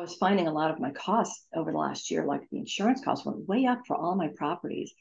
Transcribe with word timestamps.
was 0.00 0.14
finding 0.14 0.48
a 0.48 0.52
lot 0.52 0.70
of 0.70 0.80
my 0.80 0.90
costs 0.90 1.46
over 1.54 1.70
the 1.70 1.78
last 1.78 2.10
year, 2.10 2.24
like 2.24 2.48
the 2.50 2.58
insurance 2.58 3.02
costs 3.04 3.26
went 3.26 3.46
way 3.46 3.66
up 3.66 3.82
for 3.86 3.96
all 3.96 4.16
my 4.16 4.28
properties. 4.28 4.92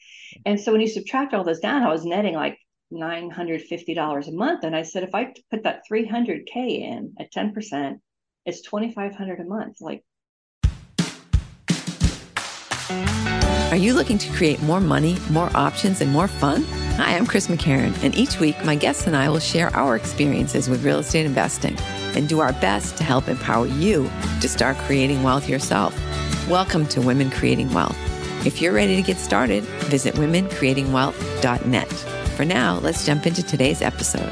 And 0.46 0.60
so 0.60 0.72
when 0.72 0.82
you 0.82 0.88
subtract 0.88 1.34
all 1.34 1.44
those 1.44 1.60
down, 1.60 1.84
I 1.84 1.92
was 1.92 2.06
netting 2.06 2.36
like 2.36 2.60
$950 2.94 4.28
a 4.28 4.32
month. 4.32 4.64
And 4.64 4.76
I 4.76 4.84
said, 4.84 5.04
if 5.04 5.16
I 5.16 5.34
put 5.50 5.64
that 5.64 5.84
300K 5.90 6.82
in 6.82 7.14
at 7.20 7.32
10%, 7.32 8.00
it's 8.46 8.62
2,500 8.62 9.40
a 9.40 9.44
month. 9.44 9.78
Like, 9.80 10.04
are 13.72 13.78
you 13.78 13.94
looking 13.94 14.18
to 14.18 14.34
create 14.34 14.62
more 14.64 14.82
money, 14.82 15.18
more 15.30 15.50
options, 15.56 16.02
and 16.02 16.12
more 16.12 16.28
fun? 16.28 16.64
Hi, 16.98 17.16
I'm 17.16 17.26
Chris 17.26 17.48
McCarron, 17.48 18.04
and 18.04 18.16
each 18.16 18.40
week 18.40 18.62
my 18.66 18.76
guests 18.76 19.08
and 19.08 19.16
I 19.16 19.30
will 19.30 19.40
share 19.40 19.74
our 19.76 19.96
experiences 19.96 20.68
with 20.68 20.84
real 20.84 21.00
estate 21.00 21.26
investing 21.26 21.78
and 22.20 22.28
do 22.28 22.42
our 22.42 22.52
best 22.52 22.98
to 22.98 23.04
help 23.06 23.30
empower 23.30 23.66
you 23.66 24.12
to 24.42 24.50
start 24.50 24.76
creating 24.80 25.24
wealth 25.24 25.48
yourself. 25.48 25.98
Welcome 26.50 26.86
to 26.88 27.00
Women 27.00 27.32
Creating 27.32 27.74
Wealth. 27.74 27.98
If 28.46 28.62
you're 28.62 28.74
ready 28.74 28.98
to 28.98 29.02
get 29.02 29.16
started, 29.16 29.64
visit 29.88 30.16
womencreatingwealth.net. 30.16 31.88
For 32.36 32.44
now, 32.44 32.80
let's 32.80 33.06
jump 33.06 33.26
into 33.26 33.42
today's 33.42 33.82
episode. 33.82 34.30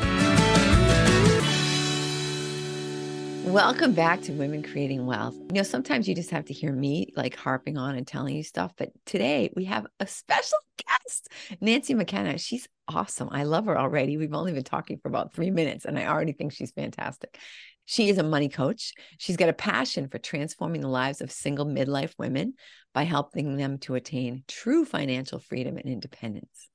Welcome 3.46 3.94
back 3.94 4.22
to 4.24 4.34
Women 4.34 4.64
Creating 4.64 5.06
Wealth. 5.06 5.36
You 5.36 5.54
know, 5.54 5.64
sometimes 5.64 6.10
you 6.10 6.14
just 6.14 6.32
have 6.32 6.44
to 6.46 6.54
hear 6.54 6.74
me 6.74 7.14
like 7.16 7.38
harping 7.38 7.78
on 7.78 7.96
and 7.96 8.06
telling 8.06 8.36
you 8.36 8.44
stuff, 8.44 8.74
but 8.78 8.92
today 9.06 9.50
we 9.56 9.64
have 9.64 9.88
a 10.02 10.08
special 10.08 10.60
guest, 10.86 11.30
Nancy 11.62 11.94
McKenna. 11.94 12.38
She's 12.38 12.68
awesome. 12.90 13.30
I 13.32 13.44
love 13.44 13.66
her 13.66 13.80
already. 13.80 14.18
We've 14.18 14.34
only 14.34 14.52
been 14.52 14.66
talking 14.66 14.98
for 14.98 15.08
about 15.08 15.34
three 15.34 15.52
minutes, 15.52 15.86
and 15.86 15.98
I 15.98 16.08
already 16.08 16.34
think 16.34 16.52
she's 16.52 16.72
fantastic. 16.72 17.40
She 17.90 18.10
is 18.10 18.20
a 18.20 18.24
money 18.24 18.50
coach. 18.50 18.94
She's 19.18 19.38
got 19.38 19.50
a 19.50 19.54
passion 19.54 20.10
for 20.10 20.20
transforming 20.20 20.82
the 20.82 20.88
lives 20.88 21.22
of 21.22 21.32
single 21.32 21.66
midlife 21.66 22.14
women 22.20 22.54
by 22.94 23.04
helping 23.04 23.56
them 23.56 23.80
to 23.80 23.96
attain 23.96 24.44
true 24.48 24.86
financial 24.86 25.40
freedom 25.40 25.78
and 25.78 25.88
independence 25.88 26.70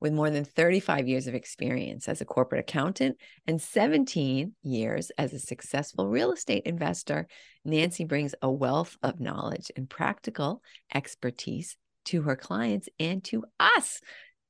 with 0.00 0.12
more 0.12 0.30
than 0.30 0.44
35 0.44 1.08
years 1.08 1.26
of 1.26 1.34
experience 1.34 2.08
as 2.08 2.20
a 2.20 2.24
corporate 2.24 2.60
accountant 2.60 3.16
and 3.46 3.60
17 3.60 4.52
years 4.62 5.10
as 5.18 5.32
a 5.32 5.38
successful 5.38 6.06
real 6.06 6.32
estate 6.32 6.64
investor, 6.66 7.26
Nancy 7.64 8.04
brings 8.04 8.34
a 8.40 8.50
wealth 8.50 8.96
of 9.02 9.20
knowledge 9.20 9.70
and 9.76 9.90
practical 9.90 10.62
expertise 10.94 11.76
to 12.06 12.22
her 12.22 12.36
clients 12.36 12.88
and 13.00 13.24
to 13.24 13.44
us. 13.58 14.00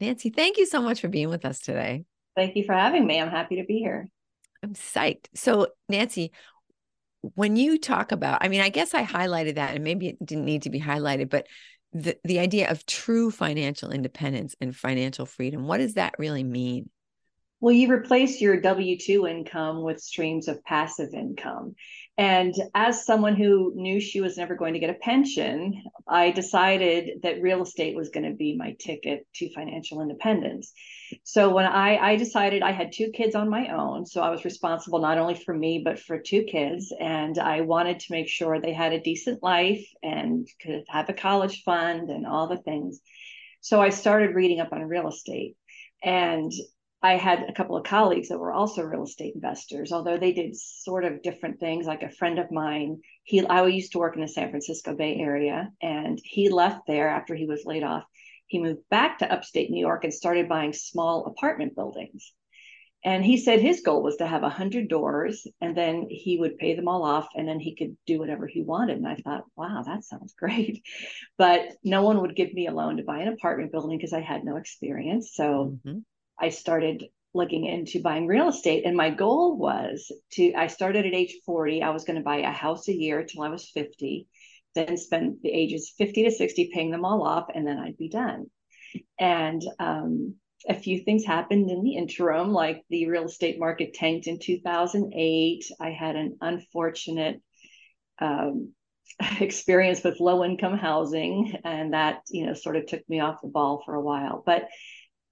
Nancy, 0.01 0.31
thank 0.31 0.59
you 0.59 0.67
so 0.67 0.83
much 0.83 1.01
for 1.01 1.09
being 1.09 1.29
with 1.29 1.45
us 1.45 1.61
today. 1.61 2.05
Thank 2.37 2.55
you 2.55 2.65
for 2.65 2.75
having 2.75 3.07
me. 3.07 3.21
I'm 3.21 3.31
happy 3.31 3.57
to 3.57 3.65
be 3.65 3.79
here. 3.79 4.09
I'm 4.63 4.75
psyched. 4.75 5.27
So, 5.35 5.69
Nancy, 5.89 6.33
when 7.35 7.57
you 7.57 7.79
talk 7.79 8.13
about, 8.13 8.45
I 8.45 8.49
mean, 8.49 8.61
I 8.61 8.69
guess 8.69 8.95
I 8.95 9.05
highlighted 9.05 9.57
that 9.57 9.75
and 9.75 9.85
maybe 9.85 10.09
it 10.09 10.25
didn't 10.25 10.45
need 10.45 10.63
to 10.63 10.71
be 10.71 10.81
highlighted, 10.81 11.31
but 11.31 11.47
the, 11.93 12.17
the 12.25 12.39
idea 12.39 12.71
of 12.71 12.87
true 12.87 13.31
financial 13.31 13.91
independence 13.91 14.55
and 14.61 14.75
financial 14.77 15.27
freedom, 15.27 15.67
what 15.67 15.79
does 15.79 15.95
that 15.95 16.15
really 16.19 16.45
mean? 16.45 16.91
Well, 17.61 17.75
you 17.75 17.91
replace 17.91 18.41
your 18.41 18.61
W 18.61 18.97
2 18.97 19.27
income 19.27 19.83
with 19.83 20.01
streams 20.01 20.47
of 20.47 20.63
passive 20.63 21.13
income. 21.13 21.75
And 22.17 22.55
as 22.75 23.05
someone 23.05 23.35
who 23.35 23.73
knew 23.75 24.01
she 24.01 24.21
was 24.21 24.37
never 24.37 24.55
going 24.55 24.75
to 24.75 24.81
get 24.81 24.91
a 24.91 24.95
pension, 24.95 25.83
I 26.07 26.31
decided 26.31 27.23
that 27.23 27.43
real 27.43 27.63
estate 27.63 27.97
was 27.97 28.11
going 28.11 28.31
to 28.31 28.37
be 28.37 28.57
my 28.57 28.77
ticket 28.79 29.27
to 29.37 29.53
financial 29.53 30.03
independence. 30.03 30.73
So 31.25 31.51
when 31.51 31.67
I, 31.67 31.97
I 31.97 32.17
decided 32.17 32.63
I 32.63 32.73
had 32.73 32.93
two 32.93 33.11
kids 33.11 33.35
on 33.35 33.49
my 33.49 33.69
own, 33.69 34.07
so 34.07 34.23
I 34.23 34.31
was 34.31 34.45
responsible 34.45 35.01
not 35.01 35.19
only 35.19 35.35
for 35.35 35.55
me, 35.55 35.83
but 35.85 35.99
for 35.99 36.19
two 36.19 36.45
kids. 36.45 36.93
And 36.99 37.39
I 37.39 37.63
wanted 37.63 38.01
to 38.01 38.13
make 38.13 38.29
sure 38.29 38.61
they 38.61 38.73
had 38.73 38.93
a 38.93 39.01
decent 39.01 39.43
life 39.43 39.87
and 40.03 40.47
could 40.61 40.85
have 40.89 41.09
a 41.09 41.15
college 41.15 41.63
fund 41.65 42.11
and 42.11 42.27
all 42.27 42.49
the 42.49 42.59
things. 42.59 43.01
So 43.61 43.81
I 43.81 43.91
started 43.91 44.35
reading 44.35 44.61
up 44.61 44.73
on 44.73 44.83
real 44.83 45.09
estate. 45.09 45.57
And 46.03 46.53
I 47.01 47.17
had 47.17 47.45
a 47.49 47.53
couple 47.53 47.77
of 47.77 47.85
colleagues 47.85 48.29
that 48.29 48.39
were 48.39 48.53
also 48.53 48.83
real 48.83 49.05
estate 49.05 49.35
investors, 49.35 49.93
although 49.93 50.19
they 50.19 50.33
did 50.33 50.57
sort 50.57 51.05
of 51.05 51.23
different 51.23 51.61
things. 51.61 51.87
Like 51.87 52.03
a 52.03 52.11
friend 52.11 52.41
of 52.41 52.51
mine, 52.51 53.01
he 53.23 53.47
I 53.47 53.65
used 53.67 53.93
to 53.93 53.99
work 53.99 54.17
in 54.17 54.23
the 54.23 54.29
San 54.29 54.51
Francisco 54.51 54.97
Bay 54.97 55.17
Area, 55.17 55.71
and 55.81 56.21
he 56.25 56.49
left 56.49 56.87
there 56.89 57.09
after 57.09 57.37
he 57.37 57.47
was 57.47 57.65
laid 57.65 57.85
off. 57.85 58.05
He 58.49 58.59
moved 58.59 58.89
back 58.91 59.19
to 59.19 59.33
upstate 59.33 59.71
New 59.71 59.81
York 59.81 60.05
and 60.05 60.13
started 60.13 60.49
buying 60.49 60.73
small 60.73 61.27
apartment 61.27 61.77
buildings. 61.77 62.33
And 63.05 63.25
he 63.25 63.37
said 63.37 63.61
his 63.61 63.83
goal 63.83 64.03
was 64.03 64.17
to 64.17 64.27
have 64.27 64.43
a 64.43 64.49
hundred 64.49 64.89
doors, 64.89 65.47
and 65.61 65.77
then 65.77 66.09
he 66.11 66.37
would 66.37 66.59
pay 66.59 66.75
them 66.75 66.89
all 66.89 67.05
off, 67.05 67.29
and 67.37 67.47
then 67.47 67.61
he 67.61 67.77
could 67.77 67.97
do 68.07 68.19
whatever 68.19 68.49
he 68.49 68.63
wanted. 68.63 68.97
And 68.97 69.07
I 69.07 69.15
thought, 69.15 69.45
wow, 69.55 69.85
that 69.87 70.03
sounds 70.03 70.35
great. 70.37 70.83
But 71.37 71.77
no 71.85 72.03
one 72.03 72.21
would 72.23 72.35
give 72.35 72.53
me 72.53 72.67
a 72.67 72.73
loan 72.73 72.97
to 72.97 73.05
buy 73.05 73.21
an 73.21 73.29
apartment 73.29 73.71
building 73.71 73.97
because 73.97 74.13
I 74.13 74.21
had 74.21 74.45
no 74.45 74.57
experience. 74.57 75.31
So. 75.35 75.79
Mm-hmm 75.87 75.99
I 76.39 76.51
started 76.51 77.05
looking 77.35 77.67
into 77.67 78.01
buying 78.01 78.27
real 78.27 78.49
estate. 78.49 78.85
And 78.87 78.97
my 78.97 79.11
goal 79.11 79.57
was 79.59 80.11
to, 80.33 80.55
I 80.55 80.69
started 80.69 81.07
at 81.07 81.15
age 81.15 81.35
40. 81.45 81.83
I 81.83 81.91
was 81.91 82.05
going 82.05 82.17
to 82.19 82.25
buy 82.25 82.39
a 82.39 82.51
house 82.51 82.89
a 82.89 82.95
year 82.95 83.25
till 83.25 83.43
I 83.43 83.49
was 83.49 83.69
50, 83.71 84.27
then 84.79 84.97
spend 84.97 85.39
the 85.43 85.51
ages 85.51 85.93
50 85.99 86.25
to 86.25 86.31
60 86.31 86.71
paying 86.73 86.91
them 86.91 87.05
all 87.05 87.23
off, 87.23 87.49
and 87.55 87.67
then 87.67 87.79
I'd 87.79 87.99
be 87.99 88.09
done. 88.09 88.47
And 89.19 89.63
um, 89.79 90.37
a 90.69 90.75
few 90.75 91.01
things 91.01 91.25
happened 91.25 91.71
in 91.71 91.83
the 91.83 91.97
interim, 91.97 92.53
like 92.53 92.85
the 92.91 93.09
real 93.09 93.25
estate 93.25 93.59
market 93.59 93.95
tanked 93.95 94.27
in 94.27 94.39
2008. 94.39 95.65
I 95.81 95.91
had 95.91 96.17
an 96.17 96.39
unfortunate 96.41 97.41
um, 98.21 98.73
experience 99.41 100.03
with 100.03 100.21
low 100.21 100.45
income 100.45 100.79
housing, 100.79 101.59
and 101.65 101.93
that, 101.93 102.23
you 102.29 102.47
know, 102.47 102.55
sort 102.55 102.77
of 102.77 102.87
took 102.87 103.09
me 103.09 103.21
off 103.21 103.43
the 103.43 103.49
ball 103.49 103.83
for 103.85 103.95
a 103.95 104.03
while. 104.03 104.43
But 104.45 104.69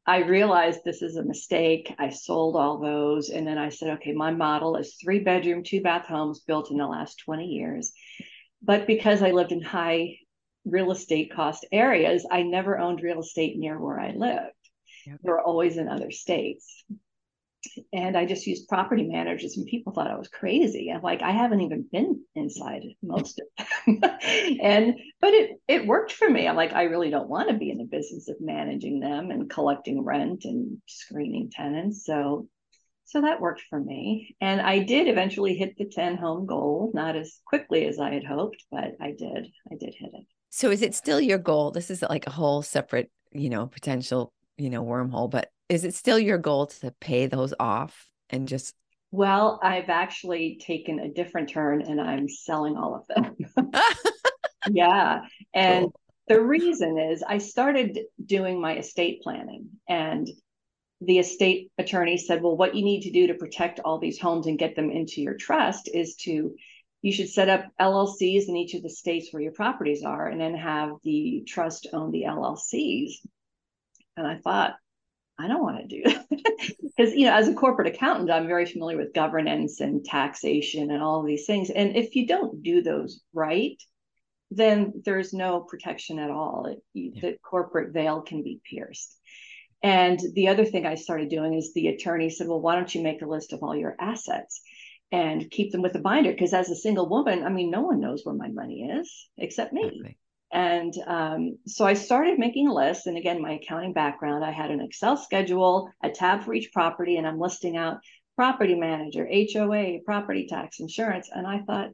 I 0.08 0.18
realized 0.18 0.80
this 0.84 1.02
is 1.02 1.16
a 1.16 1.24
mistake. 1.24 1.92
I 1.98 2.10
sold 2.10 2.54
all 2.54 2.78
those. 2.78 3.28
And 3.30 3.46
then 3.46 3.58
I 3.58 3.70
said, 3.70 3.90
okay, 3.94 4.12
my 4.12 4.30
model 4.30 4.76
is 4.76 4.94
three 5.02 5.18
bedroom, 5.18 5.64
two 5.64 5.80
bath 5.80 6.06
homes 6.06 6.40
built 6.40 6.70
in 6.70 6.76
the 6.76 6.86
last 6.86 7.18
20 7.24 7.44
years. 7.44 7.92
But 8.66 8.86
because 8.86 9.22
I 9.22 9.30
lived 9.30 9.52
in 9.52 9.62
high 9.62 10.18
real 10.64 10.90
estate 10.90 11.32
cost 11.32 11.64
areas, 11.70 12.26
I 12.30 12.42
never 12.42 12.78
owned 12.78 13.02
real 13.02 13.20
estate 13.20 13.56
near 13.56 13.78
where 13.78 14.00
I 14.00 14.10
lived. 14.10 14.52
Yep. 15.06 15.20
They 15.22 15.30
were 15.30 15.40
always 15.40 15.76
in 15.76 15.88
other 15.88 16.10
states 16.10 16.84
and 17.92 18.16
I 18.16 18.26
just 18.26 18.46
used 18.46 18.68
property 18.68 19.04
managers, 19.04 19.56
and 19.56 19.66
people 19.66 19.92
thought 19.92 20.10
I 20.10 20.16
was 20.16 20.28
crazy. 20.28 20.90
I'm 20.90 21.02
like, 21.02 21.22
I 21.22 21.30
haven't 21.30 21.60
even 21.60 21.86
been 21.90 22.24
inside 22.34 22.82
most 23.02 23.40
of 23.40 23.66
them, 23.86 24.00
and 24.62 24.94
but 25.20 25.34
it 25.34 25.60
it 25.68 25.86
worked 25.86 26.12
for 26.12 26.28
me. 26.28 26.46
I'm 26.46 26.56
like, 26.56 26.72
I 26.72 26.84
really 26.84 27.10
don't 27.10 27.28
want 27.28 27.48
to 27.48 27.54
be 27.56 27.70
in 27.70 27.78
the 27.78 27.84
business 27.84 28.28
of 28.28 28.36
managing 28.40 29.00
them 29.00 29.30
and 29.30 29.50
collecting 29.50 30.02
rent 30.02 30.44
and 30.44 30.78
screening 30.86 31.50
tenants. 31.50 32.04
So, 32.04 32.48
so 33.06 33.22
that 33.22 33.40
worked 33.40 33.62
for 33.70 33.80
me, 33.80 34.36
and 34.40 34.60
I 34.60 34.80
did 34.80 35.08
eventually 35.08 35.54
hit 35.54 35.76
the 35.78 35.86
ten 35.86 36.16
home 36.16 36.46
goal, 36.46 36.90
not 36.94 37.16
as 37.16 37.40
quickly 37.46 37.86
as 37.86 37.98
I 37.98 38.12
had 38.12 38.24
hoped, 38.24 38.64
but 38.70 38.96
I 39.00 39.12
did. 39.12 39.48
I 39.70 39.76
did 39.78 39.94
hit 39.98 40.10
it. 40.12 40.26
So, 40.50 40.70
is 40.70 40.82
it 40.82 40.94
still 40.94 41.20
your 41.20 41.38
goal? 41.38 41.70
This 41.70 41.90
is 41.90 42.02
like 42.02 42.26
a 42.26 42.30
whole 42.30 42.62
separate, 42.62 43.10
you 43.32 43.50
know, 43.50 43.66
potential, 43.66 44.32
you 44.58 44.70
know, 44.70 44.84
wormhole, 44.84 45.30
but 45.30 45.50
is 45.68 45.84
it 45.84 45.94
still 45.94 46.18
your 46.18 46.38
goal 46.38 46.66
to 46.66 46.94
pay 47.00 47.26
those 47.26 47.52
off 47.58 48.08
and 48.30 48.48
just 48.48 48.74
well 49.10 49.60
i've 49.62 49.88
actually 49.88 50.60
taken 50.64 50.98
a 50.98 51.08
different 51.08 51.48
turn 51.48 51.82
and 51.82 52.00
i'm 52.00 52.28
selling 52.28 52.76
all 52.76 52.94
of 52.94 53.06
them 53.08 53.36
yeah 54.70 55.20
and 55.54 55.84
cool. 55.84 56.00
the 56.28 56.40
reason 56.40 56.98
is 56.98 57.22
i 57.26 57.38
started 57.38 57.98
doing 58.24 58.60
my 58.60 58.76
estate 58.76 59.20
planning 59.22 59.68
and 59.88 60.28
the 61.06 61.18
estate 61.18 61.70
attorney 61.78 62.18
said 62.18 62.42
well 62.42 62.56
what 62.56 62.74
you 62.74 62.84
need 62.84 63.02
to 63.02 63.10
do 63.10 63.28
to 63.28 63.34
protect 63.34 63.80
all 63.80 63.98
these 63.98 64.18
homes 64.18 64.46
and 64.46 64.58
get 64.58 64.76
them 64.76 64.90
into 64.90 65.22
your 65.22 65.34
trust 65.34 65.88
is 65.92 66.16
to 66.16 66.54
you 67.02 67.12
should 67.12 67.28
set 67.28 67.48
up 67.48 67.64
llcs 67.80 68.48
in 68.48 68.56
each 68.56 68.74
of 68.74 68.82
the 68.82 68.90
states 68.90 69.32
where 69.32 69.42
your 69.42 69.52
properties 69.52 70.02
are 70.02 70.26
and 70.26 70.40
then 70.40 70.54
have 70.54 70.90
the 71.04 71.44
trust 71.46 71.86
own 71.92 72.10
the 72.10 72.24
llcs 72.26 73.12
and 74.16 74.26
i 74.26 74.36
thought 74.36 74.74
I 75.38 75.48
don't 75.48 75.62
want 75.62 75.86
to 75.86 75.86
do 75.86 76.02
that. 76.04 76.26
Because 76.96 77.14
you 77.14 77.26
know 77.26 77.34
as 77.34 77.46
a 77.46 77.52
corporate 77.52 77.94
accountant 77.94 78.30
I'm 78.30 78.46
very 78.46 78.64
familiar 78.64 78.96
with 78.96 79.12
governance 79.12 79.80
and 79.80 80.02
taxation 80.02 80.90
and 80.90 81.02
all 81.02 81.20
of 81.20 81.26
these 81.26 81.44
things. 81.44 81.68
And 81.68 81.94
if 81.94 82.16
you 82.16 82.26
don't 82.26 82.62
do 82.62 82.80
those 82.80 83.20
right 83.34 83.76
then 84.50 85.02
there's 85.04 85.34
no 85.34 85.60
protection 85.60 86.18
at 86.18 86.30
all. 86.30 86.66
It, 86.66 86.82
yeah. 86.94 87.20
the 87.20 87.36
corporate 87.42 87.92
veil 87.92 88.22
can 88.22 88.42
be 88.42 88.62
pierced 88.64 89.18
and 89.82 90.18
the 90.34 90.48
other 90.48 90.64
thing 90.64 90.86
I 90.86 90.94
started 90.94 91.28
doing 91.28 91.54
is 91.54 91.72
the 91.72 91.88
attorney 91.88 92.30
said 92.30 92.48
well 92.48 92.60
why 92.60 92.74
don't 92.74 92.94
you 92.94 93.02
make 93.02 93.22
a 93.22 93.26
list 93.26 93.52
of 93.52 93.62
all 93.62 93.76
your 93.76 93.96
assets 94.00 94.60
and 95.12 95.50
keep 95.50 95.72
them 95.72 95.82
with 95.82 95.94
a 95.94 96.00
binder 96.00 96.32
because 96.32 96.52
as 96.52 96.70
a 96.70 96.76
single 96.76 97.08
woman 97.08 97.44
I 97.44 97.48
mean 97.48 97.70
no 97.70 97.82
one 97.82 98.00
knows 98.00 98.22
where 98.24 98.34
my 98.34 98.48
money 98.48 98.82
is 98.82 99.28
except 99.36 99.72
me. 99.72 99.82
And 100.52 100.94
um, 101.06 101.58
so 101.66 101.84
I 101.84 101.94
started 101.94 102.38
making 102.38 102.68
a 102.68 102.74
list. 102.74 103.06
And 103.06 103.16
again, 103.16 103.42
my 103.42 103.54
accounting 103.54 103.92
background, 103.92 104.44
I 104.44 104.52
had 104.52 104.70
an 104.70 104.80
Excel 104.80 105.16
schedule, 105.16 105.90
a 106.02 106.10
tab 106.10 106.44
for 106.44 106.54
each 106.54 106.72
property, 106.72 107.16
and 107.16 107.26
I'm 107.26 107.40
listing 107.40 107.76
out 107.76 107.98
property 108.36 108.74
manager, 108.74 109.26
HOA, 109.26 109.98
property 110.04 110.46
tax, 110.46 110.78
insurance. 110.78 111.28
And 111.32 111.46
I 111.46 111.60
thought, 111.60 111.90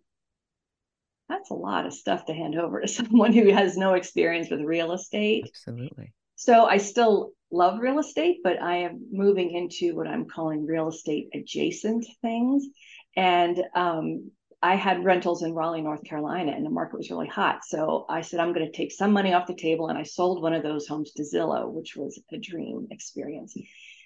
that's 1.29 1.50
a 1.50 1.55
lot 1.55 1.87
of 1.87 1.94
stuff 1.94 2.26
to 2.26 2.34
hand 2.34 2.58
over 2.58 2.81
to 2.81 2.88
someone 2.88 3.32
who 3.32 3.50
has 3.52 3.76
no 3.76 3.94
experience 3.94 4.50
with 4.50 4.61
real 4.61 4.93
estate. 4.93 5.46
Absolutely. 5.49 6.12
So 6.37 6.67
I 6.67 6.76
still 6.76 7.32
love 7.53 7.79
real 7.79 7.99
estate, 7.99 8.39
but 8.43 8.61
I 8.61 8.79
am 8.79 9.07
moving 9.13 9.53
into 9.53 9.95
what 9.95 10.09
I'm 10.09 10.27
calling 10.27 10.67
real 10.67 10.89
estate 10.89 11.29
adjacent 11.35 12.07
things. 12.23 12.67
And 13.15 13.63
um, 13.75 14.31
I 14.63 14.77
had 14.77 15.05
rentals 15.05 15.43
in 15.43 15.55
Raleigh, 15.55 15.83
North 15.83 16.05
Carolina, 16.05 16.53
and 16.53 16.65
the 16.65 16.71
market 16.71 16.97
was 16.97 17.11
really 17.11 17.29
hot. 17.29 17.65
So 17.65 18.07
I 18.09 18.23
said, 18.23 18.41
I'm 18.41 18.53
going 18.53 18.67
to 18.67 18.73
take 18.73 18.93
some 18.93 19.13
money 19.13 19.35
off 19.35 19.47
the 19.47 19.55
table. 19.55 19.89
And 19.89 19.99
I 19.99 20.05
sold 20.05 20.43
one 20.43 20.55
of 20.55 20.63
those 20.63 20.87
homes 20.87 21.13
to 21.13 21.23
Zillow, 21.23 21.71
which 21.71 21.95
was 21.97 22.21
a 22.33 22.39
dream 22.39 22.89
experience. 22.91 23.55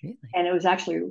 Really? 0.03 0.19
And 0.35 0.47
it 0.47 0.53
was 0.53 0.65
actually 0.65 1.03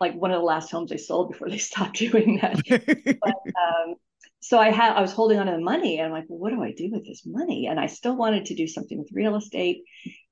like 0.00 0.14
one 0.14 0.32
of 0.32 0.40
the 0.40 0.44
last 0.46 0.70
homes 0.70 0.90
I 0.90 0.96
sold 0.96 1.30
before 1.30 1.48
they 1.48 1.58
stopped 1.70 1.96
doing 1.96 2.40
that. 2.42 2.60
but, 3.22 3.34
um, 3.34 3.94
so 4.40 4.58
I 4.58 4.70
had 4.70 4.94
I 4.94 5.00
was 5.00 5.12
holding 5.12 5.38
on 5.38 5.46
to 5.46 5.52
the 5.52 5.58
money 5.58 5.96
and 5.96 6.06
I'm 6.06 6.12
like, 6.12 6.26
well, 6.28 6.38
what 6.38 6.50
do 6.50 6.62
I 6.62 6.72
do 6.72 6.90
with 6.90 7.06
this 7.06 7.24
money? 7.24 7.66
And 7.66 7.80
I 7.80 7.86
still 7.86 8.14
wanted 8.14 8.46
to 8.46 8.54
do 8.54 8.66
something 8.66 8.98
with 8.98 9.08
real 9.10 9.36
estate. 9.36 9.84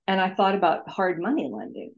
And 0.07 0.21
I 0.21 0.31
thought 0.31 0.55
about 0.55 0.89
hard 0.89 1.21
money 1.21 1.49
lending. 1.53 1.93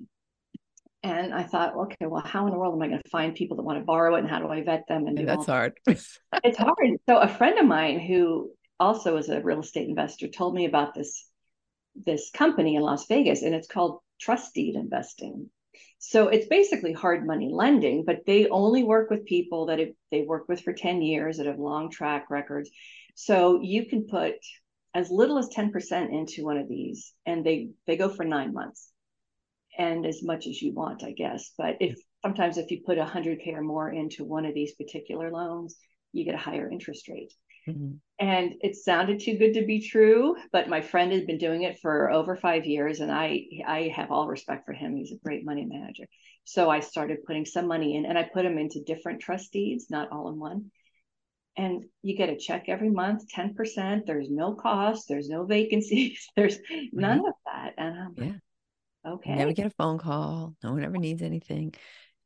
And 1.02 1.34
I 1.34 1.42
thought, 1.42 1.76
okay, 1.76 2.06
well, 2.06 2.22
how 2.24 2.46
in 2.46 2.52
the 2.52 2.58
world 2.58 2.74
am 2.74 2.82
I 2.82 2.88
going 2.88 3.02
to 3.02 3.10
find 3.10 3.34
people 3.34 3.58
that 3.58 3.62
want 3.62 3.78
to 3.78 3.84
borrow 3.84 4.14
it 4.14 4.20
and 4.20 4.28
how 4.28 4.38
do 4.38 4.48
I 4.48 4.62
vet 4.62 4.84
them? 4.88 5.06
And, 5.06 5.28
that's 5.28 5.46
hard. 5.46 5.74
it's 5.86 6.18
hard. 6.56 6.96
So 7.06 7.18
a 7.18 7.28
friend 7.28 7.58
of 7.58 7.66
mine 7.66 8.00
who 8.00 8.52
also 8.80 9.18
is 9.18 9.28
a 9.28 9.42
real 9.42 9.60
estate 9.60 9.88
investor 9.88 10.28
told 10.28 10.54
me 10.54 10.64
about 10.64 10.94
this 10.94 11.28
this 12.06 12.30
company 12.30 12.74
in 12.74 12.82
Las 12.82 13.06
Vegas 13.06 13.42
and 13.42 13.54
it's 13.54 13.68
called 13.68 14.00
trust 14.20 14.54
deed 14.54 14.74
investing. 14.74 15.50
So 15.98 16.28
it's 16.28 16.48
basically 16.48 16.92
hard 16.92 17.26
money 17.26 17.50
lending, 17.52 18.04
but 18.04 18.26
they 18.26 18.48
only 18.48 18.82
work 18.82 19.10
with 19.10 19.24
people 19.24 19.66
that 19.66 19.78
have, 19.78 19.88
they 20.10 20.22
work 20.22 20.48
with 20.48 20.60
for 20.60 20.72
10 20.72 21.02
years 21.02 21.36
that 21.36 21.46
have 21.46 21.58
long 21.58 21.90
track 21.90 22.30
records. 22.30 22.70
So 23.14 23.60
you 23.62 23.86
can 23.86 24.06
put 24.06 24.34
as 24.94 25.10
little 25.10 25.38
as 25.38 25.48
10% 25.48 26.12
into 26.12 26.44
one 26.44 26.56
of 26.56 26.68
these 26.68 27.12
and 27.26 27.44
they 27.44 27.70
they 27.86 27.96
go 27.96 28.08
for 28.08 28.24
9 28.24 28.52
months. 28.52 28.90
And 29.76 30.06
as 30.06 30.22
much 30.22 30.46
as 30.46 30.62
you 30.62 30.72
want, 30.72 31.02
I 31.02 31.10
guess. 31.10 31.50
But 31.58 31.78
if 31.80 31.98
sometimes 32.22 32.58
if 32.58 32.70
you 32.70 32.82
put 32.86 32.96
100k 32.96 33.48
or 33.54 33.62
more 33.62 33.90
into 33.90 34.24
one 34.24 34.46
of 34.46 34.54
these 34.54 34.74
particular 34.76 35.32
loans, 35.32 35.76
you 36.12 36.24
get 36.24 36.36
a 36.36 36.38
higher 36.38 36.70
interest 36.70 37.08
rate. 37.08 37.32
Mm-hmm. 37.68 37.94
And 38.20 38.54
it 38.60 38.76
sounded 38.76 39.20
too 39.20 39.36
good 39.36 39.54
to 39.54 39.66
be 39.66 39.80
true, 39.80 40.36
but 40.52 40.68
my 40.68 40.80
friend 40.80 41.10
had 41.12 41.26
been 41.26 41.38
doing 41.38 41.62
it 41.62 41.80
for 41.80 42.10
over 42.10 42.36
five 42.36 42.64
years, 42.66 43.00
and 43.00 43.10
I 43.10 43.46
I 43.66 43.92
have 43.94 44.12
all 44.12 44.28
respect 44.28 44.66
for 44.66 44.72
him. 44.72 44.96
He's 44.96 45.12
a 45.12 45.24
great 45.24 45.44
money 45.44 45.64
manager. 45.64 46.04
So 46.44 46.70
I 46.70 46.80
started 46.80 47.24
putting 47.26 47.46
some 47.46 47.66
money 47.66 47.96
in, 47.96 48.06
and 48.06 48.18
I 48.18 48.22
put 48.22 48.42
them 48.42 48.58
into 48.58 48.84
different 48.84 49.20
trust 49.20 49.50
deeds 49.52 49.86
not 49.90 50.12
all 50.12 50.28
in 50.28 50.38
one. 50.38 50.70
And 51.56 51.84
you 52.02 52.16
get 52.16 52.30
a 52.30 52.36
check 52.36 52.64
every 52.68 52.90
month, 52.90 53.28
ten 53.28 53.54
percent. 53.54 54.06
There's 54.06 54.28
no 54.28 54.54
cost. 54.54 55.06
There's 55.08 55.28
no 55.28 55.44
vacancies. 55.46 56.28
There's 56.36 56.58
none 56.92 57.18
mm-hmm. 57.18 57.26
of 57.26 57.34
that. 57.46 57.74
And 57.78 57.98
I'm 57.98 58.14
yeah. 58.16 58.24
like, 58.24 59.14
okay. 59.14 59.34
Never 59.36 59.52
get 59.52 59.66
a 59.66 59.70
phone 59.70 59.98
call. 59.98 60.54
No 60.62 60.72
one 60.72 60.84
ever 60.84 60.98
needs 60.98 61.22
anything. 61.22 61.74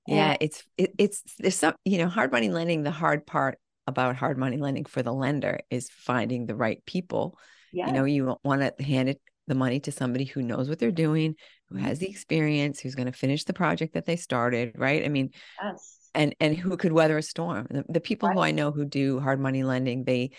Yeah, 0.07 0.37
it's 0.41 0.65
it, 0.79 0.95
it's 0.97 1.23
there's 1.39 1.55
some 1.55 1.75
you 1.85 1.99
know 1.99 2.09
hard 2.09 2.33
money 2.33 2.49
lending. 2.49 2.83
The 2.83 2.91
hard 2.91 3.27
part 3.27 3.59
about 3.87 4.17
hard 4.17 4.39
money 4.39 4.57
lending 4.57 4.87
for 4.87 5.03
the 5.03 5.13
lender 5.13 5.61
is 5.71 5.91
finding 5.91 6.47
the 6.47 6.55
right 6.55 6.85
people. 6.87 7.39
Yes. 7.73 7.89
You 7.89 7.95
know, 7.95 8.05
you 8.05 8.37
want 8.43 8.63
to 8.63 8.83
hand 8.83 9.11
it 9.11 9.21
the 9.49 9.55
money 9.55 9.81
to 9.81 9.93
somebody 9.93 10.25
who 10.25 10.43
knows 10.43 10.69
what 10.69 10.79
they're 10.79 10.91
doing, 10.91 11.35
who 11.69 11.77
mm-hmm. 11.77 11.85
has 11.85 11.99
the 11.99 12.09
experience, 12.09 12.81
who's 12.81 12.95
going 12.95 13.11
to 13.11 13.19
finish 13.19 13.45
the 13.45 13.53
project 13.53 13.95
that 13.95 14.07
they 14.07 14.17
started, 14.17 14.73
right? 14.77 15.05
I 15.05 15.09
mean, 15.09 15.31
yes. 15.63 15.98
And 16.19 16.35
and 16.41 16.57
who 16.57 16.77
could 16.77 16.93
weather 16.93 17.17
a 17.17 17.23
storm. 17.23 17.67
The, 17.71 17.85
the 17.89 18.01
people 18.01 18.29
right. 18.29 18.35
who 18.35 18.41
I 18.43 18.51
know 18.51 18.73
who 18.73 18.85
do 18.85 19.21
hard 19.21 19.41
money 19.41 19.63
lending, 19.63 20.05
they 20.05 20.33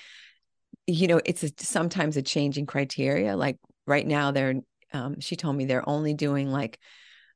you 0.86 1.08
know, 1.08 1.22
it's 1.24 1.44
a, 1.44 1.52
sometimes 1.58 2.18
a 2.18 2.22
changing 2.22 2.66
criteria. 2.66 3.36
Like 3.36 3.58
right 3.88 4.06
now 4.06 4.32
they're 4.32 4.56
um, 4.92 5.20
she 5.20 5.36
told 5.36 5.56
me 5.56 5.66
they're 5.66 5.88
only 5.88 6.14
doing 6.14 6.52
like 6.52 6.80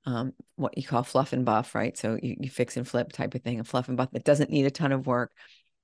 um, 0.06 0.34
what 0.58 0.78
you 0.78 0.84
call 0.84 1.04
fluff 1.04 1.32
and 1.32 1.46
buff, 1.46 1.74
right? 1.74 1.98
So 1.98 2.20
you, 2.22 2.36
you 2.42 2.50
fix 2.50 2.76
and 2.76 2.88
flip 2.88 3.14
type 3.14 3.34
of 3.36 3.42
thing, 3.42 3.60
a 3.60 3.64
fluff 3.64 3.88
and 3.88 3.96
buff 3.96 4.12
that 4.12 4.26
doesn't 4.26 4.50
need 4.50 4.66
a 4.66 4.72
ton 4.72 4.92
of 4.92 5.08
work 5.08 5.32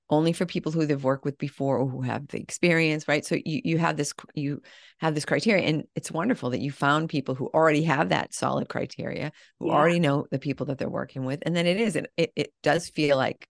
only 0.09 0.33
for 0.33 0.45
people 0.45 0.71
who 0.71 0.85
they've 0.85 1.03
worked 1.03 1.25
with 1.25 1.37
before 1.37 1.77
or 1.77 1.87
who 1.87 2.01
have 2.01 2.27
the 2.27 2.39
experience 2.39 3.07
right? 3.07 3.25
So 3.25 3.35
you 3.35 3.61
you 3.63 3.77
have 3.77 3.97
this 3.97 4.13
you 4.33 4.61
have 4.99 5.15
this 5.15 5.25
criteria 5.25 5.65
and 5.65 5.83
it's 5.95 6.11
wonderful 6.11 6.49
that 6.51 6.61
you 6.61 6.71
found 6.71 7.09
people 7.09 7.35
who 7.35 7.47
already 7.47 7.83
have 7.83 8.09
that 8.09 8.33
solid 8.33 8.69
criteria 8.69 9.31
who 9.59 9.67
yeah. 9.67 9.73
already 9.73 9.99
know 9.99 10.25
the 10.31 10.39
people 10.39 10.67
that 10.67 10.77
they're 10.77 10.89
working 10.89 11.25
with 11.25 11.43
and 11.45 11.55
then 11.55 11.67
it 11.67 11.79
is 11.79 11.95
and 11.95 12.07
it, 12.17 12.31
it 12.35 12.53
does 12.63 12.89
feel 12.89 13.17
like 13.17 13.47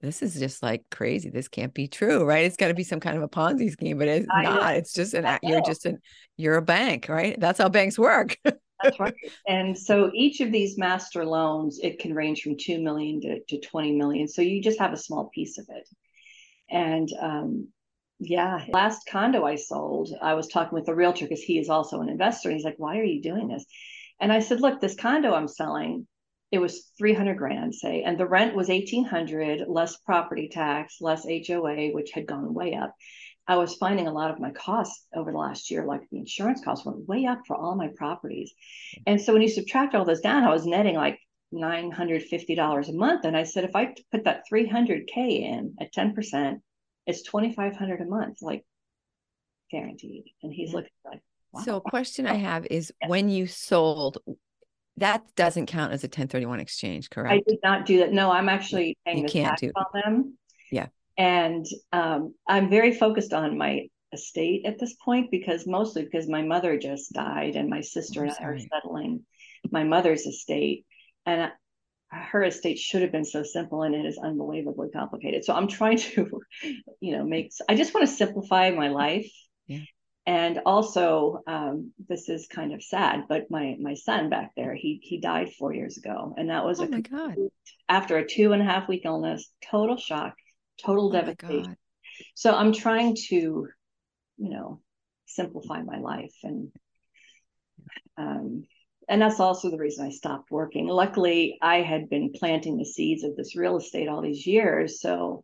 this 0.00 0.20
is 0.20 0.34
just 0.36 0.64
like 0.64 0.82
crazy. 0.90 1.30
This 1.30 1.46
can't 1.46 1.72
be 1.72 1.88
true 1.88 2.24
right? 2.24 2.44
It's 2.44 2.56
got 2.56 2.68
to 2.68 2.74
be 2.74 2.84
some 2.84 3.00
kind 3.00 3.16
of 3.16 3.22
a 3.22 3.28
ponzi 3.28 3.70
scheme 3.70 3.98
but 3.98 4.08
it's 4.08 4.26
I 4.30 4.42
not. 4.42 4.62
Know. 4.62 4.68
it's 4.68 4.92
just 4.92 5.14
an 5.14 5.38
you're 5.42 5.62
just 5.62 5.86
an 5.86 5.98
you're 6.36 6.56
a 6.56 6.62
bank 6.62 7.08
right? 7.08 7.38
That's 7.38 7.58
how 7.58 7.68
banks 7.68 7.98
work 7.98 8.36
That's 8.82 9.00
right. 9.00 9.14
And 9.46 9.76
so 9.76 10.10
each 10.14 10.40
of 10.40 10.52
these 10.52 10.78
master 10.78 11.24
loans, 11.24 11.78
it 11.82 11.98
can 11.98 12.14
range 12.14 12.42
from 12.42 12.56
2 12.56 12.80
million 12.80 13.20
to, 13.22 13.40
to 13.48 13.60
20 13.60 13.92
million. 13.92 14.28
So 14.28 14.42
you 14.42 14.62
just 14.62 14.78
have 14.78 14.92
a 14.92 14.96
small 14.96 15.30
piece 15.34 15.58
of 15.58 15.66
it. 15.68 15.88
And 16.70 17.08
um, 17.20 17.68
yeah, 18.18 18.64
last 18.68 19.06
condo 19.08 19.44
I 19.44 19.56
sold, 19.56 20.10
I 20.20 20.34
was 20.34 20.48
talking 20.48 20.74
with 20.74 20.86
the 20.86 20.94
realtor 20.94 21.24
because 21.24 21.42
he 21.42 21.58
is 21.58 21.68
also 21.68 22.00
an 22.00 22.08
investor. 22.08 22.50
He's 22.50 22.64
like, 22.64 22.78
why 22.78 22.98
are 22.98 23.04
you 23.04 23.20
doing 23.20 23.48
this? 23.48 23.64
And 24.20 24.32
I 24.32 24.40
said, 24.40 24.60
look, 24.60 24.80
this 24.80 24.94
condo 24.94 25.34
I'm 25.34 25.48
selling, 25.48 26.06
it 26.52 26.58
was 26.58 26.92
300 26.98 27.36
grand, 27.36 27.74
say, 27.74 28.02
and 28.02 28.18
the 28.18 28.28
rent 28.28 28.54
was 28.54 28.68
1800, 28.68 29.66
less 29.68 29.96
property 29.96 30.48
tax, 30.48 30.98
less 31.00 31.24
HOA, 31.24 31.88
which 31.92 32.12
had 32.12 32.26
gone 32.26 32.54
way 32.54 32.74
up. 32.74 32.94
I 33.46 33.56
was 33.56 33.74
finding 33.74 34.06
a 34.06 34.12
lot 34.12 34.30
of 34.30 34.38
my 34.38 34.50
costs 34.50 35.06
over 35.14 35.32
the 35.32 35.38
last 35.38 35.70
year, 35.70 35.84
like 35.84 36.02
the 36.10 36.18
insurance 36.18 36.62
costs 36.64 36.86
went 36.86 37.08
way 37.08 37.26
up 37.26 37.40
for 37.46 37.56
all 37.56 37.74
my 37.74 37.88
properties. 37.96 38.52
And 39.06 39.20
so 39.20 39.32
when 39.32 39.42
you 39.42 39.48
subtract 39.48 39.94
all 39.94 40.04
those 40.04 40.20
down, 40.20 40.44
I 40.44 40.50
was 40.50 40.64
netting 40.64 40.94
like 40.94 41.18
$950 41.52 42.88
a 42.88 42.92
month. 42.92 43.24
And 43.24 43.36
I 43.36 43.42
said, 43.42 43.64
if 43.64 43.74
I 43.74 43.94
put 44.10 44.24
that 44.24 44.44
300K 44.50 45.16
in 45.16 45.74
at 45.80 45.92
10%, 45.92 46.60
it's 47.06 47.22
2,500 47.22 48.00
a 48.00 48.04
month, 48.04 48.38
like 48.42 48.64
guaranteed. 49.70 50.24
And 50.42 50.52
he's 50.52 50.72
looking 50.72 50.90
like, 51.04 51.20
wow. 51.52 51.62
So 51.62 51.76
a 51.76 51.80
question 51.80 52.26
I 52.26 52.34
have 52.34 52.66
is 52.70 52.92
yes. 53.00 53.10
when 53.10 53.28
you 53.28 53.48
sold, 53.48 54.18
that 54.98 55.24
doesn't 55.34 55.66
count 55.66 55.92
as 55.92 56.04
a 56.04 56.06
1031 56.06 56.60
exchange, 56.60 57.10
correct? 57.10 57.32
I 57.32 57.50
did 57.50 57.58
not 57.64 57.86
do 57.86 57.98
that. 57.98 58.12
No, 58.12 58.30
I'm 58.30 58.48
actually 58.48 58.96
paying 59.04 59.18
you 59.18 59.28
can't 59.28 59.58
do 59.58 59.72
on 59.74 59.86
them. 59.92 60.38
Yeah. 60.70 60.86
And 61.16 61.66
um, 61.92 62.34
I'm 62.48 62.70
very 62.70 62.94
focused 62.94 63.32
on 63.32 63.58
my 63.58 63.88
estate 64.12 64.66
at 64.66 64.78
this 64.78 64.94
point 64.94 65.30
because 65.30 65.66
mostly 65.66 66.04
because 66.04 66.28
my 66.28 66.42
mother 66.42 66.78
just 66.78 67.12
died 67.12 67.56
and 67.56 67.68
my 67.68 67.80
sister 67.80 68.22
and 68.22 68.32
I 68.38 68.44
are 68.44 68.58
settling 68.58 69.24
my 69.70 69.84
mother's 69.84 70.26
estate. 70.26 70.84
And 71.26 71.50
her 72.10 72.44
estate 72.44 72.78
should 72.78 73.02
have 73.02 73.12
been 73.12 73.24
so 73.24 73.42
simple 73.42 73.82
and 73.82 73.94
it 73.94 74.04
is 74.04 74.18
unbelievably 74.18 74.90
complicated. 74.90 75.44
So 75.44 75.54
I'm 75.54 75.68
trying 75.68 75.98
to, 75.98 76.42
you 77.00 77.16
know, 77.16 77.24
make, 77.24 77.52
I 77.68 77.74
just 77.74 77.94
want 77.94 78.06
to 78.06 78.14
simplify 78.14 78.70
my 78.70 78.88
life. 78.88 79.30
Yeah. 79.66 79.80
And 80.24 80.60
also, 80.66 81.40
um, 81.48 81.92
this 82.08 82.28
is 82.28 82.46
kind 82.46 82.72
of 82.72 82.82
sad, 82.82 83.24
but 83.28 83.50
my 83.50 83.76
my 83.80 83.94
son 83.94 84.30
back 84.30 84.52
there, 84.56 84.72
he 84.72 85.00
he 85.02 85.18
died 85.18 85.52
four 85.52 85.74
years 85.74 85.98
ago, 85.98 86.32
and 86.36 86.48
that 86.48 86.64
was 86.64 86.78
oh 86.78 86.84
a 86.84 86.88
my 86.88 87.00
God. 87.00 87.34
after 87.88 88.18
a 88.18 88.24
two 88.24 88.52
and 88.52 88.62
a 88.62 88.64
half 88.64 88.86
week 88.86 89.02
illness, 89.04 89.50
total 89.68 89.96
shock 89.96 90.34
total 90.78 91.08
oh 91.08 91.12
devastation. 91.12 91.76
So 92.34 92.54
I'm 92.54 92.72
trying 92.72 93.16
to, 93.28 93.34
you 93.34 93.68
know, 94.50 94.80
simplify 95.26 95.82
my 95.82 95.98
life 95.98 96.34
and 96.42 96.70
um, 98.16 98.64
and 99.08 99.20
that's 99.20 99.40
also 99.40 99.70
the 99.70 99.78
reason 99.78 100.06
I 100.06 100.10
stopped 100.10 100.50
working. 100.50 100.86
Luckily, 100.86 101.58
I 101.60 101.82
had 101.82 102.08
been 102.08 102.32
planting 102.32 102.76
the 102.76 102.84
seeds 102.84 103.24
of 103.24 103.36
this 103.36 103.56
real 103.56 103.76
estate 103.76 104.08
all 104.08 104.22
these 104.22 104.46
years, 104.46 105.00
so 105.00 105.42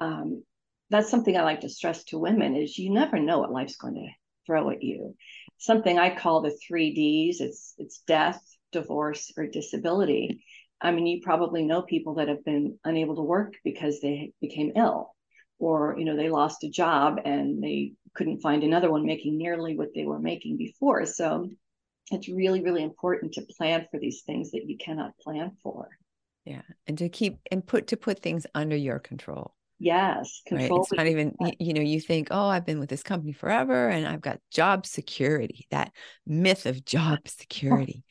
um, 0.00 0.44
that's 0.90 1.10
something 1.10 1.36
I 1.36 1.42
like 1.42 1.62
to 1.62 1.68
stress 1.68 2.04
to 2.04 2.18
women: 2.18 2.54
is 2.54 2.78
you 2.78 2.90
never 2.90 3.18
know 3.18 3.40
what 3.40 3.52
life's 3.52 3.76
going 3.76 3.94
to 3.94 4.08
throw 4.46 4.70
at 4.70 4.82
you. 4.82 5.16
Something 5.58 5.98
I 5.98 6.14
call 6.14 6.42
the 6.42 6.56
three 6.66 6.94
Ds. 6.94 7.40
It's 7.40 7.74
it's 7.78 8.02
death, 8.06 8.40
divorce, 8.72 9.32
or 9.36 9.46
disability. 9.46 10.44
I 10.80 10.90
mean, 10.90 11.06
you 11.06 11.20
probably 11.22 11.64
know 11.64 11.82
people 11.82 12.14
that 12.16 12.28
have 12.28 12.44
been 12.44 12.78
unable 12.84 13.16
to 13.16 13.22
work 13.22 13.54
because 13.64 14.00
they 14.00 14.32
became 14.40 14.72
ill 14.76 15.14
or, 15.58 15.96
you 15.98 16.04
know, 16.04 16.16
they 16.16 16.28
lost 16.28 16.64
a 16.64 16.68
job 16.68 17.20
and 17.24 17.62
they 17.62 17.94
couldn't 18.14 18.40
find 18.40 18.62
another 18.62 18.90
one 18.90 19.06
making 19.06 19.38
nearly 19.38 19.76
what 19.76 19.94
they 19.94 20.04
were 20.04 20.18
making 20.18 20.56
before. 20.56 21.06
So 21.06 21.50
it's 22.10 22.28
really, 22.28 22.62
really 22.62 22.82
important 22.82 23.32
to 23.34 23.46
plan 23.56 23.86
for 23.90 23.98
these 23.98 24.22
things 24.22 24.50
that 24.52 24.68
you 24.68 24.76
cannot 24.76 25.18
plan 25.18 25.56
for. 25.62 25.88
Yeah. 26.44 26.62
And 26.86 26.96
to 26.98 27.08
keep 27.08 27.38
and 27.50 27.66
put 27.66 27.88
to 27.88 27.96
put 27.96 28.20
things 28.20 28.46
under 28.54 28.76
your 28.76 28.98
control. 28.98 29.55
Yes, 29.78 30.40
Right. 30.50 30.70
It's 30.72 30.92
not 30.92 31.06
even, 31.06 31.36
you 31.58 31.74
know, 31.74 31.82
you 31.82 32.00
think, 32.00 32.28
oh, 32.30 32.46
I've 32.46 32.64
been 32.64 32.80
with 32.80 32.88
this 32.88 33.02
company 33.02 33.32
forever 33.32 33.88
and 33.88 34.06
I've 34.06 34.22
got 34.22 34.40
job 34.50 34.86
security, 34.86 35.66
that 35.70 35.92
myth 36.26 36.64
of 36.64 36.82
job 36.86 37.28
security. 37.28 38.02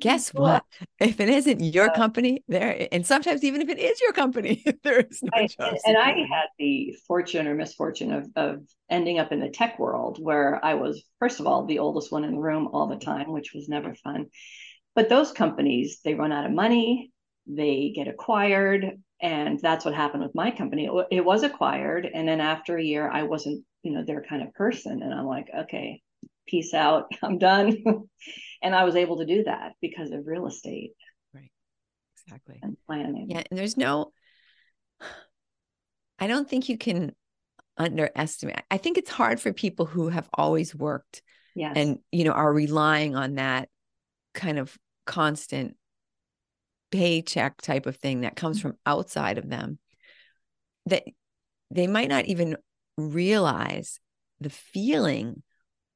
Guess 0.00 0.30
what? 0.34 0.64
If 0.98 1.20
it 1.20 1.28
isn't 1.28 1.60
your 1.60 1.90
company, 1.90 2.42
there, 2.48 2.88
and 2.90 3.06
sometimes 3.06 3.44
even 3.44 3.62
if 3.62 3.68
it 3.68 3.78
is 3.78 4.00
your 4.00 4.12
company, 4.12 4.64
there 4.82 4.98
is 4.98 5.22
no 5.22 5.30
I, 5.32 5.46
job. 5.46 5.74
And 5.84 5.96
I 5.96 6.08
had 6.08 6.48
the 6.58 6.96
fortune 7.06 7.46
or 7.46 7.54
misfortune 7.54 8.12
of, 8.12 8.28
of 8.34 8.62
ending 8.90 9.20
up 9.20 9.30
in 9.30 9.38
the 9.38 9.50
tech 9.50 9.78
world 9.78 10.18
where 10.20 10.62
I 10.64 10.74
was, 10.74 11.04
first 11.20 11.38
of 11.38 11.46
all, 11.46 11.66
the 11.66 11.78
oldest 11.78 12.10
one 12.10 12.24
in 12.24 12.32
the 12.32 12.40
room 12.40 12.68
all 12.72 12.88
the 12.88 12.96
mm-hmm. 12.96 13.10
time, 13.10 13.32
which 13.32 13.52
was 13.54 13.68
never 13.68 13.94
fun. 13.94 14.26
But 14.96 15.08
those 15.08 15.30
companies, 15.30 16.00
they 16.04 16.14
run 16.14 16.32
out 16.32 16.46
of 16.46 16.52
money, 16.52 17.11
they 17.46 17.92
get 17.94 18.08
acquired 18.08 18.98
and 19.20 19.60
that's 19.60 19.84
what 19.84 19.94
happened 19.94 20.22
with 20.22 20.34
my 20.34 20.50
company. 20.50 20.86
It, 20.86 21.06
it, 21.10 21.24
was 21.24 21.42
acquired 21.42 22.06
and 22.12 22.26
then 22.26 22.40
after 22.40 22.76
a 22.76 22.82
year 22.82 23.08
i 23.10 23.22
wasn't 23.22 23.64
you 23.82 23.92
know 23.92 24.04
their 24.04 24.22
kind 24.22 24.42
of 24.42 24.54
person 24.54 25.02
and 25.02 25.12
i'm 25.12 25.26
like 25.26 25.48
okay 25.56 26.00
peace 26.46 26.74
out 26.74 27.06
i'm 27.22 27.38
done. 27.38 27.76
And 28.64 28.76
i 28.76 28.84
was 28.84 28.94
able 28.94 29.18
to 29.18 29.26
do 29.26 29.42
that 29.42 29.72
because 29.80 30.12
of 30.12 30.24
real 30.24 30.46
estate. 30.46 30.92
Right. 31.34 31.50
Exactly. 32.24 32.60
And 32.62 32.76
planning. 32.86 33.26
Yeah 33.28 33.42
and 33.50 33.58
there's 33.58 33.76
no 33.76 34.12
i 36.20 36.28
don't 36.28 36.48
think 36.48 36.68
you 36.68 36.78
can 36.78 37.12
underestimate 37.76 38.62
i 38.70 38.76
think 38.76 38.98
it's 38.98 39.10
hard 39.10 39.40
for 39.40 39.52
people 39.52 39.86
who 39.86 40.10
have 40.10 40.28
always 40.34 40.74
worked 40.74 41.22
yes. 41.56 41.72
and 41.74 41.98
you 42.12 42.22
know 42.22 42.30
are 42.32 42.52
relying 42.52 43.16
on 43.16 43.34
that 43.34 43.68
kind 44.34 44.58
of 44.58 44.76
constant 45.06 45.76
paycheck 46.92 47.60
type 47.60 47.86
of 47.86 47.96
thing 47.96 48.20
that 48.20 48.36
comes 48.36 48.58
mm. 48.58 48.62
from 48.62 48.74
outside 48.86 49.38
of 49.38 49.48
them 49.48 49.78
that 50.86 51.04
they 51.70 51.86
might 51.86 52.08
not 52.08 52.26
even 52.26 52.56
realize 52.96 53.98
the 54.40 54.50
feeling 54.50 55.42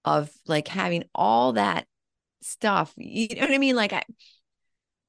of 0.04 0.30
like 0.46 0.68
having 0.68 1.04
all 1.14 1.52
that 1.52 1.86
stuff 2.42 2.92
you 2.96 3.28
know 3.34 3.42
what 3.42 3.50
i 3.50 3.58
mean 3.58 3.76
like 3.76 3.92
i 3.92 4.02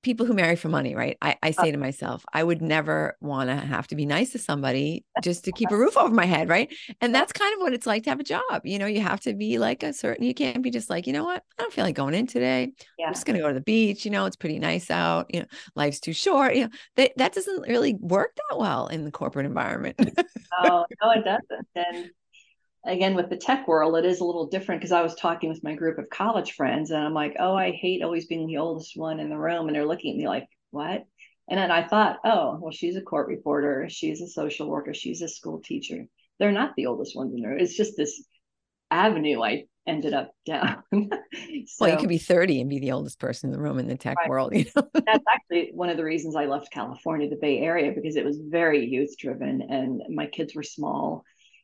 people 0.08 0.26
who 0.26 0.34
marry 0.34 0.56
for 0.56 0.70
money, 0.70 0.96
right? 0.96 1.18
I, 1.22 1.36
I 1.44 1.50
uh 1.50 1.62
say 1.62 1.72
to 1.72 1.78
myself, 1.78 2.24
I 2.32 2.42
would 2.42 2.62
never 2.62 3.18
want 3.20 3.50
to 3.50 3.58
have 3.58 3.88
to 3.88 3.96
be 3.96 4.06
nice 4.06 4.32
to 4.32 4.40
somebody 4.40 5.04
just 5.22 5.44
to 5.44 5.52
keep 5.52 5.70
a 5.70 5.78
roof 5.78 5.98
over 5.98 6.14
my 6.14 6.24
head, 6.24 6.48
right? 6.48 6.74
And 7.02 7.14
that's 7.14 7.34
kind 7.34 7.54
of 7.54 7.60
what 7.60 7.74
it's 7.74 7.86
like 7.86 8.04
to 8.04 8.10
have 8.10 8.22
a 8.22 8.24
job. 8.24 8.62
You 8.64 8.80
know, 8.80 8.86
you 8.86 9.02
have 9.02 9.20
to 9.22 9.34
be 9.34 9.58
like 9.58 9.84
a 9.84 9.92
certain, 9.92 10.24
you 10.24 10.34
can't 10.34 10.64
be 10.64 10.72
just 10.72 10.90
like, 10.90 11.08
you 11.08 11.14
know 11.14 11.26
what? 11.26 11.44
I 11.60 11.62
don't 11.62 11.74
feel 11.74 11.84
like 11.84 11.96
going 11.96 12.14
in 12.14 12.26
today. 12.26 12.72
Yeah. 12.98 13.08
I'm 13.08 13.14
just 13.14 13.26
going 13.26 13.36
to 13.36 13.42
go 13.42 13.50
to 13.50 13.54
the 13.54 13.60
beach. 13.60 14.06
You 14.06 14.12
know, 14.12 14.26
it's 14.26 14.38
pretty 14.38 14.60
nice 14.60 14.90
out. 14.90 15.26
You 15.34 15.42
know, 15.42 15.48
life's 15.76 16.00
too 16.00 16.14
short. 16.14 16.56
You 16.56 16.64
know, 16.64 16.70
that, 16.96 17.12
that 17.18 17.34
doesn't 17.34 17.68
really 17.68 17.96
work 17.96 18.38
that 18.50 18.58
well 18.58 18.88
in 18.88 19.04
the 19.04 19.12
corporate 19.12 19.46
environment. 19.46 20.00
no, 20.00 20.86
no, 21.04 21.12
it 21.12 21.26
doesn't. 21.26 21.68
And 21.76 22.12
again 22.88 23.16
with 23.16 23.30
the 23.30 23.38
tech 23.38 23.68
world 23.68 23.96
it 23.98 24.06
is 24.06 24.20
a 24.20 24.24
little 24.24 24.48
different 24.48 24.82
because 24.82 24.92
i 24.92 25.02
was 25.02 25.16
talking 25.16 25.50
with 25.50 25.64
my 25.64 25.76
group 25.76 25.98
of 25.98 26.10
college 26.10 26.54
friends 26.54 26.92
and 26.92 27.04
i'm 27.04 27.14
like 27.14 27.36
oh 27.40 27.56
i 27.56 27.72
hate 27.72 28.02
always 28.02 28.26
being 28.26 28.48
the 28.48 28.58
oldest 28.58 28.94
one 28.96 29.20
in 29.20 29.30
the 29.30 29.38
room 29.38 29.68
and 29.68 29.76
they're 29.76 29.86
looking 29.86 30.14
at 30.14 30.18
me 30.18 30.28
like 30.28 30.48
what? 30.72 31.06
And 31.50 31.58
then 31.58 31.72
i 31.72 31.88
thought 31.88 32.18
oh 32.26 32.58
well 32.62 32.72
she's 32.72 32.96
a 32.96 33.02
court 33.02 33.28
reporter 33.28 33.88
she's 33.90 34.22
a 34.22 34.28
social 34.28 34.68
worker 34.68 34.94
she's 34.94 35.22
a 35.22 35.28
school 35.28 35.62
teacher. 35.62 36.06
They're 36.40 36.52
not 36.52 36.74
the 36.76 36.86
oldest 36.86 37.16
ones 37.16 37.34
in 37.34 37.42
there 37.42 37.58
it's 37.58 37.76
just 37.76 37.98
this 37.98 38.24
avenue 38.92 39.42
i 39.42 39.66
ended 39.86 40.14
up 40.14 40.32
down. 40.46 40.84
So, 40.92 41.78
well 41.80 41.92
you 41.92 41.98
could 41.98 42.10
be 42.10 42.18
30 42.18 42.62
and 42.62 42.70
be 42.70 42.80
the 42.80 42.92
oldest 42.92 43.20
person 43.20 43.50
in 43.50 43.56
the 43.56 43.62
room 43.62 43.80
in 43.80 43.88
the 43.88 43.98
tech 43.98 44.18
right. 44.18 44.30
world 44.30 44.54
you 44.56 44.66
know? 44.76 44.90
That's 44.94 45.24
actually 45.34 45.72
one 45.74 45.90
of 45.90 45.98
the 45.98 46.04
reasons 46.04 46.36
i 46.36 46.46
left 46.46 46.72
california 46.72 47.30
the 47.30 47.38
bay 47.38 47.60
area 47.60 47.94
because 47.94 48.18
it 48.18 48.26
was 48.26 48.38
very 48.38 48.86
youth 48.86 49.18
driven 49.18 49.62
and 49.70 50.02
my 50.14 50.28
kids 50.28 50.56
were 50.56 50.64
small. 50.64 51.24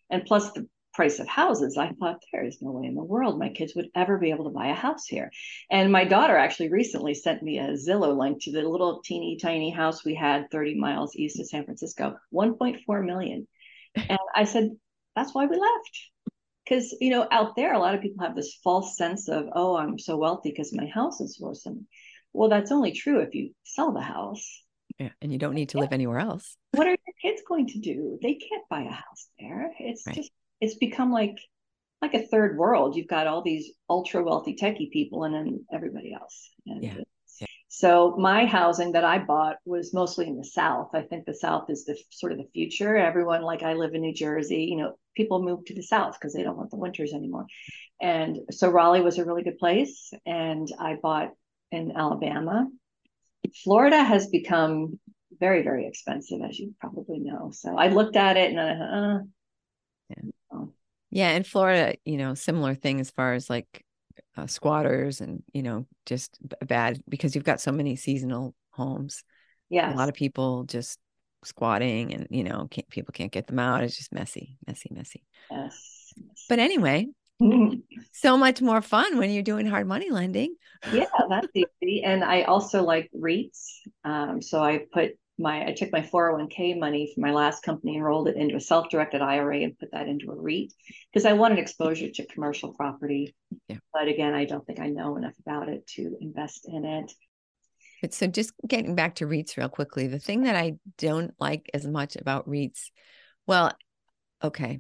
And 0.10 0.26
plus 0.26 0.52
the 0.52 0.68
price 0.94 1.20
of 1.20 1.28
houses, 1.28 1.78
I 1.78 1.90
thought 1.90 2.24
there 2.32 2.46
is 2.46 2.62
no 2.62 2.72
way 2.72 2.88
in 2.88 2.96
the 2.96 3.04
world 3.04 3.40
my 3.40 3.50
kids 3.50 3.74
would 3.76 3.90
ever 3.96 4.18
be 4.18 4.30
able 4.30 4.46
to 4.46 4.52
buy 4.52 4.68
a 4.68 4.76
house 4.76 5.06
here. 5.06 5.32
And 5.70 5.92
my 5.92 6.06
daughter 6.06 6.38
actually 6.38 6.70
recently 6.70 7.14
sent 7.14 7.44
me 7.44 7.60
a 7.60 7.74
Zillow 7.74 8.18
link 8.18 8.44
to 8.44 8.52
the 8.52 8.62
little 8.62 9.02
teeny 9.04 9.38
tiny 9.38 9.72
house 9.72 10.06
we 10.06 10.16
had 10.16 10.50
30 10.52 10.76
miles 10.76 11.16
east 11.16 11.40
of 11.40 11.48
San 11.48 11.66
Francisco, 11.66 12.16
1.4 12.34 13.06
million. 13.06 13.48
And 13.96 14.20
I 14.36 14.46
said, 14.46 14.72
that's 15.16 15.34
why 15.34 15.46
we 15.46 15.58
left. 15.58 16.10
Because, 16.64 16.96
you 17.02 17.10
know, 17.10 17.28
out 17.30 17.56
there, 17.56 17.74
a 17.74 17.80
lot 17.80 17.96
of 17.96 18.02
people 18.02 18.26
have 18.26 18.36
this 18.36 18.58
false 18.64 18.96
sense 18.96 19.28
of, 19.28 19.46
oh, 19.54 19.76
I'm 19.76 20.00
so 20.00 20.18
wealthy 20.18 20.50
because 20.50 20.74
my 20.74 20.86
house 20.86 21.20
is 21.20 21.40
worth 21.40 21.58
something. 21.58 21.86
Well, 22.32 22.50
that's 22.50 22.72
only 22.72 22.94
true 22.94 23.20
if 23.20 23.36
you 23.36 23.52
sell 23.64 23.92
the 23.92 24.02
house. 24.02 24.64
Yeah, 24.98 25.10
and 25.22 25.32
you 25.32 25.40
don't 25.40 25.56
need 25.56 25.70
to 25.70 25.80
live 25.80 25.92
anywhere 25.92 26.20
else. 26.20 26.56
What 26.72 26.88
are 26.88 26.92
your 26.92 27.16
kids 27.22 27.42
going 27.48 27.68
to 27.68 27.80
do? 27.80 28.18
They 28.22 28.36
can't 28.36 28.64
buy 28.70 28.82
a 28.82 28.92
house 28.92 29.28
there. 29.40 29.72
It's 29.80 30.06
right. 30.06 30.16
just 30.16 30.32
it's 30.64 30.76
become 30.76 31.12
like 31.12 31.38
like 32.02 32.14
a 32.14 32.28
third 32.28 32.58
world. 32.58 32.96
You've 32.96 33.08
got 33.08 33.28
all 33.28 33.42
these 33.42 33.72
ultra 33.90 34.24
wealthy 34.24 34.56
techie 34.56 34.92
people 34.92 35.24
and 35.24 35.34
then 35.34 35.66
everybody 35.72 36.14
else. 36.14 36.50
And 36.66 36.84
yeah. 36.84 36.96
yeah. 37.40 37.48
So 37.70 38.16
my 38.18 38.46
housing 38.46 38.92
that 38.92 39.04
I 39.04 39.20
bought 39.20 39.58
was 39.66 39.94
mostly 39.94 40.28
in 40.28 40.38
the 40.38 40.46
South. 40.46 40.90
I 40.94 41.02
think 41.02 41.26
the 41.26 41.34
South 41.34 41.70
is 41.70 41.86
the 41.86 41.98
sort 42.12 42.32
of 42.32 42.38
the 42.38 42.50
future. 42.54 42.96
Everyone, 42.96 43.42
like 43.42 43.64
I 43.64 43.74
live 43.74 43.94
in 43.94 44.02
New 44.02 44.14
Jersey, 44.14 44.64
you 44.70 44.78
know, 44.78 44.94
people 45.16 45.42
move 45.42 45.66
to 45.66 45.76
the 45.76 45.82
South 45.82 46.14
because 46.14 46.34
they 46.34 46.44
don't 46.44 46.58
want 46.58 46.72
the 46.72 46.78
winters 46.78 47.14
anymore. 47.14 47.48
And 48.02 48.40
so 48.52 48.70
Raleigh 48.70 49.02
was 49.02 49.18
a 49.18 49.26
really 49.26 49.44
good 49.44 49.58
place. 49.58 50.12
And 50.26 50.68
I 50.80 50.98
bought 51.02 51.32
in 51.72 51.94
Alabama. 51.96 52.68
Florida 53.64 54.04
has 54.04 54.28
become 54.28 55.00
very, 55.40 55.64
very 55.64 55.88
expensive, 55.88 56.42
as 56.48 56.60
you 56.60 56.74
probably 56.80 57.20
know. 57.20 57.52
So 57.54 57.78
I 57.78 57.88
looked 57.88 58.18
at 58.18 58.38
it 58.38 58.52
and 58.52 58.60
I, 58.60 58.72
uh. 58.72 59.20
Yeah, 61.14 61.30
in 61.34 61.44
Florida, 61.44 61.96
you 62.06 62.18
know, 62.18 62.34
similar 62.34 62.74
thing 62.74 63.00
as 63.00 63.12
far 63.12 63.34
as 63.34 63.48
like 63.48 63.86
uh, 64.36 64.48
squatters 64.48 65.22
and 65.22 65.44
you 65.54 65.62
know 65.62 65.86
just 66.08 66.40
bad 66.66 67.04
because 67.08 67.36
you've 67.36 67.44
got 67.44 67.62
so 67.62 67.72
many 67.72 67.96
seasonal 67.96 68.56
homes. 68.72 69.24
Yeah, 69.70 69.94
a 69.94 69.96
lot 69.96 70.10
of 70.10 70.16
people 70.16 70.64
just 70.64 70.98
squatting, 71.46 72.16
and 72.16 72.28
you 72.32 72.44
know, 72.44 72.68
can't, 72.72 72.90
people 72.90 73.12
can't 73.12 73.32
get 73.32 73.46
them 73.46 73.60
out. 73.60 73.84
It's 73.84 73.96
just 73.96 74.12
messy, 74.12 74.58
messy, 74.66 74.90
messy. 74.92 75.24
Yes. 75.52 76.14
But 76.50 76.58
anyway, 76.58 77.10
so 78.12 78.36
much 78.36 78.60
more 78.60 78.82
fun 78.82 79.20
when 79.20 79.30
you're 79.30 79.44
doing 79.44 79.68
hard 79.68 79.86
money 79.86 80.10
lending. 80.10 80.56
yeah, 80.92 81.06
that's 81.30 81.48
easy. 81.54 82.04
And 82.04 82.24
I 82.24 82.42
also 82.42 82.82
like 82.82 83.12
REITs. 83.16 83.68
Um, 84.04 84.42
so 84.42 84.64
I 84.64 84.86
put 84.92 85.12
my 85.38 85.66
I 85.66 85.74
took 85.74 85.92
my 85.92 86.02
401k 86.02 86.80
money 86.80 87.12
from 87.14 87.24
my 87.24 87.32
last 87.32 87.64
company 87.64 87.96
and 87.96 88.04
rolled 88.04 88.28
it 88.28 88.36
into 88.36 88.56
a 88.56 88.62
self-directed 88.62 89.22
IRA 89.22 89.62
and 89.62 89.78
put 89.78 89.92
that 89.92 90.08
into 90.08 90.32
a 90.32 90.36
REIT 90.36 90.74
because 91.12 91.26
I 91.26 91.34
wanted 91.34 91.60
exposure 91.60 92.10
to 92.10 92.28
commercial 92.28 92.74
property. 92.74 93.36
Yeah. 93.68 93.78
But 93.92 94.08
again, 94.08 94.34
I 94.34 94.46
don't 94.46 94.66
think 94.66 94.80
I 94.80 94.90
know 94.90 95.18
enough 95.18 95.34
about 95.46 95.70
it 95.70 95.88
to 95.96 96.16
invest 96.22 96.68
in 96.68 96.86
it. 96.86 97.12
But 98.02 98.14
so 98.14 98.28
just 98.28 98.54
getting 98.68 98.96
back 98.96 99.16
to 99.16 99.26
REITs 99.26 99.58
real 99.58 99.70
quickly, 99.70 100.08
the 100.08 100.20
thing 100.20 100.44
that 100.44 100.56
I 100.56 100.74
don't 100.98 101.34
like 101.40 101.70
as 101.74 101.88
much 101.88 102.16
about 102.16 102.48
REITs, 102.48 102.92
well, 103.48 103.72
okay. 104.44 104.80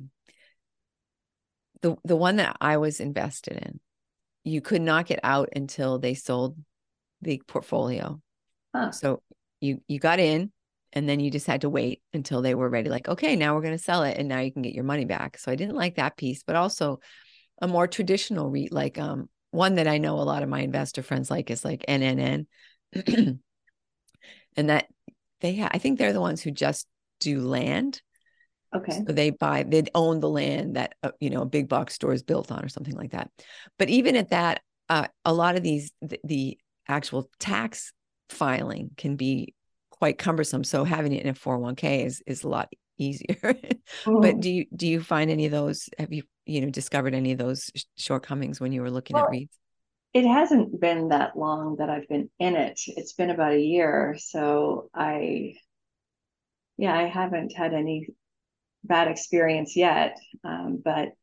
The 1.81 1.95
the 2.05 2.15
one 2.15 2.37
that 2.37 2.57
I 2.61 2.77
was 2.77 2.99
invested 2.99 3.57
in, 3.57 3.79
you 4.43 4.61
could 4.61 4.81
not 4.81 5.05
get 5.05 5.19
out 5.23 5.49
until 5.55 5.99
they 5.99 6.13
sold 6.13 6.57
the 7.21 7.41
portfolio. 7.47 8.21
Huh. 8.75 8.91
So 8.91 9.21
you 9.63 9.81
you 9.87 9.99
got 9.99 10.19
in 10.19 10.51
and 10.93 11.09
then 11.09 11.19
you 11.19 11.31
just 11.31 11.47
had 11.47 11.61
to 11.61 11.69
wait 11.69 12.01
until 12.13 12.41
they 12.41 12.53
were 12.55 12.69
ready 12.69 12.89
like 12.89 13.07
okay 13.07 13.35
now 13.35 13.55
we're 13.55 13.61
going 13.61 13.77
to 13.77 13.83
sell 13.83 14.03
it 14.03 14.17
and 14.17 14.27
now 14.27 14.39
you 14.39 14.51
can 14.51 14.61
get 14.61 14.73
your 14.73 14.83
money 14.83 15.05
back. 15.05 15.37
So 15.37 15.51
i 15.51 15.55
didn't 15.55 15.75
like 15.75 15.95
that 15.95 16.17
piece 16.17 16.43
but 16.43 16.55
also 16.55 16.99
a 17.61 17.67
more 17.67 17.87
traditional 17.87 18.49
REIT 18.49 18.71
like 18.71 18.97
um 18.99 19.29
one 19.51 19.75
that 19.75 19.87
i 19.87 19.97
know 19.97 20.15
a 20.15 20.21
lot 20.21 20.43
of 20.43 20.49
my 20.49 20.61
investor 20.61 21.03
friends 21.03 21.29
like 21.29 21.51
is 21.51 21.63
like 21.63 21.85
nnn 21.87 22.47
and 22.95 23.39
that 24.55 24.87
they 25.41 25.55
ha- 25.55 25.69
i 25.71 25.77
think 25.77 25.97
they're 25.97 26.13
the 26.13 26.21
ones 26.21 26.41
who 26.41 26.51
just 26.51 26.87
do 27.23 27.41
land. 27.41 28.01
Okay. 28.75 29.03
So 29.07 29.13
they 29.13 29.29
buy 29.29 29.63
they 29.63 29.83
own 29.95 30.19
the 30.19 30.29
land 30.29 30.75
that 30.75 30.95
uh, 31.03 31.11
you 31.19 31.29
know 31.29 31.41
a 31.41 31.47
big 31.47 31.69
box 31.69 31.93
store 31.93 32.13
is 32.13 32.23
built 32.23 32.51
on 32.51 32.63
or 32.63 32.69
something 32.69 32.95
like 32.95 33.11
that. 33.11 33.29
But 33.79 33.89
even 33.89 34.15
at 34.15 34.29
that 34.29 34.61
uh, 34.89 35.07
a 35.23 35.33
lot 35.33 35.55
of 35.55 35.63
these 35.63 35.91
the, 36.01 36.19
the 36.23 36.57
actual 36.87 37.29
tax 37.39 37.93
filing 38.29 38.91
can 38.97 39.15
be 39.15 39.53
quite 39.91 40.17
cumbersome. 40.17 40.63
So 40.63 40.83
having 40.83 41.13
it 41.13 41.23
in 41.23 41.29
a 41.29 41.33
401k 41.33 42.05
is 42.05 42.21
is 42.25 42.43
a 42.43 42.49
lot 42.49 42.69
easier. 42.97 43.35
mm-hmm. 43.43 44.21
But 44.21 44.39
do 44.39 44.51
you 44.51 44.65
do 44.75 44.87
you 44.87 45.01
find 45.01 45.29
any 45.31 45.45
of 45.45 45.51
those? 45.51 45.89
Have 45.97 46.13
you 46.13 46.23
you 46.45 46.61
know 46.61 46.69
discovered 46.69 47.13
any 47.13 47.31
of 47.31 47.37
those 47.37 47.71
shortcomings 47.97 48.59
when 48.59 48.71
you 48.71 48.81
were 48.81 48.91
looking 48.91 49.15
well, 49.15 49.25
at 49.25 49.31
REITs? 49.31 49.49
It 50.13 50.27
hasn't 50.27 50.79
been 50.79 51.09
that 51.09 51.37
long 51.37 51.77
that 51.77 51.89
I've 51.89 52.07
been 52.07 52.29
in 52.39 52.55
it. 52.55 52.79
It's 52.85 53.13
been 53.13 53.31
about 53.31 53.53
a 53.53 53.59
year, 53.59 54.15
so 54.19 54.89
I, 54.93 55.55
yeah, 56.77 56.95
I 56.95 57.07
haven't 57.07 57.53
had 57.53 57.73
any 57.73 58.07
bad 58.83 59.07
experience 59.07 59.75
yet. 59.75 60.17
Um, 60.43 60.81
but 60.83 61.13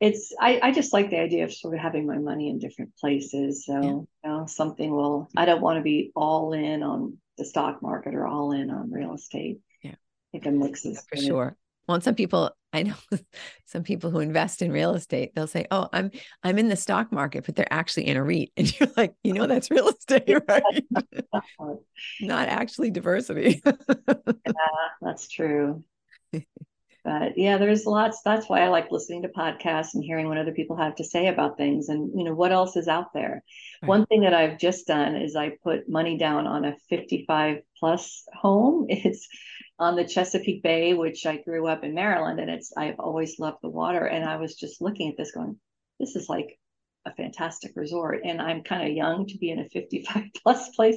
it's 0.00 0.32
I, 0.38 0.60
I 0.62 0.72
just 0.72 0.92
like 0.92 1.10
the 1.10 1.20
idea 1.20 1.44
of 1.44 1.52
sort 1.52 1.74
of 1.74 1.80
having 1.80 2.06
my 2.06 2.18
money 2.18 2.50
in 2.50 2.58
different 2.58 2.96
places. 2.96 3.64
So 3.64 3.72
yeah. 3.72 3.88
you 3.88 4.06
know, 4.24 4.46
something 4.46 4.90
will 4.90 5.28
I 5.36 5.44
don't 5.44 5.62
want 5.62 5.78
to 5.78 5.82
be 5.82 6.12
all 6.14 6.52
in 6.52 6.82
on 6.82 7.18
the 7.38 7.44
stock 7.44 7.82
market 7.82 8.14
or 8.14 8.26
all 8.26 8.52
in 8.52 8.70
on 8.70 8.90
real 8.90 9.14
estate. 9.14 9.60
Yeah. 9.82 9.92
i 9.92 10.26
think 10.32 10.46
a 10.46 10.50
mix 10.50 10.84
is 10.84 11.04
for 11.08 11.16
good. 11.16 11.24
sure. 11.24 11.56
Well, 11.88 12.00
some 12.00 12.14
people 12.14 12.50
I 12.72 12.82
know 12.82 12.94
some 13.64 13.84
people 13.84 14.10
who 14.10 14.20
invest 14.20 14.60
in 14.60 14.70
real 14.70 14.94
estate, 14.94 15.34
they'll 15.34 15.46
say, 15.46 15.66
Oh, 15.70 15.88
I'm 15.92 16.10
I'm 16.42 16.58
in 16.58 16.68
the 16.68 16.76
stock 16.76 17.10
market, 17.10 17.46
but 17.46 17.56
they're 17.56 17.72
actually 17.72 18.08
in 18.08 18.18
a 18.18 18.22
REIT. 18.22 18.52
And 18.56 18.78
you're 18.78 18.90
like, 18.98 19.14
you 19.24 19.32
know, 19.32 19.46
that's 19.46 19.70
real 19.70 19.88
estate, 19.88 20.42
right? 20.48 20.84
Not 22.20 22.48
actually 22.48 22.90
diversity. 22.90 23.62
yeah, 23.64 24.52
that's 25.00 25.28
true. 25.28 25.84
But 27.06 27.38
yeah, 27.38 27.56
there's 27.56 27.86
lots. 27.86 28.20
That's 28.24 28.48
why 28.48 28.62
I 28.62 28.68
like 28.68 28.90
listening 28.90 29.22
to 29.22 29.28
podcasts 29.28 29.94
and 29.94 30.02
hearing 30.02 30.26
what 30.26 30.38
other 30.38 30.50
people 30.50 30.74
have 30.76 30.96
to 30.96 31.04
say 31.04 31.28
about 31.28 31.56
things 31.56 31.88
and, 31.88 32.10
you 32.18 32.24
know, 32.24 32.34
what 32.34 32.50
else 32.50 32.76
is 32.76 32.88
out 32.88 33.14
there. 33.14 33.44
Right. 33.80 33.88
One 33.88 34.06
thing 34.06 34.22
that 34.22 34.34
I've 34.34 34.58
just 34.58 34.88
done 34.88 35.14
is 35.14 35.36
I 35.36 35.52
put 35.62 35.88
money 35.88 36.18
down 36.18 36.48
on 36.48 36.64
a 36.64 36.74
55 36.90 37.58
plus 37.78 38.24
home. 38.34 38.86
It's 38.90 39.28
on 39.78 39.94
the 39.94 40.04
Chesapeake 40.04 40.64
Bay, 40.64 40.94
which 40.94 41.26
I 41.26 41.36
grew 41.36 41.68
up 41.68 41.84
in 41.84 41.94
Maryland, 41.94 42.40
and 42.40 42.50
it's, 42.50 42.72
I've 42.76 42.98
always 42.98 43.38
loved 43.38 43.58
the 43.62 43.68
water. 43.68 44.04
And 44.04 44.24
I 44.24 44.38
was 44.38 44.56
just 44.56 44.80
looking 44.80 45.08
at 45.10 45.16
this 45.16 45.30
going, 45.30 45.60
this 46.00 46.16
is 46.16 46.28
like 46.28 46.58
a 47.04 47.14
fantastic 47.14 47.70
resort. 47.76 48.22
And 48.24 48.42
I'm 48.42 48.64
kind 48.64 48.82
of 48.82 48.96
young 48.96 49.28
to 49.28 49.38
be 49.38 49.50
in 49.50 49.60
a 49.60 49.68
55 49.68 50.24
plus 50.42 50.70
place, 50.70 50.96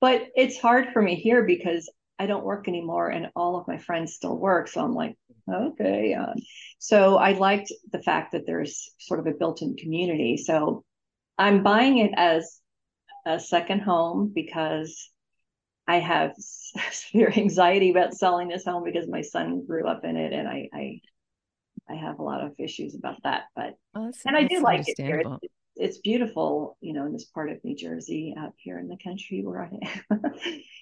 but 0.00 0.22
it's 0.34 0.58
hard 0.58 0.88
for 0.92 1.00
me 1.00 1.14
here 1.14 1.44
because 1.44 1.88
I 2.18 2.26
don't 2.26 2.44
work 2.44 2.68
anymore 2.68 3.08
and 3.08 3.30
all 3.34 3.56
of 3.56 3.66
my 3.66 3.78
friends 3.78 4.14
still 4.14 4.36
work. 4.36 4.68
So 4.68 4.80
I'm 4.80 4.94
like, 4.94 5.16
okay. 5.52 6.14
Uh, 6.14 6.34
so 6.78 7.16
I 7.16 7.32
liked 7.32 7.72
the 7.90 8.02
fact 8.02 8.32
that 8.32 8.46
there's 8.46 8.90
sort 8.98 9.20
of 9.20 9.26
a 9.26 9.36
built 9.36 9.62
in 9.62 9.76
community. 9.76 10.36
So 10.36 10.84
I'm 11.38 11.62
buying 11.62 11.98
it 11.98 12.12
as 12.16 12.60
a 13.26 13.40
second 13.40 13.80
home 13.80 14.30
because 14.34 15.10
I 15.86 15.98
have 15.98 16.34
severe 16.92 17.32
anxiety 17.36 17.90
about 17.90 18.14
selling 18.14 18.48
this 18.48 18.64
home 18.64 18.84
because 18.84 19.08
my 19.08 19.22
son 19.22 19.66
grew 19.66 19.86
up 19.86 20.04
in 20.04 20.16
it 20.16 20.32
and 20.32 20.48
I, 20.48 20.68
I, 20.72 21.00
I 21.88 21.96
have 21.96 22.18
a 22.18 22.22
lot 22.22 22.42
of 22.42 22.52
issues 22.58 22.94
about 22.94 23.22
that, 23.24 23.44
but, 23.54 23.74
and 24.24 24.36
I 24.36 24.44
do 24.44 24.60
like 24.62 24.88
it 24.88 24.96
here. 24.98 25.18
It's, 25.42 25.54
it's, 25.84 25.98
beautiful, 25.98 26.76
you 26.80 26.92
know, 26.92 27.06
in 27.06 27.12
this 27.12 27.24
part 27.24 27.50
of 27.50 27.62
New 27.62 27.76
Jersey 27.76 28.34
out 28.38 28.52
here 28.56 28.78
in 28.78 28.88
the 28.88 28.96
country 29.02 29.42
where 29.44 29.62
I 29.62 29.66
am, 29.66 30.22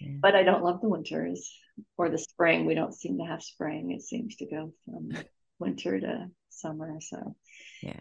yeah. 0.00 0.08
but 0.20 0.34
I 0.34 0.42
don't 0.42 0.62
love 0.62 0.80
the 0.80 0.88
winters 0.88 1.52
or 1.96 2.08
the 2.08 2.18
spring. 2.18 2.66
We 2.66 2.74
don't 2.74 2.94
seem 2.94 3.18
to 3.18 3.24
have 3.24 3.42
spring. 3.42 3.90
It 3.90 4.02
seems 4.02 4.36
to 4.36 4.46
go 4.46 4.72
from 4.84 5.10
winter 5.58 6.00
to 6.00 6.28
summer. 6.50 6.98
So, 7.00 7.36
yeah. 7.82 8.00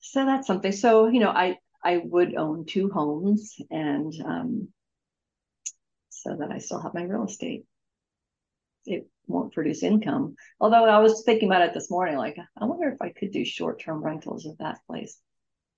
So 0.00 0.26
that's 0.26 0.46
something. 0.46 0.72
So, 0.72 1.08
you 1.08 1.20
know, 1.20 1.30
I, 1.30 1.58
I 1.82 2.02
would 2.04 2.34
own 2.34 2.66
two 2.66 2.90
homes 2.90 3.56
and, 3.70 4.12
um, 4.24 4.68
so 6.10 6.36
that 6.36 6.50
I 6.50 6.58
still 6.58 6.80
have 6.80 6.94
my 6.94 7.02
real 7.02 7.24
estate. 7.24 7.64
It 8.86 9.08
won't 9.26 9.52
produce 9.52 9.82
income. 9.82 10.36
Although 10.60 10.84
I 10.84 10.98
was 10.98 11.22
thinking 11.24 11.48
about 11.48 11.62
it 11.62 11.74
this 11.74 11.90
morning, 11.90 12.16
like, 12.16 12.36
I 12.38 12.64
wonder 12.64 12.88
if 12.88 13.00
I 13.00 13.10
could 13.10 13.30
do 13.30 13.44
short 13.44 13.80
term 13.80 14.02
rentals 14.02 14.46
at 14.46 14.58
that 14.58 14.78
place 14.86 15.18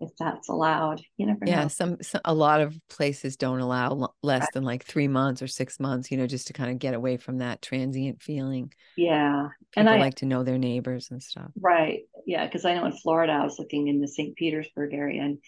if 0.00 0.11
that's 0.19 0.49
allowed. 0.49 1.00
You 1.17 1.26
never 1.26 1.41
yeah, 1.47 1.62
know. 1.62 1.69
some, 1.69 1.97
some 2.03 2.21
a 2.25 2.35
lot 2.35 2.61
of 2.61 2.79
places 2.88 3.37
don't 3.37 3.61
allow 3.61 4.12
less 4.23 4.43
right. 4.43 4.49
than 4.53 4.65
like 4.65 4.85
three 4.85 5.09
months 5.09 5.43
or 5.43 5.47
six 5.47 5.81
months. 5.81 6.11
You 6.11 6.19
know, 6.19 6.26
just 6.26 6.49
to 6.49 6.53
kind 6.53 6.71
of 6.71 6.79
get 6.79 6.95
away 6.95 7.17
from 7.17 7.38
that 7.38 7.62
transient 7.62 8.23
feeling. 8.23 8.73
Yeah, 8.97 9.49
people 9.73 9.88
and 9.88 9.91
I 9.91 9.99
like 9.99 10.17
to 10.17 10.26
know 10.26 10.43
their 10.43 10.59
neighbors 10.59 11.11
and 11.11 11.23
stuff. 11.23 11.50
Right. 11.61 12.00
Yeah, 12.26 12.47
because 12.47 12.65
I 12.65 12.75
know 12.75 12.87
in 12.87 12.93
Florida, 12.93 13.33
I 13.33 13.45
was 13.45 13.59
looking 13.59 13.88
in 13.88 14.00
the 14.00 14.09
St. 14.09 14.37
Petersburg 14.37 14.93
area, 14.93 15.23
and 15.23 15.38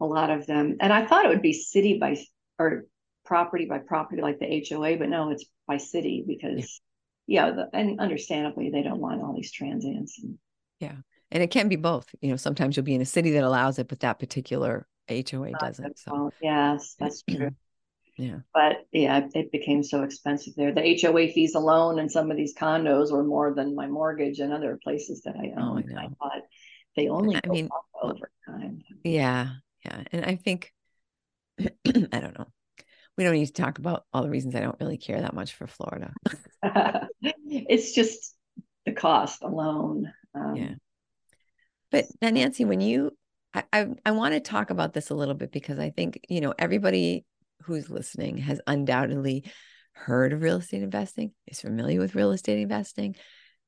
a 0.00 0.06
lot 0.06 0.30
of 0.30 0.46
them, 0.46 0.76
and 0.80 0.92
I 0.92 1.06
thought 1.06 1.24
it 1.24 1.28
would 1.28 1.42
be 1.42 1.52
city 1.52 1.98
by 1.98 2.16
or 2.58 2.86
property 3.24 3.66
by 3.66 3.78
property 3.78 4.22
like 4.22 4.38
the 4.38 4.64
HOA, 4.68 4.96
but 4.96 5.08
no, 5.08 5.30
it's 5.30 5.44
by 5.66 5.78
city 5.78 6.24
because 6.26 6.80
yeah, 7.26 7.46
yeah 7.46 7.52
the, 7.52 7.68
and 7.72 8.00
understandably 8.00 8.70
they 8.70 8.82
don't 8.82 9.00
want 9.00 9.22
all 9.22 9.34
these 9.34 9.52
transients. 9.52 10.18
And, 10.22 10.38
yeah. 10.80 10.96
And 11.34 11.42
it 11.42 11.50
can 11.50 11.68
be 11.68 11.76
both. 11.76 12.06
You 12.20 12.30
know, 12.30 12.36
sometimes 12.36 12.76
you'll 12.76 12.84
be 12.84 12.94
in 12.94 13.02
a 13.02 13.06
city 13.06 13.32
that 13.32 13.44
allows 13.44 13.78
it, 13.78 13.88
but 13.88 14.00
that 14.00 14.18
particular 14.18 14.86
HOA 15.08 15.52
doesn't. 15.60 15.98
So 15.98 16.32
yes, 16.40 16.94
that's 16.98 17.22
true. 17.22 17.50
yeah. 18.16 18.38
But 18.54 18.86
yeah, 18.92 19.28
it 19.34 19.52
became 19.52 19.82
so 19.82 20.02
expensive 20.02 20.54
there. 20.56 20.72
The 20.72 20.98
HOA 21.02 21.28
fees 21.28 21.54
alone 21.54 21.98
and 21.98 22.10
some 22.10 22.30
of 22.30 22.36
these 22.36 22.54
condos 22.54 23.12
were 23.12 23.24
more 23.24 23.52
than 23.52 23.74
my 23.74 23.86
mortgage 23.86 24.38
and 24.38 24.52
other 24.52 24.78
places 24.82 25.22
that 25.22 25.34
I 25.36 25.60
own. 25.60 25.84
Oh, 25.92 25.98
I, 25.98 26.04
I 26.04 26.08
thought 26.08 26.42
they 26.96 27.08
only 27.08 27.36
I 27.36 27.48
mean 27.48 27.68
over 28.00 28.30
time. 28.46 28.82
Yeah. 29.02 29.48
Yeah. 29.84 30.04
And 30.12 30.24
I 30.24 30.36
think 30.36 30.72
I 31.60 31.66
don't 31.84 32.38
know 32.38 32.46
we 33.16 33.24
don't 33.24 33.34
need 33.34 33.46
to 33.46 33.52
talk 33.52 33.78
about 33.78 34.04
all 34.12 34.22
the 34.22 34.30
reasons 34.30 34.54
I 34.54 34.60
don't 34.60 34.78
really 34.80 34.96
care 34.96 35.20
that 35.20 35.34
much 35.34 35.54
for 35.54 35.66
Florida. 35.66 36.12
it's 37.22 37.92
just 37.92 38.34
the 38.86 38.92
cost 38.92 39.42
alone. 39.42 40.12
Um, 40.34 40.56
yeah. 40.56 40.74
But 41.94 42.06
now, 42.20 42.30
Nancy, 42.30 42.64
when 42.64 42.80
you, 42.80 43.16
I, 43.54 43.62
I, 43.72 43.86
I 44.04 44.10
want 44.10 44.34
to 44.34 44.40
talk 44.40 44.70
about 44.70 44.92
this 44.92 45.10
a 45.10 45.14
little 45.14 45.34
bit 45.34 45.52
because 45.52 45.78
I 45.78 45.90
think, 45.90 46.26
you 46.28 46.40
know, 46.40 46.52
everybody 46.58 47.24
who's 47.62 47.88
listening 47.88 48.38
has 48.38 48.60
undoubtedly 48.66 49.44
heard 49.92 50.32
of 50.32 50.42
real 50.42 50.56
estate 50.56 50.82
investing, 50.82 51.30
is 51.46 51.60
familiar 51.60 52.00
with 52.00 52.16
real 52.16 52.32
estate 52.32 52.58
investing, 52.58 53.14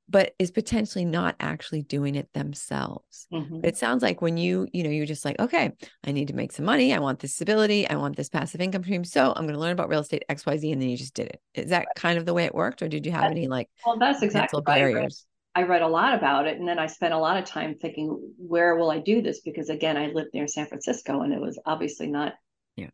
but 0.08 0.34
is 0.40 0.50
potentially 0.50 1.04
not 1.04 1.36
actually 1.38 1.82
doing 1.82 2.16
it 2.16 2.28
themselves. 2.32 3.28
Mm-hmm. 3.32 3.60
It 3.62 3.76
sounds 3.76 4.02
like 4.02 4.20
when 4.20 4.36
you, 4.36 4.66
you 4.72 4.82
know, 4.82 4.90
you're 4.90 5.06
just 5.06 5.24
like, 5.24 5.38
okay, 5.38 5.70
I 6.04 6.10
need 6.10 6.26
to 6.26 6.34
make 6.34 6.50
some 6.50 6.64
money. 6.64 6.92
I 6.92 6.98
want 6.98 7.20
this 7.20 7.34
stability. 7.34 7.88
I 7.88 7.94
want 7.94 8.16
this 8.16 8.28
passive 8.28 8.60
income 8.60 8.82
stream. 8.82 9.04
So 9.04 9.32
I'm 9.36 9.44
going 9.44 9.54
to 9.54 9.60
learn 9.60 9.72
about 9.72 9.88
real 9.88 10.00
estate 10.00 10.24
XYZ. 10.28 10.72
And 10.72 10.82
then 10.82 10.88
you 10.88 10.96
just 10.96 11.14
did 11.14 11.28
it. 11.28 11.40
Is 11.54 11.70
that 11.70 11.86
kind 11.94 12.18
of 12.18 12.26
the 12.26 12.34
way 12.34 12.44
it 12.44 12.56
worked? 12.56 12.82
Or 12.82 12.88
did 12.88 13.06
you 13.06 13.12
have 13.12 13.30
any 13.30 13.46
like, 13.46 13.68
well, 13.86 13.98
that's 14.00 14.22
exactly 14.22 14.62
barriers? 14.62 15.26
I 15.56 15.62
read, 15.62 15.80
a 15.80 15.88
lot 15.88 16.12
about 16.12 16.46
it. 16.46 16.58
And 16.58 16.68
then 16.68 16.78
I 16.78 16.86
spent 16.86 17.14
a 17.14 17.18
lot 17.18 17.38
of 17.38 17.46
time 17.46 17.76
thinking, 17.76 18.34
where 18.36 18.76
will 18.76 18.90
I 18.90 18.98
do 18.98 19.22
this? 19.22 19.40
Because 19.40 19.70
again, 19.70 19.96
I 19.96 20.08
lived 20.08 20.34
near 20.34 20.46
San 20.46 20.66
Francisco 20.66 21.22
and 21.22 21.32
it 21.32 21.40
was 21.40 21.58
obviously 21.64 22.08
not 22.08 22.34
yeah. 22.76 22.90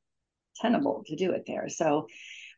tenable 0.61 1.03
to 1.09 1.17
do 1.17 1.33
it 1.33 1.43
there. 1.45 1.69
So 1.69 2.07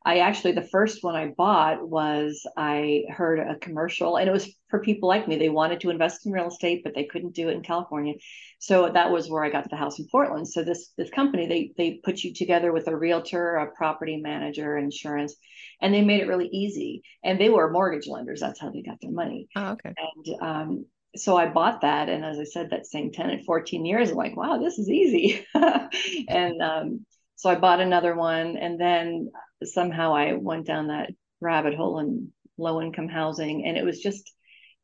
I 0.07 0.19
actually, 0.19 0.53
the 0.53 0.63
first 0.63 1.03
one 1.03 1.17
I 1.17 1.29
bought 1.29 1.89
was 1.89 2.47
I 2.57 3.05
heard 3.09 3.39
a 3.39 3.57
commercial, 3.57 4.17
and 4.17 4.29
it 4.29 4.33
was 4.33 4.55
for 4.69 4.81
people 4.81 5.09
like 5.09 5.27
me. 5.27 5.37
They 5.37 5.49
wanted 5.49 5.81
to 5.81 5.91
invest 5.91 6.27
in 6.27 6.33
real 6.33 6.49
estate, 6.49 6.83
but 6.85 6.95
they 6.95 7.05
couldn't 7.05 7.35
do 7.35 7.49
it 7.49 7.55
in 7.55 7.63
California. 7.63 8.15
So 8.59 8.91
that 8.91 9.11
was 9.11 9.31
where 9.31 9.45
I 9.45 9.51
got 9.51 9.71
the 9.71 9.77
house 9.77 9.99
in 9.99 10.07
Portland. 10.11 10.47
So 10.47 10.63
this 10.63 10.93
this 10.99 11.11
company, 11.11 11.47
they 11.47 11.73
they 11.79 12.01
put 12.05 12.23
you 12.23 12.35
together 12.35 12.71
with 12.71 12.87
a 12.89 12.97
realtor, 12.97 13.57
a 13.57 13.71
property 13.75 14.19
manager, 14.19 14.77
insurance, 14.77 15.37
and 15.81 15.95
they 15.95 16.03
made 16.03 16.21
it 16.21 16.29
really 16.29 16.49
easy. 16.49 17.03
And 17.25 17.41
they 17.41 17.49
were 17.49 17.71
mortgage 17.71 18.07
lenders. 18.07 18.41
That's 18.41 18.61
how 18.61 18.71
they 18.71 18.83
got 18.83 19.01
their 19.01 19.11
money. 19.11 19.49
Oh, 19.57 19.73
okay. 19.73 19.95
And 19.97 20.43
um, 20.43 20.87
so 21.17 21.37
I 21.37 21.47
bought 21.47 21.81
that, 21.81 22.09
and 22.09 22.25
as 22.25 22.39
I 22.39 22.45
said, 22.45 22.71
that 22.71 22.87
same 22.87 23.13
10 23.13 23.31
and 23.31 23.45
14 23.45 23.87
years, 23.87 24.11
I'm 24.11 24.17
like, 24.17 24.37
wow, 24.37 24.59
this 24.59 24.79
is 24.79 24.91
easy. 24.91 25.47
and 25.55 26.61
um, 26.61 27.07
so 27.37 27.51
I 27.51 27.55
bought 27.55 27.81
another 27.81 28.15
one, 28.15 28.57
and 28.57 28.81
then 28.81 29.31
somehow 29.67 30.15
I 30.15 30.33
went 30.35 30.67
down 30.67 30.89
that 30.89 31.11
rabbit 31.41 31.75
hole 31.75 31.99
in 31.99 32.33
low 32.57 32.81
income 32.81 33.09
housing, 33.09 33.65
and 33.65 33.77
it 33.77 33.85
was 33.85 34.01
just 34.01 34.33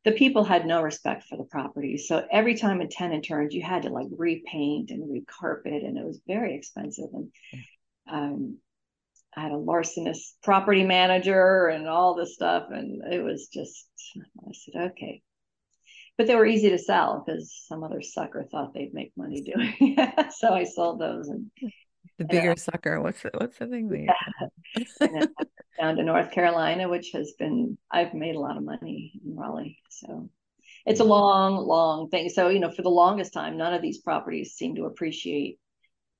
the 0.04 0.12
people 0.12 0.44
had 0.44 0.66
no 0.66 0.82
respect 0.82 1.24
for 1.24 1.36
the 1.36 1.44
property. 1.44 1.98
So 1.98 2.26
every 2.30 2.54
time 2.54 2.80
a 2.80 2.86
tenant 2.86 3.24
turned, 3.24 3.52
you 3.52 3.62
had 3.62 3.82
to 3.82 3.90
like 3.90 4.08
repaint 4.16 4.90
and 4.90 5.02
recarpet, 5.02 5.84
and 5.84 5.98
it 5.98 6.04
was 6.04 6.20
very 6.26 6.54
expensive. 6.54 7.08
And 7.12 7.30
um, 8.10 8.58
I 9.36 9.42
had 9.42 9.52
a 9.52 9.58
larcenous 9.58 10.34
property 10.42 10.84
manager 10.84 11.68
and 11.68 11.86
all 11.86 12.14
this 12.14 12.34
stuff, 12.34 12.68
and 12.70 13.02
it 13.12 13.22
was 13.22 13.48
just 13.48 13.86
I 14.16 14.52
said, 14.52 14.90
okay. 14.92 15.22
But 16.16 16.26
they 16.26 16.34
were 16.34 16.46
easy 16.46 16.70
to 16.70 16.78
sell 16.78 17.22
because 17.24 17.64
some 17.66 17.82
other 17.82 18.02
sucker 18.02 18.44
thought 18.44 18.74
they'd 18.74 18.92
make 18.92 19.12
money 19.16 19.42
doing 19.42 19.74
it. 19.98 20.32
so 20.32 20.52
I 20.52 20.64
sold 20.64 21.00
those 21.00 21.28
and 21.28 21.50
the 22.18 22.24
bigger 22.24 22.54
sucker. 22.56 23.00
What's 23.00 23.22
the, 23.22 23.30
what's 23.36 23.58
the 23.58 23.66
thing? 23.66 24.08
Yeah. 25.00 25.26
down 25.80 25.96
to 25.96 26.02
North 26.02 26.30
Carolina, 26.30 26.88
which 26.88 27.10
has 27.12 27.32
been 27.38 27.78
I've 27.90 28.14
made 28.14 28.36
a 28.36 28.40
lot 28.40 28.56
of 28.56 28.62
money 28.62 29.20
in 29.24 29.36
Raleigh. 29.36 29.78
So 29.88 30.28
it's 30.86 31.00
a 31.00 31.02
mm-hmm. 31.02 31.10
long, 31.10 31.56
long 31.66 32.08
thing. 32.08 32.28
So 32.28 32.48
you 32.48 32.60
know, 32.60 32.70
for 32.70 32.82
the 32.82 32.90
longest 32.90 33.32
time, 33.32 33.56
none 33.56 33.74
of 33.74 33.82
these 33.82 33.98
properties 33.98 34.52
seem 34.52 34.76
to 34.76 34.84
appreciate. 34.84 35.58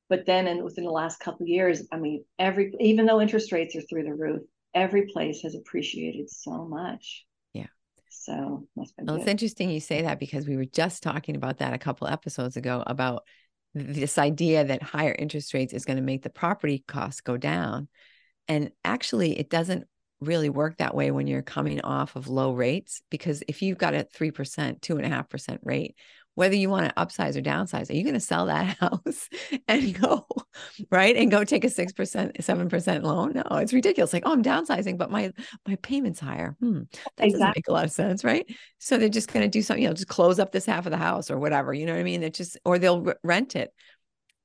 But 0.08 0.26
then, 0.26 0.48
and 0.48 0.64
within 0.64 0.84
the 0.84 0.90
last 0.90 1.20
couple 1.20 1.44
of 1.44 1.48
years, 1.48 1.86
I 1.92 1.96
mean, 1.96 2.24
every 2.38 2.72
even 2.80 3.06
though 3.06 3.20
interest 3.20 3.52
rates 3.52 3.76
are 3.76 3.82
through 3.82 4.04
the 4.04 4.14
roof, 4.14 4.42
every 4.74 5.06
place 5.06 5.42
has 5.42 5.54
appreciated 5.54 6.30
so 6.30 6.64
much. 6.66 7.24
Yeah. 7.52 7.66
So 8.10 8.66
well, 8.74 8.86
good. 8.98 9.20
it's 9.20 9.28
interesting 9.28 9.70
you 9.70 9.80
say 9.80 10.02
that 10.02 10.18
because 10.18 10.46
we 10.46 10.56
were 10.56 10.64
just 10.64 11.02
talking 11.02 11.36
about 11.36 11.58
that 11.58 11.74
a 11.74 11.78
couple 11.78 12.08
episodes 12.08 12.56
ago 12.56 12.82
about 12.86 13.22
this 13.74 14.18
idea 14.18 14.64
that 14.64 14.83
higher 14.83 15.14
interest 15.16 15.54
rates 15.54 15.72
is 15.72 15.85
going 15.85 15.96
to 15.96 16.02
make 16.02 16.22
the 16.22 16.30
property 16.30 16.85
costs 16.87 17.20
go 17.20 17.37
down. 17.37 17.88
And 18.48 18.72
actually, 18.85 19.38
it 19.38 19.48
doesn't 19.48 19.87
really 20.20 20.50
work 20.50 20.76
that 20.78 20.94
way 20.94 21.11
when 21.11 21.26
you're 21.26 21.42
coming 21.42 21.80
off 21.80 22.14
of 22.16 22.28
low 22.28 22.52
rates 22.52 23.00
because 23.11 23.42
if 23.48 23.62
you've 23.62 23.78
got 23.78 23.94
a 23.94 24.06
3% 24.14 24.80
2.5% 24.80 25.59
rate 25.62 25.96
whether 26.34 26.54
you 26.54 26.70
want 26.70 26.88
to 26.88 26.94
upsize 26.94 27.36
or 27.36 27.42
downsize, 27.42 27.90
are 27.90 27.94
you 27.94 28.02
going 28.02 28.14
to 28.14 28.20
sell 28.20 28.46
that 28.46 28.76
house 28.80 29.28
and 29.68 30.00
go 30.00 30.26
right 30.90 31.16
and 31.16 31.30
go 31.30 31.44
take 31.44 31.64
a 31.64 31.70
six 31.70 31.92
percent, 31.92 32.42
seven 32.42 32.68
percent 32.68 33.04
loan? 33.04 33.32
No, 33.34 33.56
it's 33.56 33.72
ridiculous. 33.72 34.12
Like, 34.12 34.22
oh, 34.26 34.32
I'm 34.32 34.42
downsizing, 34.42 34.96
but 34.96 35.10
my 35.10 35.32
my 35.66 35.76
payment's 35.76 36.20
higher. 36.20 36.56
Hmm, 36.60 36.82
that 37.16 37.26
exactly. 37.26 37.30
doesn't 37.30 37.56
make 37.56 37.68
a 37.68 37.72
lot 37.72 37.84
of 37.84 37.92
sense, 37.92 38.24
right? 38.24 38.46
So 38.78 38.96
they're 38.96 39.08
just 39.08 39.32
going 39.32 39.44
to 39.44 39.48
do 39.48 39.62
something, 39.62 39.82
you 39.82 39.88
know, 39.88 39.94
just 39.94 40.08
close 40.08 40.38
up 40.38 40.52
this 40.52 40.66
half 40.66 40.86
of 40.86 40.92
the 40.92 40.96
house 40.96 41.30
or 41.30 41.38
whatever. 41.38 41.74
You 41.74 41.86
know 41.86 41.92
what 41.92 42.00
I 42.00 42.04
mean? 42.04 42.22
It 42.22 42.34
just 42.34 42.56
or 42.64 42.78
they'll 42.78 43.12
rent 43.22 43.56
it, 43.56 43.72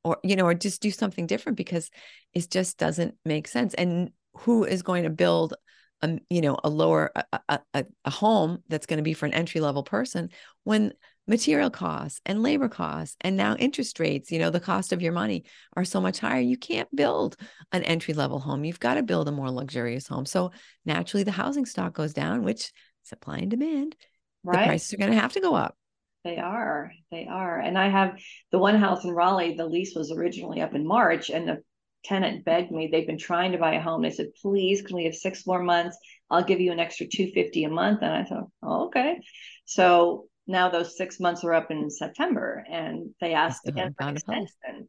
or 0.03 0.17
you 0.23 0.35
know, 0.35 0.45
or 0.45 0.53
just 0.53 0.81
do 0.81 0.91
something 0.91 1.27
different 1.27 1.57
because 1.57 1.89
it 2.33 2.49
just 2.49 2.77
doesn't 2.77 3.15
make 3.23 3.47
sense. 3.47 3.73
And 3.73 4.11
who 4.39 4.63
is 4.65 4.83
going 4.83 5.03
to 5.03 5.09
build 5.09 5.53
a 6.01 6.19
you 6.29 6.41
know 6.41 6.57
a 6.63 6.69
lower 6.69 7.11
a, 7.49 7.59
a, 7.73 7.85
a 8.03 8.09
home 8.09 8.63
that's 8.67 8.85
going 8.85 8.97
to 8.97 9.03
be 9.03 9.13
for 9.13 9.25
an 9.25 9.33
entry 9.33 9.61
level 9.61 9.83
person 9.83 10.29
when 10.63 10.91
material 11.27 11.69
costs 11.69 12.21
and 12.25 12.43
labor 12.43 12.69
costs 12.69 13.15
and 13.21 13.35
now 13.35 13.55
interest 13.55 13.99
rates 13.99 14.31
you 14.31 14.37
know 14.37 14.49
the 14.51 14.59
cost 14.59 14.93
of 14.93 15.01
your 15.01 15.11
money 15.11 15.43
are 15.75 15.85
so 15.85 15.99
much 15.99 16.19
higher. 16.19 16.41
You 16.41 16.57
can't 16.57 16.93
build 16.95 17.35
an 17.71 17.83
entry 17.83 18.13
level 18.13 18.39
home. 18.39 18.63
You've 18.63 18.79
got 18.79 18.95
to 18.95 19.03
build 19.03 19.27
a 19.27 19.31
more 19.31 19.51
luxurious 19.51 20.07
home. 20.07 20.25
So 20.25 20.51
naturally 20.85 21.23
the 21.23 21.31
housing 21.31 21.65
stock 21.65 21.93
goes 21.93 22.13
down 22.13 22.43
which 22.43 22.71
supply 23.03 23.37
and 23.37 23.49
demand 23.49 23.95
right. 24.43 24.59
the 24.59 24.65
prices 24.65 24.93
are 24.93 24.97
going 24.97 25.11
to 25.11 25.19
have 25.19 25.33
to 25.33 25.41
go 25.41 25.55
up. 25.55 25.75
They 26.23 26.37
are. 26.37 26.91
They 27.11 27.27
are. 27.29 27.59
And 27.59 27.77
i 27.77 27.89
have 27.89 28.19
the 28.51 28.59
one 28.59 28.75
house 28.75 29.03
in 29.03 29.11
raleigh 29.11 29.55
the 29.55 29.65
lease 29.65 29.95
was 29.95 30.11
originally 30.11 30.61
up 30.61 30.73
in 30.75 30.85
march 30.85 31.29
and 31.29 31.47
the 31.47 31.63
tenant 32.03 32.45
begged 32.45 32.71
me 32.71 32.87
they've 32.87 33.07
been 33.07 33.17
trying 33.17 33.51
to 33.51 33.57
buy 33.57 33.73
a 33.73 33.81
home. 33.81 34.01
They 34.01 34.11
said 34.11 34.35
please 34.41 34.81
can 34.81 34.95
we 34.95 35.05
have 35.05 35.15
six 35.15 35.47
more 35.47 35.63
months? 35.63 35.97
I'll 36.29 36.43
give 36.43 36.59
you 36.59 36.71
an 36.71 36.79
extra 36.79 37.07
250 37.07 37.63
a 37.63 37.69
month. 37.69 38.01
And 38.01 38.13
i 38.13 38.23
thought 38.23 38.47
oh, 38.61 38.85
okay. 38.87 39.19
So 39.65 40.27
now 40.47 40.69
those 40.69 40.97
six 40.97 41.19
months 41.19 41.43
are 41.43 41.53
up 41.53 41.71
in 41.71 41.89
September 41.89 42.63
and 42.69 43.09
they 43.19 43.33
asked 43.33 43.67
again 43.67 43.95
for 43.97 44.07
an 44.07 44.15
extension. 44.15 44.87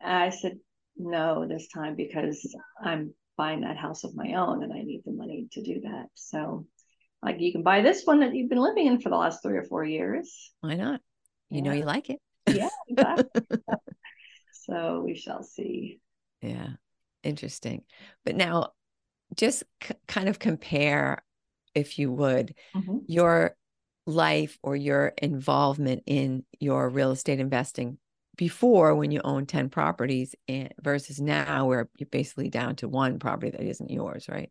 I 0.00 0.30
said, 0.30 0.58
no, 0.96 1.46
this 1.46 1.68
time 1.74 1.94
because 1.94 2.56
I'm 2.82 3.14
buying 3.36 3.60
that 3.60 3.76
house 3.76 4.04
of 4.04 4.14
my 4.14 4.34
own 4.34 4.62
and 4.62 4.72
I 4.72 4.82
need 4.82 5.02
the 5.04 5.12
money 5.12 5.46
to 5.52 5.62
do 5.62 5.80
that. 5.82 6.06
So 6.14 6.66
like 7.22 7.40
you 7.40 7.52
can 7.52 7.62
buy 7.62 7.82
this 7.82 8.02
one 8.04 8.20
that 8.20 8.34
you've 8.34 8.48
been 8.48 8.58
living 8.58 8.86
in 8.86 9.00
for 9.00 9.10
the 9.10 9.16
last 9.16 9.42
three 9.42 9.56
or 9.56 9.64
four 9.64 9.84
years. 9.84 10.52
Why 10.60 10.74
not? 10.74 11.00
You 11.50 11.58
yeah. 11.58 11.62
know 11.62 11.72
you 11.72 11.84
like 11.84 12.10
it. 12.10 12.20
yeah, 12.48 12.68
exactly. 12.88 13.42
so 14.52 15.02
we 15.04 15.14
shall 15.16 15.42
see. 15.42 16.00
Yeah. 16.40 16.70
Interesting. 17.22 17.82
But 18.24 18.36
now 18.36 18.72
just 19.34 19.64
c- 19.82 19.94
kind 20.06 20.28
of 20.28 20.38
compare 20.38 21.24
if 21.74 21.98
you 21.98 22.12
would 22.12 22.54
mm-hmm. 22.74 22.98
your 23.06 23.56
life 24.06 24.58
or 24.62 24.76
your 24.76 25.12
involvement 25.18 26.04
in 26.06 26.44
your 26.60 26.88
real 26.88 27.10
estate 27.10 27.40
investing 27.40 27.98
before 28.36 28.94
when 28.94 29.10
you 29.10 29.20
own 29.24 29.46
10 29.46 29.70
properties 29.70 30.34
and 30.46 30.72
versus 30.80 31.20
now 31.20 31.66
where 31.66 31.88
you're 31.96 32.08
basically 32.10 32.50
down 32.50 32.76
to 32.76 32.88
one 32.88 33.18
property 33.18 33.50
that 33.50 33.62
isn't 33.62 33.90
yours, 33.90 34.28
right? 34.28 34.50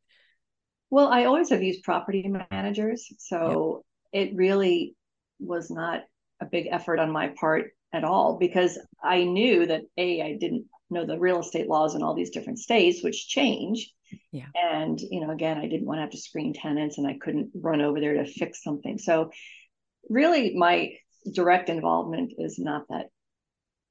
Well, 0.90 1.08
I 1.08 1.26
always 1.26 1.50
have 1.50 1.64
used 1.64 1.84
property 1.84 2.32
managers. 2.52 3.08
So 3.20 3.84
yep. 4.14 4.30
it 4.30 4.36
really 4.36 4.96
was 5.40 5.70
not 5.70 6.02
a 6.42 6.46
big 6.46 6.68
effort 6.70 7.00
on 7.00 7.12
my 7.12 7.34
part 7.40 7.72
at 7.94 8.04
all 8.04 8.38
because 8.38 8.80
I 9.04 9.24
knew 9.24 9.66
that 9.68 9.84
A, 9.98 10.22
I 10.22 10.38
didn't 10.40 10.66
know 10.90 11.06
the 11.06 11.20
real 11.20 11.40
estate 11.40 11.68
laws 11.68 11.96
in 11.96 12.04
all 12.04 12.14
these 12.14 12.30
different 12.30 12.60
states, 12.60 13.04
which 13.04 13.28
change. 13.28 13.92
Yeah. 14.32 14.46
And, 14.54 15.00
you 15.00 15.20
know, 15.20 15.32
again, 15.32 15.58
I 15.58 15.68
didn't 15.68 15.88
want 15.88 15.98
to 15.98 16.02
have 16.02 16.12
to 16.12 16.18
screen 16.18 16.54
tenants 16.54 16.98
and 16.98 17.08
I 17.08 17.18
couldn't 17.20 17.52
run 17.56 17.82
over 17.82 18.00
there 18.00 18.14
to 18.14 18.26
fix 18.26 18.64
something. 18.64 18.98
So 18.98 19.32
really 20.10 20.56
my 20.56 20.94
direct 21.32 21.70
involvement 21.70 22.34
is 22.38 22.60
not 22.60 22.84
that 22.90 23.08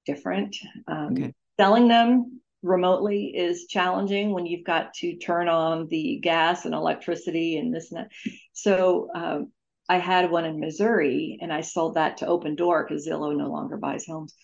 different. 0.06 0.56
Um, 0.86 1.12
okay. 1.12 1.34
Selling 1.58 1.88
them 1.88 2.40
remotely 2.62 3.26
is 3.26 3.66
challenging 3.66 4.32
when 4.32 4.46
you've 4.46 4.64
got 4.64 4.94
to 4.94 5.16
turn 5.16 5.48
on 5.48 5.88
the 5.88 6.20
gas 6.22 6.64
and 6.64 6.74
electricity 6.74 7.58
and 7.58 7.74
this 7.74 7.90
and 7.90 8.00
that. 8.00 8.32
So 8.52 9.08
um, 9.14 9.52
I 9.88 9.98
had 9.98 10.30
one 10.30 10.44
in 10.44 10.60
Missouri 10.60 11.38
and 11.42 11.52
I 11.52 11.60
sold 11.60 11.94
that 11.94 12.18
to 12.18 12.26
Opendoor 12.26 12.86
because 12.86 13.06
Zillow 13.06 13.36
no 13.36 13.48
longer 13.50 13.76
buys 13.76 14.06
homes. 14.06 14.34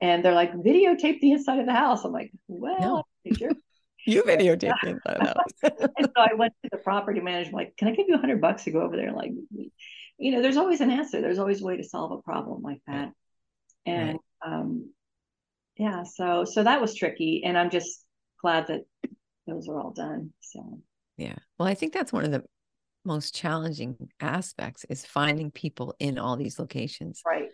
And 0.00 0.24
they're 0.24 0.34
like, 0.34 0.52
videotape 0.52 1.20
the 1.20 1.32
inside 1.32 1.58
of 1.58 1.66
the 1.66 1.72
house. 1.72 2.04
I'm 2.04 2.12
like, 2.12 2.32
well, 2.46 3.06
no. 3.24 3.36
sure. 3.36 3.50
you 4.06 4.22
videotaped 4.22 4.80
the 4.82 4.90
inside 4.90 5.16
of 5.16 5.20
the 5.20 5.26
house. 5.26 5.90
and 5.98 6.08
so 6.16 6.22
I 6.22 6.34
went 6.34 6.54
to 6.62 6.70
the 6.70 6.78
property 6.78 7.20
manager, 7.20 7.50
like, 7.52 7.76
can 7.76 7.88
I 7.88 7.92
give 7.92 8.06
you 8.08 8.14
a 8.14 8.18
hundred 8.18 8.40
bucks 8.40 8.64
to 8.64 8.70
go 8.70 8.80
over 8.80 8.96
there? 8.96 9.12
Like, 9.12 9.32
you 10.18 10.32
know, 10.32 10.40
there's 10.40 10.56
always 10.56 10.80
an 10.80 10.90
answer. 10.90 11.20
There's 11.20 11.38
always 11.38 11.60
a 11.60 11.64
way 11.64 11.76
to 11.76 11.84
solve 11.84 12.12
a 12.12 12.22
problem 12.22 12.62
like 12.62 12.80
that. 12.86 13.12
And 13.86 14.18
right. 14.44 14.52
um, 14.52 14.90
yeah, 15.76 16.02
so 16.04 16.44
so 16.44 16.64
that 16.64 16.80
was 16.80 16.94
tricky. 16.94 17.42
And 17.44 17.56
I'm 17.56 17.70
just 17.70 18.04
glad 18.40 18.66
that 18.68 18.82
those 19.46 19.68
are 19.68 19.78
all 19.80 19.92
done. 19.92 20.32
So 20.40 20.80
yeah. 21.16 21.36
Well, 21.58 21.68
I 21.68 21.74
think 21.74 21.92
that's 21.92 22.12
one 22.12 22.24
of 22.24 22.30
the 22.30 22.44
most 23.04 23.34
challenging 23.34 23.96
aspects 24.20 24.84
is 24.88 25.04
finding 25.06 25.50
people 25.50 25.94
in 25.98 26.18
all 26.18 26.36
these 26.36 26.58
locations. 26.58 27.22
Right 27.26 27.48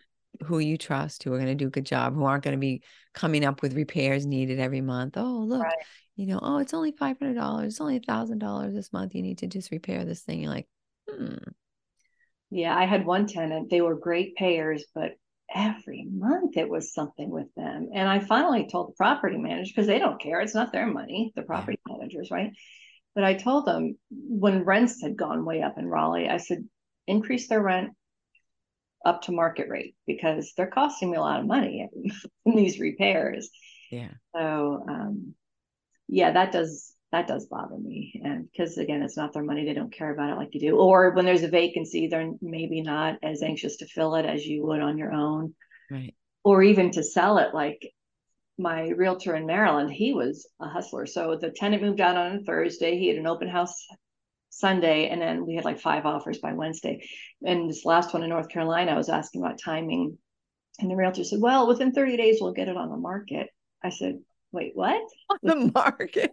who 0.44 0.58
you 0.58 0.76
trust, 0.76 1.22
who 1.22 1.32
are 1.32 1.38
going 1.38 1.48
to 1.48 1.54
do 1.54 1.68
a 1.68 1.70
good 1.70 1.86
job, 1.86 2.14
who 2.14 2.24
aren't 2.24 2.44
going 2.44 2.56
to 2.56 2.60
be 2.60 2.82
coming 3.12 3.44
up 3.44 3.62
with 3.62 3.74
repairs 3.74 4.26
needed 4.26 4.58
every 4.60 4.80
month. 4.80 5.14
Oh, 5.16 5.44
look, 5.46 5.62
right. 5.62 5.74
you 6.16 6.26
know, 6.26 6.38
oh, 6.42 6.58
it's 6.58 6.74
only 6.74 6.92
five 6.92 7.18
hundred 7.18 7.34
dollars, 7.34 7.74
it's 7.74 7.80
only 7.80 7.96
a 7.96 8.00
thousand 8.00 8.38
dollars 8.38 8.74
this 8.74 8.92
month. 8.92 9.14
You 9.14 9.22
need 9.22 9.38
to 9.38 9.46
just 9.46 9.70
repair 9.70 10.04
this 10.04 10.22
thing. 10.22 10.40
You're 10.40 10.52
like, 10.52 10.68
hmm. 11.08 11.36
Yeah, 12.50 12.76
I 12.76 12.84
had 12.84 13.04
one 13.04 13.26
tenant. 13.26 13.70
They 13.70 13.80
were 13.80 13.96
great 13.96 14.36
payers, 14.36 14.84
but 14.94 15.12
every 15.52 16.06
month 16.10 16.56
it 16.56 16.68
was 16.68 16.92
something 16.94 17.30
with 17.30 17.52
them. 17.56 17.90
And 17.92 18.08
I 18.08 18.20
finally 18.20 18.68
told 18.70 18.88
the 18.88 18.96
property 18.96 19.38
manager 19.38 19.72
because 19.74 19.86
they 19.86 19.98
don't 19.98 20.20
care. 20.20 20.40
It's 20.40 20.54
not 20.54 20.72
their 20.72 20.86
money, 20.86 21.32
the 21.34 21.42
property 21.42 21.78
yeah. 21.88 21.96
managers, 21.96 22.30
right? 22.30 22.52
But 23.14 23.24
I 23.24 23.34
told 23.34 23.66
them 23.66 23.96
when 24.10 24.64
rents 24.64 25.02
had 25.02 25.16
gone 25.16 25.44
way 25.44 25.62
up 25.62 25.78
in 25.78 25.86
Raleigh, 25.86 26.28
I 26.28 26.38
said, 26.38 26.64
increase 27.06 27.48
their 27.48 27.62
rent 27.62 27.90
up 29.04 29.22
to 29.22 29.32
market 29.32 29.68
rate 29.68 29.94
because 30.06 30.52
they're 30.56 30.66
costing 30.66 31.10
me 31.10 31.16
a 31.16 31.20
lot 31.20 31.40
of 31.40 31.46
money 31.46 31.88
in 32.46 32.56
these 32.56 32.80
repairs. 32.80 33.50
Yeah. 33.90 34.10
So 34.34 34.84
um, 34.88 35.34
yeah, 36.08 36.32
that 36.32 36.52
does 36.52 36.94
that 37.12 37.28
does 37.28 37.46
bother 37.46 37.78
me. 37.78 38.20
And 38.24 38.50
because 38.50 38.76
again, 38.76 39.02
it's 39.02 39.16
not 39.16 39.32
their 39.32 39.44
money, 39.44 39.64
they 39.64 39.74
don't 39.74 39.92
care 39.92 40.12
about 40.12 40.30
it 40.30 40.36
like 40.36 40.52
you 40.52 40.60
do. 40.60 40.76
Or 40.76 41.10
when 41.10 41.24
there's 41.24 41.44
a 41.44 41.48
vacancy, 41.48 42.08
they're 42.08 42.32
maybe 42.42 42.82
not 42.82 43.18
as 43.22 43.42
anxious 43.42 43.76
to 43.76 43.86
fill 43.86 44.16
it 44.16 44.26
as 44.26 44.44
you 44.44 44.66
would 44.66 44.80
on 44.80 44.98
your 44.98 45.12
own. 45.12 45.54
Right. 45.90 46.14
Or 46.42 46.62
even 46.62 46.90
to 46.92 47.04
sell 47.04 47.38
it 47.38 47.54
like 47.54 47.92
my 48.58 48.88
realtor 48.88 49.36
in 49.36 49.46
Maryland, 49.46 49.92
he 49.92 50.12
was 50.12 50.48
a 50.60 50.68
hustler. 50.68 51.06
So 51.06 51.38
the 51.40 51.50
tenant 51.50 51.82
moved 51.82 52.00
out 52.00 52.16
on 52.16 52.36
a 52.36 52.40
Thursday. 52.40 52.98
He 52.98 53.08
had 53.08 53.16
an 53.16 53.28
open 53.28 53.48
house 53.48 53.86
Sunday, 54.58 55.08
and 55.08 55.20
then 55.20 55.46
we 55.46 55.56
had 55.56 55.64
like 55.64 55.80
five 55.80 56.06
offers 56.06 56.38
by 56.38 56.52
Wednesday. 56.52 57.06
And 57.44 57.68
this 57.68 57.84
last 57.84 58.14
one 58.14 58.22
in 58.22 58.30
North 58.30 58.48
Carolina, 58.48 58.92
I 58.92 58.96
was 58.96 59.08
asking 59.08 59.42
about 59.42 59.58
timing, 59.58 60.18
and 60.78 60.90
the 60.90 60.96
realtor 60.96 61.24
said, 61.24 61.40
"Well, 61.40 61.66
within 61.66 61.92
30 61.92 62.16
days, 62.16 62.38
we'll 62.40 62.52
get 62.52 62.68
it 62.68 62.76
on 62.76 62.90
the 62.90 62.96
market." 62.96 63.50
I 63.82 63.90
said, 63.90 64.20
"Wait, 64.52 64.72
what?" 64.74 65.02
On 65.30 65.38
the 65.42 65.72
market. 65.74 66.32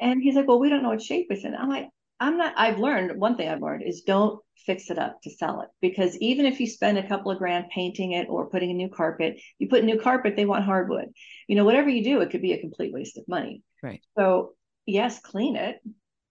and 0.00 0.22
he's 0.22 0.36
like, 0.36 0.46
"Well, 0.46 0.60
we 0.60 0.68
don't 0.68 0.82
know 0.82 0.90
what 0.90 1.02
shape 1.02 1.26
it's 1.30 1.44
in." 1.44 1.54
I'm 1.54 1.68
like, 1.68 1.88
"I'm 2.20 2.36
not." 2.36 2.54
I've 2.56 2.78
learned 2.78 3.18
one 3.20 3.36
thing. 3.36 3.48
I've 3.48 3.62
learned 3.62 3.82
is 3.82 4.02
don't 4.02 4.40
fix 4.64 4.90
it 4.90 4.98
up 4.98 5.20
to 5.22 5.30
sell 5.30 5.60
it 5.62 5.68
because 5.80 6.16
even 6.18 6.46
if 6.46 6.60
you 6.60 6.66
spend 6.66 6.96
a 6.96 7.06
couple 7.06 7.30
of 7.30 7.38
grand 7.38 7.66
painting 7.74 8.12
it 8.12 8.28
or 8.30 8.48
putting 8.48 8.70
a 8.70 8.74
new 8.74 8.88
carpet, 8.88 9.40
you 9.58 9.68
put 9.68 9.84
new 9.84 9.98
carpet, 9.98 10.36
they 10.36 10.46
want 10.46 10.64
hardwood. 10.64 11.08
You 11.48 11.56
know, 11.56 11.64
whatever 11.64 11.88
you 11.88 12.04
do, 12.04 12.20
it 12.20 12.30
could 12.30 12.40
be 12.40 12.52
a 12.52 12.60
complete 12.60 12.92
waste 12.92 13.18
of 13.18 13.26
money. 13.28 13.62
Right. 13.82 14.00
So 14.16 14.54
yes, 14.86 15.20
clean 15.20 15.56
it, 15.56 15.80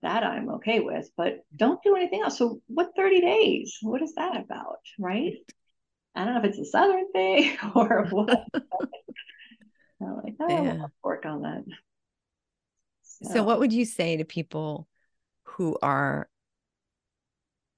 that 0.04 0.24
I'm 0.24 0.50
okay 0.52 0.80
with, 0.80 1.10
but 1.18 1.40
don't 1.56 1.82
do 1.84 1.96
anything 1.96 2.22
else. 2.22 2.38
So 2.38 2.62
what 2.68 2.92
30 2.96 3.22
days? 3.22 3.78
What 3.82 4.02
is 4.02 4.14
that 4.16 4.36
about? 4.38 4.80
Right. 5.00 5.34
I 6.16 6.26
don't 6.26 6.36
know 6.36 6.40
if 6.42 6.46
it's 6.46 6.60
a 6.60 6.66
Southern 6.66 7.12
thing 7.12 7.58
or 7.76 8.08
what. 8.12 8.46
I'm 10.02 10.22
like, 10.24 10.36
oh, 10.40 10.48
yeah. 10.48 10.78
I'll 10.82 10.92
work 11.04 11.26
on 11.26 11.42
that. 11.42 11.64
So. 13.04 13.34
so 13.34 13.44
what 13.44 13.60
would 13.60 13.74
you 13.74 13.86
say 13.86 14.18
to 14.18 14.26
people 14.26 14.88
who 15.44 15.78
are 15.82 16.28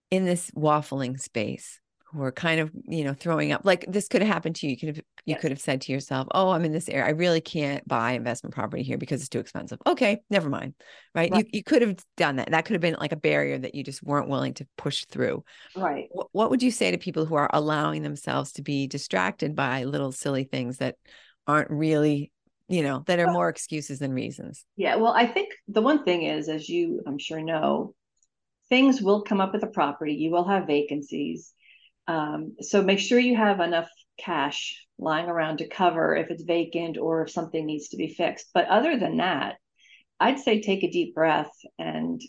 in 0.09 0.25
this 0.25 0.49
waffling 0.51 1.19
space 1.19 1.79
who 2.15 2.23
are 2.23 2.31
kind 2.31 2.59
of 2.59 2.71
you 2.87 3.03
know 3.03 3.13
throwing 3.13 3.51
up 3.51 3.61
like 3.63 3.85
this 3.87 4.07
could 4.07 4.21
have 4.21 4.31
happened 4.31 4.55
to 4.55 4.65
you 4.65 4.71
you 4.71 4.77
could 4.77 4.87
have 4.89 4.97
you 4.97 5.03
yes. 5.33 5.41
could 5.41 5.51
have 5.51 5.59
said 5.59 5.81
to 5.81 5.91
yourself 5.91 6.27
oh 6.31 6.49
i'm 6.49 6.65
in 6.65 6.71
this 6.71 6.89
area 6.89 7.05
i 7.05 7.09
really 7.09 7.41
can't 7.41 7.87
buy 7.87 8.13
investment 8.13 8.53
property 8.53 8.83
here 8.83 8.97
because 8.97 9.21
it's 9.21 9.29
too 9.29 9.39
expensive 9.39 9.77
okay 9.85 10.21
never 10.29 10.49
mind 10.49 10.73
right, 11.13 11.31
right. 11.31 11.45
You, 11.45 11.59
you 11.59 11.63
could 11.63 11.81
have 11.81 11.95
done 12.17 12.37
that 12.37 12.51
that 12.51 12.65
could 12.65 12.73
have 12.73 12.81
been 12.81 12.97
like 12.99 13.11
a 13.11 13.17
barrier 13.17 13.57
that 13.57 13.75
you 13.75 13.83
just 13.83 14.03
weren't 14.03 14.29
willing 14.29 14.53
to 14.55 14.67
push 14.77 15.05
through 15.05 15.43
right 15.75 16.07
what, 16.11 16.27
what 16.31 16.49
would 16.49 16.63
you 16.63 16.71
say 16.71 16.91
to 16.91 16.97
people 16.97 17.25
who 17.25 17.35
are 17.35 17.49
allowing 17.53 18.03
themselves 18.03 18.53
to 18.53 18.61
be 18.61 18.87
distracted 18.87 19.55
by 19.55 19.83
little 19.83 20.11
silly 20.11 20.43
things 20.43 20.77
that 20.77 20.95
aren't 21.47 21.69
really 21.69 22.31
you 22.67 22.81
know, 22.81 23.03
that 23.05 23.19
are 23.19 23.31
more 23.31 23.49
excuses 23.49 23.99
than 23.99 24.11
reasons. 24.11 24.65
Yeah. 24.75 24.95
Well, 24.95 25.13
I 25.13 25.27
think 25.27 25.53
the 25.67 25.81
one 25.81 26.03
thing 26.03 26.23
is, 26.23 26.49
as 26.49 26.67
you 26.67 27.01
I'm 27.05 27.19
sure 27.19 27.41
know, 27.41 27.93
things 28.69 29.01
will 29.01 29.21
come 29.21 29.41
up 29.41 29.53
with 29.53 29.63
a 29.63 29.67
property. 29.67 30.13
You 30.13 30.31
will 30.31 30.47
have 30.47 30.67
vacancies. 30.67 31.53
Um, 32.07 32.55
so 32.61 32.83
make 32.83 32.99
sure 32.99 33.19
you 33.19 33.35
have 33.35 33.59
enough 33.59 33.89
cash 34.19 34.79
lying 34.97 35.27
around 35.27 35.57
to 35.57 35.67
cover 35.67 36.15
if 36.15 36.29
it's 36.29 36.43
vacant 36.43 36.97
or 36.97 37.23
if 37.23 37.31
something 37.31 37.65
needs 37.65 37.89
to 37.89 37.97
be 37.97 38.07
fixed. 38.07 38.47
But 38.53 38.67
other 38.67 38.97
than 38.97 39.17
that, 39.17 39.55
I'd 40.19 40.39
say 40.39 40.61
take 40.61 40.83
a 40.83 40.91
deep 40.91 41.13
breath 41.13 41.51
and 41.77 42.21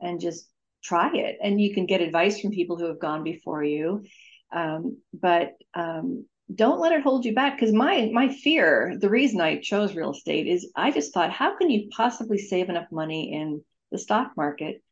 and 0.00 0.20
just 0.20 0.48
try 0.82 1.14
it. 1.14 1.38
And 1.42 1.60
you 1.60 1.74
can 1.74 1.86
get 1.86 2.00
advice 2.00 2.40
from 2.40 2.50
people 2.50 2.76
who 2.76 2.86
have 2.86 3.00
gone 3.00 3.22
before 3.22 3.62
you. 3.62 4.04
Um, 4.52 4.98
but 5.12 5.52
um, 5.74 6.26
don't 6.54 6.80
let 6.80 6.92
it 6.92 7.02
hold 7.02 7.24
you 7.24 7.34
back 7.34 7.56
because 7.56 7.74
my 7.74 8.08
my 8.12 8.28
fear 8.28 8.96
the 9.00 9.10
reason 9.10 9.40
i 9.40 9.58
chose 9.58 9.96
real 9.96 10.12
estate 10.12 10.46
is 10.46 10.70
i 10.76 10.92
just 10.92 11.12
thought 11.12 11.32
how 11.32 11.56
can 11.56 11.68
you 11.68 11.88
possibly 11.90 12.38
save 12.38 12.68
enough 12.68 12.86
money 12.92 13.32
in 13.32 13.60
the 13.90 13.98
stock 13.98 14.30
market 14.36 14.82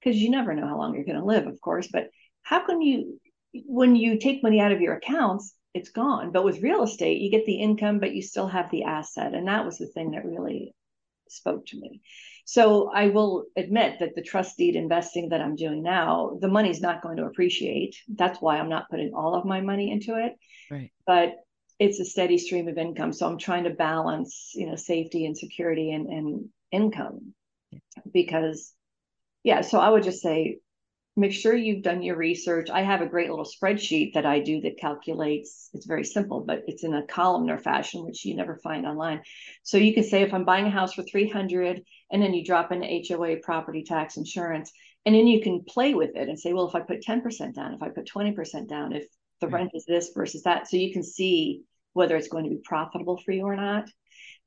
because 0.00 0.18
you 0.18 0.30
never 0.30 0.54
know 0.54 0.66
how 0.66 0.78
long 0.78 0.94
you're 0.94 1.04
going 1.04 1.18
to 1.18 1.24
live 1.24 1.46
of 1.46 1.60
course 1.60 1.88
but 1.92 2.08
how 2.42 2.64
can 2.64 2.80
you 2.80 3.20
when 3.54 3.96
you 3.96 4.18
take 4.18 4.42
money 4.42 4.60
out 4.60 4.72
of 4.72 4.80
your 4.80 4.94
accounts 4.94 5.54
it's 5.74 5.88
gone. 5.88 6.32
But 6.32 6.44
with 6.44 6.62
real 6.62 6.82
estate 6.82 7.20
you 7.20 7.30
get 7.30 7.46
the 7.46 7.60
income 7.60 7.98
but 7.98 8.14
you 8.14 8.22
still 8.22 8.48
have 8.48 8.70
the 8.70 8.84
asset. 8.84 9.34
And 9.34 9.48
that 9.48 9.64
was 9.64 9.78
the 9.78 9.86
thing 9.86 10.10
that 10.12 10.24
really 10.24 10.74
spoke 11.28 11.66
to 11.66 11.80
me. 11.80 12.02
So 12.44 12.90
i 12.92 13.08
will 13.08 13.46
admit 13.56 14.00
that 14.00 14.14
the 14.14 14.22
trust 14.22 14.58
deed 14.58 14.76
investing 14.76 15.30
that 15.30 15.40
i'm 15.40 15.56
doing 15.56 15.82
now 15.82 16.36
the 16.40 16.48
money's 16.48 16.80
not 16.80 17.02
going 17.02 17.16
to 17.16 17.26
appreciate. 17.26 17.96
That's 18.08 18.40
why 18.40 18.58
i'm 18.58 18.68
not 18.68 18.90
putting 18.90 19.14
all 19.14 19.34
of 19.34 19.44
my 19.44 19.60
money 19.60 19.90
into 19.90 20.16
it. 20.16 20.34
Right. 20.70 20.90
But 21.06 21.36
it's 21.78 21.98
a 21.98 22.04
steady 22.04 22.38
stream 22.38 22.68
of 22.68 22.78
income. 22.78 23.12
So 23.12 23.26
I'm 23.26 23.38
trying 23.38 23.64
to 23.64 23.70
balance, 23.70 24.52
you 24.54 24.66
know, 24.66 24.76
safety 24.76 25.26
and 25.26 25.36
security 25.36 25.90
and, 25.90 26.06
and 26.06 26.48
income. 26.70 27.34
Because 28.12 28.72
yeah, 29.42 29.62
so 29.62 29.80
I 29.80 29.88
would 29.88 30.04
just 30.04 30.22
say 30.22 30.58
make 31.16 31.32
sure 31.32 31.54
you've 31.54 31.82
done 31.82 32.02
your 32.02 32.16
research. 32.16 32.70
I 32.70 32.82
have 32.82 33.02
a 33.02 33.06
great 33.06 33.28
little 33.28 33.44
spreadsheet 33.44 34.14
that 34.14 34.24
I 34.24 34.40
do 34.40 34.62
that 34.62 34.78
calculates, 34.78 35.68
it's 35.74 35.86
very 35.86 36.04
simple, 36.04 36.40
but 36.40 36.62
it's 36.66 36.84
in 36.84 36.94
a 36.94 37.06
columnar 37.06 37.58
fashion, 37.58 38.04
which 38.04 38.24
you 38.24 38.34
never 38.34 38.56
find 38.56 38.86
online. 38.86 39.22
So 39.62 39.76
you 39.76 39.92
can 39.92 40.04
say 40.04 40.22
if 40.22 40.32
I'm 40.32 40.44
buying 40.44 40.66
a 40.66 40.70
house 40.70 40.94
for 40.94 41.02
300 41.02 41.82
and 42.10 42.22
then 42.22 42.32
you 42.32 42.44
drop 42.44 42.72
in 42.72 42.82
HOA 42.82 43.36
property 43.42 43.84
tax 43.84 44.16
insurance, 44.16 44.72
and 45.04 45.14
then 45.14 45.26
you 45.26 45.42
can 45.42 45.64
play 45.64 45.94
with 45.94 46.16
it 46.16 46.28
and 46.28 46.38
say, 46.38 46.52
well, 46.52 46.68
if 46.68 46.74
I 46.74 46.80
put 46.80 47.02
10% 47.02 47.54
down, 47.54 47.74
if 47.74 47.82
I 47.82 47.88
put 47.88 48.08
20% 48.08 48.68
down, 48.68 48.92
if 48.92 49.04
the 49.40 49.48
rent 49.48 49.72
is 49.74 49.84
this 49.84 50.12
versus 50.14 50.44
that. 50.44 50.68
So 50.68 50.76
you 50.76 50.92
can 50.92 51.02
see 51.02 51.62
whether 51.92 52.16
it's 52.16 52.28
going 52.28 52.44
to 52.44 52.50
be 52.50 52.62
profitable 52.64 53.18
for 53.18 53.32
you 53.32 53.42
or 53.42 53.56
not. 53.56 53.90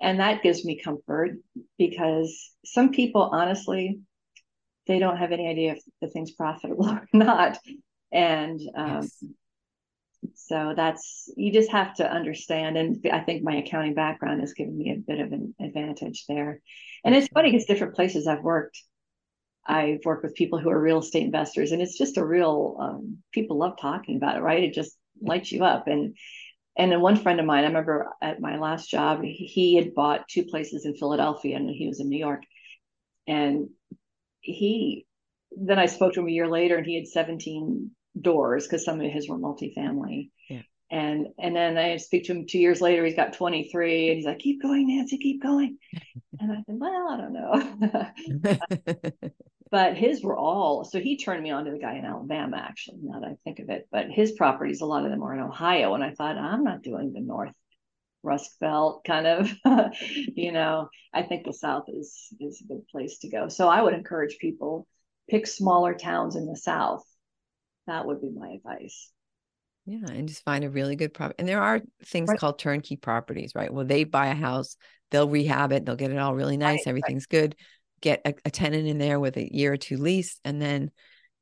And 0.01 0.19
that 0.19 0.41
gives 0.41 0.65
me 0.65 0.80
comfort 0.82 1.38
because 1.78 2.51
some 2.63 2.91
people, 2.91 3.30
honestly, 3.34 3.99
they 4.88 5.00
don't 5.00 5.17
have 5.17 5.32
any 5.32 5.48
idea 5.48 5.74
if 5.74 5.84
the 6.02 6.08
thing's 6.08 6.32
profitable 6.32 6.89
or 6.89 7.08
not. 7.13 7.58
And 8.12 8.62
um, 8.76 9.02
yes. 9.02 9.24
so 10.36 10.74
that's, 10.76 11.30
you 11.36 11.52
just 11.52 11.71
have 11.71 11.95
to 11.95 12.10
understand. 12.10 12.78
And 12.78 13.06
I 13.12 13.19
think 13.19 13.43
my 13.43 13.58
accounting 13.58 13.93
background 13.93 14.41
has 14.41 14.54
given 14.54 14.78
me 14.78 14.91
a 14.91 14.95
bit 14.95 15.19
of 15.19 15.32
an 15.32 15.56
advantage 15.60 16.26
there. 16.28 16.62
And 17.04 17.15
it's 17.15 17.28
funny 17.28 17.52
because 17.52 17.65
different 17.65 17.95
places 17.95 18.28
I've 18.28 18.43
worked, 18.43 18.82
I've 19.67 20.00
worked 20.06 20.24
with 20.24 20.36
people 20.36 20.60
who 20.60 20.69
are 20.69 20.80
real 20.80 21.00
estate 21.00 21.24
investors, 21.24 21.71
and 21.71 21.82
it's 21.82 21.98
just 21.98 22.17
a 22.17 22.26
real 22.26 22.78
um, 22.80 23.17
people 23.32 23.58
love 23.58 23.78
talking 23.82 24.15
about 24.15 24.38
it, 24.38 24.41
right? 24.41 24.63
It 24.63 24.74
just 24.74 24.95
lights 25.21 25.52
you 25.52 25.63
up. 25.63 25.88
And 25.88 26.15
and 26.78 26.91
then 26.91 27.02
one 27.02 27.15
friend 27.15 27.39
of 27.39 27.45
mine, 27.45 27.63
I 27.63 27.67
remember 27.67 28.12
at 28.21 28.41
my 28.41 28.58
last 28.58 28.89
job, 28.89 29.24
he 29.24 29.76
had 29.76 29.95
bought 29.95 30.28
two 30.28 30.43
places 30.43 30.86
in 30.86 30.95
Philadelphia, 30.95 31.56
and 31.56 31.69
he 31.69 31.88
was 31.88 32.00
in 32.00 32.10
New 32.10 32.19
York. 32.19 32.43
And 33.28 33.69
he 34.45 35.05
then 35.58 35.79
I 35.79 35.86
spoke 35.86 36.13
to 36.13 36.19
him 36.19 36.27
a 36.27 36.31
year 36.31 36.47
later, 36.47 36.77
and 36.77 36.86
he 36.86 36.95
had 36.95 37.08
17 37.08 37.91
doors 38.19 38.65
because 38.65 38.84
some 38.84 38.99
of 38.99 39.12
his 39.12 39.29
were 39.29 39.38
multifamily. 39.38 40.31
Yeah. 40.49 40.62
And 40.91 41.27
and 41.39 41.55
then 41.55 41.77
I 41.77 41.97
speak 41.97 42.25
to 42.25 42.34
him 42.34 42.45
two 42.45 42.60
years 42.60 42.79
later, 42.81 43.03
he's 43.03 43.15
got 43.15 43.34
23, 43.34 44.10
and 44.10 44.17
he's 44.17 44.25
like, 44.25 44.39
"Keep 44.39 44.62
going, 44.62 44.88
Nancy, 44.88 45.17
keep 45.17 45.41
going." 45.41 45.77
and 46.39 46.51
I 46.51 46.55
said, 46.58 46.79
"Well, 46.79 47.08
I 47.10 47.17
don't 47.17 47.34
know." 47.34 49.29
but 49.71 49.97
his 49.97 50.23
were 50.23 50.38
all 50.38 50.84
so 50.84 50.99
he 50.99 51.17
turned 51.17 51.41
me 51.41 51.49
on 51.51 51.65
to 51.65 51.71
the 51.71 51.79
guy 51.79 51.95
in 51.95 52.05
Alabama 52.05 52.58
actually 52.58 52.99
now 53.01 53.19
that 53.19 53.29
I 53.29 53.38
think 53.43 53.60
of 53.60 53.69
it 53.69 53.88
but 53.91 54.10
his 54.10 54.31
properties 54.34 54.81
a 54.81 54.86
lot 54.86 55.03
of 55.03 55.12
them 55.12 55.23
are 55.23 55.34
in 55.34 55.41
Ohio 55.41 55.95
and 55.95 56.03
I 56.03 56.12
thought 56.12 56.38
I'm 56.38 56.63
not 56.63 56.84
doing 56.84 57.12
the 57.12 57.19
North 57.19 57.51
Rust 58.25 58.59
Belt 58.59 59.03
kind 59.05 59.27
of 59.27 59.53
you 59.99 60.51
know 60.51 60.89
I 61.13 61.23
think 61.23 61.45
the 61.45 61.53
South 61.53 61.85
is 61.88 62.27
is 62.39 62.61
a 62.61 62.73
good 62.73 62.88
place 62.89 63.19
to 63.19 63.29
go. 63.29 63.47
So 63.47 63.69
I 63.69 63.81
would 63.81 63.93
encourage 63.93 64.38
people 64.39 64.88
pick 65.29 65.47
smaller 65.47 65.93
towns 65.93 66.35
in 66.35 66.45
the 66.45 66.57
South. 66.57 67.03
That 67.88 68.05
would 68.05 68.21
be 68.21 68.31
my 68.31 68.49
advice. 68.49 69.11
Yeah 69.85 70.07
and 70.09 70.27
just 70.27 70.43
find 70.43 70.63
a 70.63 70.69
really 70.69 70.95
good 70.95 71.13
property 71.13 71.35
and 71.38 71.47
there 71.47 71.61
are 71.61 71.79
things 72.05 72.29
right. 72.29 72.39
called 72.39 72.57
turnkey 72.57 72.95
properties 72.95 73.51
right? 73.53 73.71
Well 73.71 73.85
they 73.85 74.03
buy 74.03 74.27
a 74.27 74.35
house 74.35 74.77
they'll 75.11 75.29
rehab 75.29 75.71
it 75.71 75.85
they'll 75.85 75.95
get 75.95 76.11
it 76.11 76.17
all 76.17 76.33
really 76.33 76.57
nice 76.57 76.79
right, 76.79 76.88
everything's 76.88 77.27
right. 77.31 77.39
good. 77.39 77.55
Get 78.01 78.21
a, 78.25 78.33
a, 78.43 78.51
tenant 78.51 78.88
in 78.88 78.97
there 78.97 79.19
with 79.19 79.38
a 79.38 79.55
year 79.55 79.73
or 79.73 79.77
two 79.77 79.97
lease, 79.97 80.39
and 80.43 80.61
then 80.61 80.91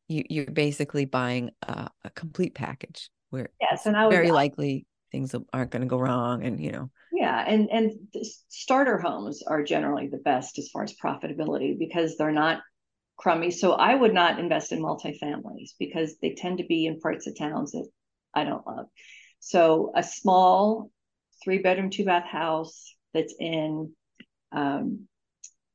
you, 0.08 0.24
you're 0.30 0.46
basically 0.46 1.04
buying 1.06 1.50
a, 1.68 1.90
a 2.06 2.10
complete 2.12 2.54
package 2.54 3.10
where 3.32 3.50
yes, 3.60 3.86
and 3.86 3.98
I 3.98 4.06
would, 4.06 4.14
very 4.14 4.32
likely 4.32 4.86
things 5.14 5.34
aren't 5.54 5.72
going 5.72 5.84
to 5.84 5.88
go 5.88 6.00
wrong, 6.00 6.44
and 6.44 6.60
you 6.60 6.72
know. 6.74 6.90
Yeah, 7.14 7.46
and 7.48 7.70
and 7.72 7.92
starter 8.50 8.98
homes 8.98 9.44
are 9.48 9.64
generally 9.64 10.08
the 10.08 10.18
best 10.18 10.60
as 10.60 10.68
far 10.68 10.84
as 10.84 10.94
profitability 10.94 11.80
because 11.80 12.18
they're 12.18 12.32
not 12.32 12.60
crummy. 13.16 13.52
So 13.52 13.74
I 13.74 13.96
would 13.96 14.14
not 14.14 14.40
invest 14.40 14.74
in 14.74 14.82
multifamilies 14.82 15.72
because 15.80 16.18
they 16.22 16.34
tend 16.34 16.58
to 16.58 16.66
be 16.66 16.88
in 16.88 17.00
parts 17.00 17.28
of 17.28 17.38
towns 17.38 17.72
that 17.72 17.88
I 18.34 18.44
don't 18.44 18.68
love. 18.68 18.88
So 19.40 19.94
a 19.96 20.04
small 20.04 20.92
three 21.44 21.60
bedroom, 21.60 21.92
two 21.92 22.06
bath 22.06 22.26
house 22.26 22.96
that's 23.14 23.36
in 23.40 23.94
um, 24.52 25.08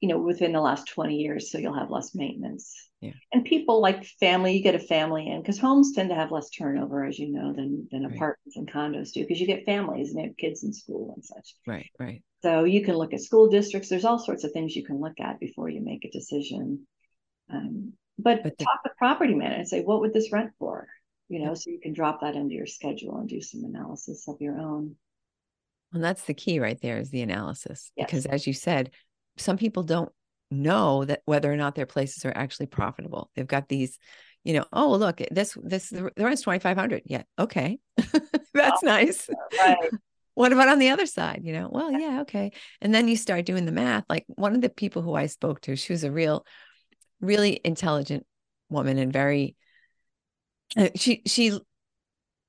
you 0.01 0.09
know, 0.09 0.19
within 0.19 0.53
the 0.53 0.61
last 0.61 0.89
20 0.89 1.17
years, 1.17 1.51
so 1.51 1.59
you'll 1.59 1.79
have 1.79 1.91
less 1.91 2.15
maintenance. 2.15 2.88
Yeah. 3.01 3.13
And 3.33 3.45
people 3.45 3.81
like 3.81 4.05
family, 4.19 4.57
you 4.57 4.63
get 4.63 4.75
a 4.75 4.81
family 4.81 5.29
in 5.29 5.41
because 5.41 5.59
homes 5.59 5.93
tend 5.93 6.09
to 6.09 6.17
have 6.17 6.33
less 6.33 6.51
turnover, 6.51 7.05
as 7.05 7.19
you 7.19 7.31
know, 7.31 7.53
than 7.53 7.87
than 7.93 8.05
right. 8.05 8.15
apartments 8.15 8.57
and 8.57 8.71
condos 8.71 9.13
do, 9.13 9.21
because 9.21 9.41
you 9.41 9.47
get 9.47 9.65
families 9.65 10.11
and 10.11 10.19
they 10.19 10.27
have 10.27 10.37
kids 10.37 10.65
in 10.65 10.73
school 10.73 11.13
and 11.15 11.25
such. 11.25 11.55
Right, 11.65 11.91
right. 12.01 12.23
So 12.43 12.65
you 12.65 12.85
can 12.85 12.97
look 12.97 13.15
at 13.15 13.23
school 13.23 13.49
districts. 13.49 13.89
There's 13.89 14.05
all 14.05 14.19
sorts 14.19 14.43
of 14.43 14.53
things 14.53 14.75
you 14.75 14.85
can 14.85 15.01
look 15.01 15.21
at 15.21 15.39
before 15.39 15.69
you 15.69 15.81
make 15.81 16.05
a 16.05 16.11
decision. 16.11 16.87
Um, 17.53 17.93
but, 18.19 18.43
but 18.43 18.59
the, 18.59 18.65
talk 18.65 18.81
with 18.83 18.97
property 18.97 19.35
manager 19.35 19.59
and 19.61 19.69
say, 19.69 19.83
what 19.83 20.01
would 20.01 20.13
this 20.13 20.33
rent 20.33 20.51
for? 20.59 20.89
You 21.29 21.41
know, 21.41 21.49
yeah. 21.51 21.55
so 21.55 21.71
you 21.71 21.81
can 21.81 21.93
drop 21.93 22.23
that 22.23 22.35
into 22.35 22.55
your 22.55 22.67
schedule 22.67 23.17
and 23.19 23.29
do 23.29 23.41
some 23.41 23.65
analysis 23.65 24.27
of 24.29 24.41
your 24.41 24.59
own. 24.59 24.97
Well, 25.93 26.03
that's 26.03 26.25
the 26.25 26.35
key 26.35 26.59
right 26.59 26.81
there 26.81 26.99
is 26.99 27.11
the 27.11 27.23
analysis. 27.23 27.93
Yes. 27.97 28.07
Because 28.07 28.27
as 28.27 28.47
you 28.47 28.53
said, 28.53 28.91
some 29.37 29.57
people 29.57 29.83
don't 29.83 30.11
know 30.51 31.05
that 31.05 31.23
whether 31.25 31.53
or 31.53 31.57
not 31.57 31.75
their 31.75 31.87
places 31.87 32.25
are 32.25 32.33
actually 32.35 32.67
profitable. 32.67 33.31
They've 33.35 33.47
got 33.47 33.69
these, 33.69 33.99
you 34.45 34.55
know, 34.55 34.65
oh 34.73 34.95
look, 34.95 35.21
this 35.31 35.57
this 35.63 35.91
the 35.91 36.11
rent's 36.17 36.43
twenty 36.43 36.61
five 36.61 36.77
hundred. 36.77 37.03
Yeah, 37.07 37.23
okay, 37.39 37.79
that's 37.97 38.83
oh, 38.83 38.85
nice. 38.85 39.29
Right. 39.59 39.91
what 40.35 40.53
about 40.53 40.69
on 40.69 40.79
the 40.79 40.91
other 40.91 41.07
side? 41.07 41.41
You 41.43 41.53
know, 41.53 41.69
well, 41.71 41.93
yeah, 41.93 42.21
okay. 42.23 42.53
And 42.81 42.95
then 42.95 43.09
you 43.09 43.17
start 43.17 43.45
doing 43.45 43.67
the 43.67 43.73
math. 43.73 44.05
Like 44.09 44.25
one 44.29 44.55
of 44.55 44.61
the 44.61 44.69
people 44.69 45.03
who 45.03 45.15
I 45.15 45.27
spoke 45.27 45.61
to, 45.63 45.77
she 45.77 45.93
was 45.93 46.05
a 46.05 46.13
real, 46.13 46.47
really 47.21 47.61
intelligent 47.65 48.27
woman 48.71 48.99
and 48.99 49.13
very. 49.13 49.57
Uh, 50.77 50.91
she 50.95 51.23
she 51.27 51.59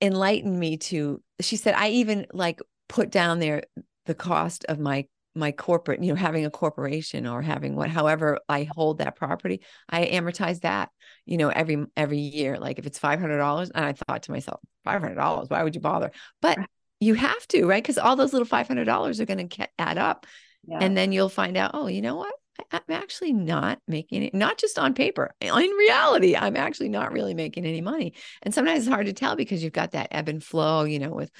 enlightened 0.01 0.59
me 0.59 0.77
to. 0.77 1.21
She 1.41 1.55
said 1.55 1.73
I 1.75 1.89
even 1.89 2.27
like 2.33 2.59
put 2.87 3.11
down 3.11 3.39
there 3.39 3.63
the 4.05 4.15
cost 4.15 4.65
of 4.65 4.79
my 4.79 5.05
my 5.35 5.51
corporate, 5.51 6.03
you 6.03 6.09
know, 6.09 6.15
having 6.15 6.45
a 6.45 6.49
corporation 6.49 7.27
or 7.27 7.41
having 7.41 7.75
what, 7.75 7.89
however 7.89 8.39
I 8.49 8.63
hold 8.63 8.97
that 8.97 9.15
property, 9.15 9.61
I 9.87 10.05
amortize 10.07 10.61
that, 10.61 10.89
you 11.25 11.37
know, 11.37 11.49
every 11.49 11.85
every 11.95 12.19
year. 12.19 12.57
Like 12.57 12.79
if 12.79 12.85
it's 12.85 12.99
five 12.99 13.19
hundred 13.19 13.37
dollars, 13.37 13.69
and 13.69 13.85
I 13.85 13.93
thought 13.93 14.23
to 14.23 14.31
myself, 14.31 14.59
five 14.83 15.01
hundred 15.01 15.15
dollars, 15.15 15.49
why 15.49 15.63
would 15.63 15.75
you 15.75 15.81
bother? 15.81 16.11
But 16.41 16.57
you 16.99 17.13
have 17.13 17.47
to, 17.49 17.65
right? 17.65 17.81
Because 17.81 17.97
all 17.97 18.15
those 18.15 18.33
little 18.33 18.47
five 18.47 18.67
hundred 18.67 18.85
dollars 18.85 19.19
are 19.19 19.25
going 19.25 19.47
to 19.47 19.67
add 19.77 19.97
up, 19.97 20.25
yeah. 20.67 20.79
and 20.81 20.97
then 20.97 21.11
you'll 21.11 21.29
find 21.29 21.57
out, 21.57 21.71
oh, 21.73 21.87
you 21.87 22.01
know 22.01 22.15
what? 22.15 22.33
I'm 22.71 22.81
actually 22.89 23.31
not 23.31 23.79
making 23.87 24.23
it, 24.23 24.33
not 24.33 24.57
just 24.57 24.77
on 24.77 24.93
paper. 24.93 25.33
In 25.39 25.53
reality, 25.53 26.35
I'm 26.35 26.57
actually 26.57 26.89
not 26.89 27.13
really 27.13 27.33
making 27.33 27.65
any 27.65 27.79
money. 27.79 28.13
And 28.41 28.53
sometimes 28.53 28.79
it's 28.79 28.89
hard 28.89 29.05
to 29.05 29.13
tell 29.13 29.37
because 29.37 29.63
you've 29.63 29.71
got 29.71 29.91
that 29.91 30.09
ebb 30.11 30.27
and 30.27 30.43
flow, 30.43 30.83
you 30.83 30.99
know, 30.99 31.11
with 31.11 31.31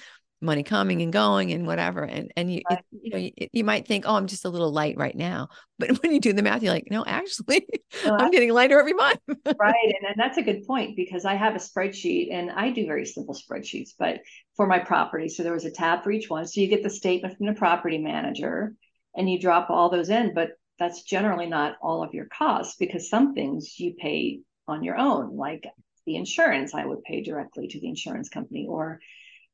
money 0.41 0.63
coming 0.63 1.01
and 1.01 1.11
going 1.11 1.51
and 1.51 1.67
whatever. 1.67 2.03
And 2.03 2.31
and 2.35 2.53
you 2.53 2.61
right. 2.69 2.79
it, 2.79 2.85
you 2.91 3.09
know 3.11 3.17
you, 3.17 3.31
you, 3.51 3.63
might 3.63 3.87
think, 3.87 4.05
oh, 4.07 4.15
I'm 4.15 4.27
just 4.27 4.45
a 4.45 4.49
little 4.49 4.71
light 4.71 4.97
right 4.97 5.15
now, 5.15 5.49
but 5.79 6.01
when 6.01 6.11
you 6.11 6.19
do 6.19 6.33
the 6.33 6.41
math, 6.41 6.63
you're 6.63 6.73
like, 6.73 6.89
no, 6.89 7.03
actually, 7.05 7.67
no, 8.05 8.15
I'm 8.19 8.31
getting 8.31 8.53
lighter 8.53 8.79
every 8.79 8.93
month. 8.93 9.19
right, 9.27 9.45
and, 9.83 10.09
and 10.09 10.15
that's 10.17 10.37
a 10.37 10.43
good 10.43 10.65
point 10.65 10.95
because 10.95 11.25
I 11.25 11.35
have 11.35 11.55
a 11.55 11.59
spreadsheet 11.59 12.33
and 12.33 12.51
I 12.51 12.71
do 12.71 12.85
very 12.85 13.05
simple 13.05 13.35
spreadsheets, 13.35 13.91
but 13.97 14.21
for 14.55 14.67
my 14.67 14.79
property, 14.79 15.29
so 15.29 15.43
there 15.43 15.53
was 15.53 15.65
a 15.65 15.71
tab 15.71 16.03
for 16.03 16.11
each 16.11 16.29
one. 16.29 16.47
So 16.47 16.61
you 16.61 16.67
get 16.67 16.83
the 16.83 16.89
statement 16.89 17.37
from 17.37 17.47
the 17.47 17.53
property 17.53 17.97
manager, 17.97 18.73
and 19.15 19.29
you 19.29 19.39
drop 19.39 19.69
all 19.69 19.89
those 19.89 20.09
in, 20.09 20.33
but 20.33 20.51
that's 20.77 21.03
generally 21.03 21.47
not 21.47 21.75
all 21.81 22.03
of 22.03 22.13
your 22.13 22.25
costs 22.25 22.77
because 22.77 23.09
some 23.09 23.33
things 23.33 23.79
you 23.79 23.95
pay 23.99 24.39
on 24.67 24.83
your 24.83 24.97
own, 24.97 25.35
like 25.35 25.65
the 26.05 26.15
insurance 26.15 26.73
I 26.73 26.85
would 26.85 27.03
pay 27.03 27.21
directly 27.21 27.67
to 27.67 27.79
the 27.79 27.87
insurance 27.87 28.29
company 28.29 28.65
or 28.67 28.99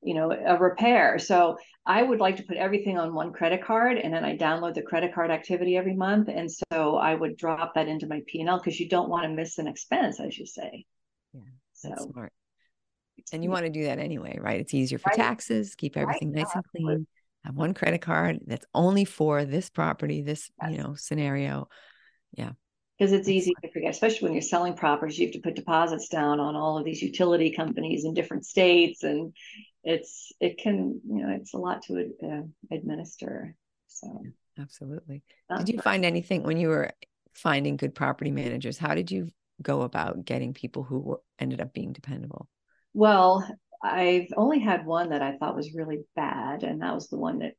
you 0.05 0.13
know 0.13 0.31
a 0.31 0.57
repair. 0.57 1.19
So 1.19 1.57
i 1.87 2.01
would 2.01 2.19
like 2.19 2.37
to 2.37 2.43
put 2.43 2.57
everything 2.57 2.97
on 2.97 3.13
one 3.13 3.31
credit 3.31 3.63
card 3.63 3.99
and 3.99 4.11
then 4.11 4.25
i 4.25 4.35
download 4.35 4.73
the 4.73 4.81
credit 4.81 5.13
card 5.13 5.29
activity 5.31 5.77
every 5.77 5.95
month. 5.95 6.29
And 6.29 6.49
so 6.51 6.97
i 6.97 7.13
would 7.13 7.37
drop 7.37 7.75
that 7.75 7.87
into 7.87 8.07
my 8.07 8.21
p&l 8.27 8.57
because 8.57 8.79
you 8.79 8.89
don't 8.89 9.09
want 9.09 9.23
to 9.23 9.29
miss 9.29 9.57
an 9.57 9.67
expense 9.67 10.19
as 10.19 10.37
you 10.37 10.45
say. 10.45 10.85
Yeah 11.33 11.41
that's 11.83 12.03
so, 12.03 12.11
smart. 12.11 12.33
And 13.31 13.43
you 13.43 13.49
want 13.49 13.65
to 13.65 13.71
do 13.71 13.83
that 13.83 13.99
anyway 13.99 14.37
right? 14.39 14.59
It's 14.59 14.73
easier 14.73 14.99
for 14.99 15.09
right. 15.09 15.17
taxes 15.17 15.75
keep 15.75 15.97
everything 15.97 16.31
right. 16.33 16.43
nice 16.43 16.55
and 16.55 16.63
clean 16.71 17.07
have 17.45 17.55
one 17.55 17.73
credit 17.73 18.01
card 18.01 18.39
that's 18.45 18.65
only 18.73 19.05
for 19.05 19.45
this 19.45 19.69
property 19.69 20.21
this 20.21 20.49
yes. 20.61 20.71
you 20.71 20.77
know 20.77 20.95
scenario. 20.95 21.69
Yeah. 22.33 22.51
Because 22.97 23.11
it's 23.11 23.27
easy 23.27 23.53
to 23.61 23.71
forget, 23.71 23.91
especially 23.91 24.25
when 24.25 24.33
you're 24.33 24.41
selling 24.41 24.73
properties. 24.73 25.19
You 25.19 25.27
have 25.27 25.33
to 25.33 25.41
put 25.41 25.55
deposits 25.55 26.07
down 26.07 26.39
on 26.39 26.55
all 26.55 26.77
of 26.77 26.85
these 26.85 27.01
utility 27.01 27.51
companies 27.51 28.05
in 28.05 28.13
different 28.13 28.45
states, 28.45 29.03
and 29.03 29.33
it's 29.85 30.33
it 30.41 30.57
can 30.57 30.99
you 31.07 31.25
know 31.25 31.29
it's 31.39 31.53
a 31.53 31.57
lot 31.57 31.83
to 31.83 32.11
uh, 32.23 32.75
administer. 32.75 33.55
So 33.87 34.23
absolutely. 34.59 35.23
Did 35.57 35.69
you 35.69 35.79
find 35.79 36.03
anything 36.03 36.43
when 36.43 36.57
you 36.57 36.69
were 36.69 36.91
finding 37.33 37.77
good 37.77 37.95
property 37.95 38.31
managers? 38.31 38.77
How 38.77 38.95
did 38.95 39.11
you 39.11 39.29
go 39.61 39.83
about 39.83 40.25
getting 40.25 40.53
people 40.53 40.83
who 40.83 40.99
were, 40.99 41.21
ended 41.39 41.61
up 41.61 41.73
being 41.73 41.93
dependable? 41.93 42.49
Well, 42.93 43.47
I've 43.81 44.27
only 44.35 44.59
had 44.59 44.85
one 44.85 45.09
that 45.09 45.21
I 45.21 45.37
thought 45.37 45.55
was 45.55 45.73
really 45.73 45.99
bad, 46.15 46.63
and 46.63 46.81
that 46.81 46.93
was 46.93 47.07
the 47.07 47.19
one 47.19 47.39
that 47.39 47.53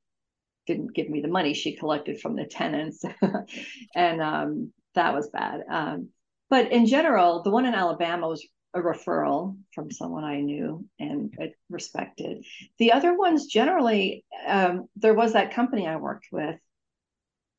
didn't 0.66 0.94
give 0.94 1.08
me 1.08 1.20
the 1.20 1.28
money 1.28 1.54
she 1.54 1.76
collected 1.76 2.20
from 2.20 2.34
the 2.34 2.44
tenants, 2.44 3.04
and 3.94 4.20
um, 4.20 4.72
that 4.94 5.14
was 5.14 5.30
bad. 5.30 5.60
Um, 5.70 6.08
but 6.50 6.72
in 6.72 6.86
general, 6.86 7.42
the 7.42 7.50
one 7.50 7.66
in 7.66 7.74
Alabama 7.74 8.28
was 8.28 8.46
a 8.76 8.82
referral 8.82 9.56
from 9.74 9.90
someone 9.90 10.24
I 10.24 10.40
knew 10.40 10.86
and 10.98 11.34
respected. 11.70 12.44
The 12.78 12.92
other 12.92 13.16
ones 13.16 13.46
generally, 13.46 14.24
um, 14.46 14.88
there 14.96 15.14
was 15.14 15.32
that 15.32 15.54
company 15.54 15.86
I 15.86 15.96
worked 15.96 16.28
with, 16.30 16.58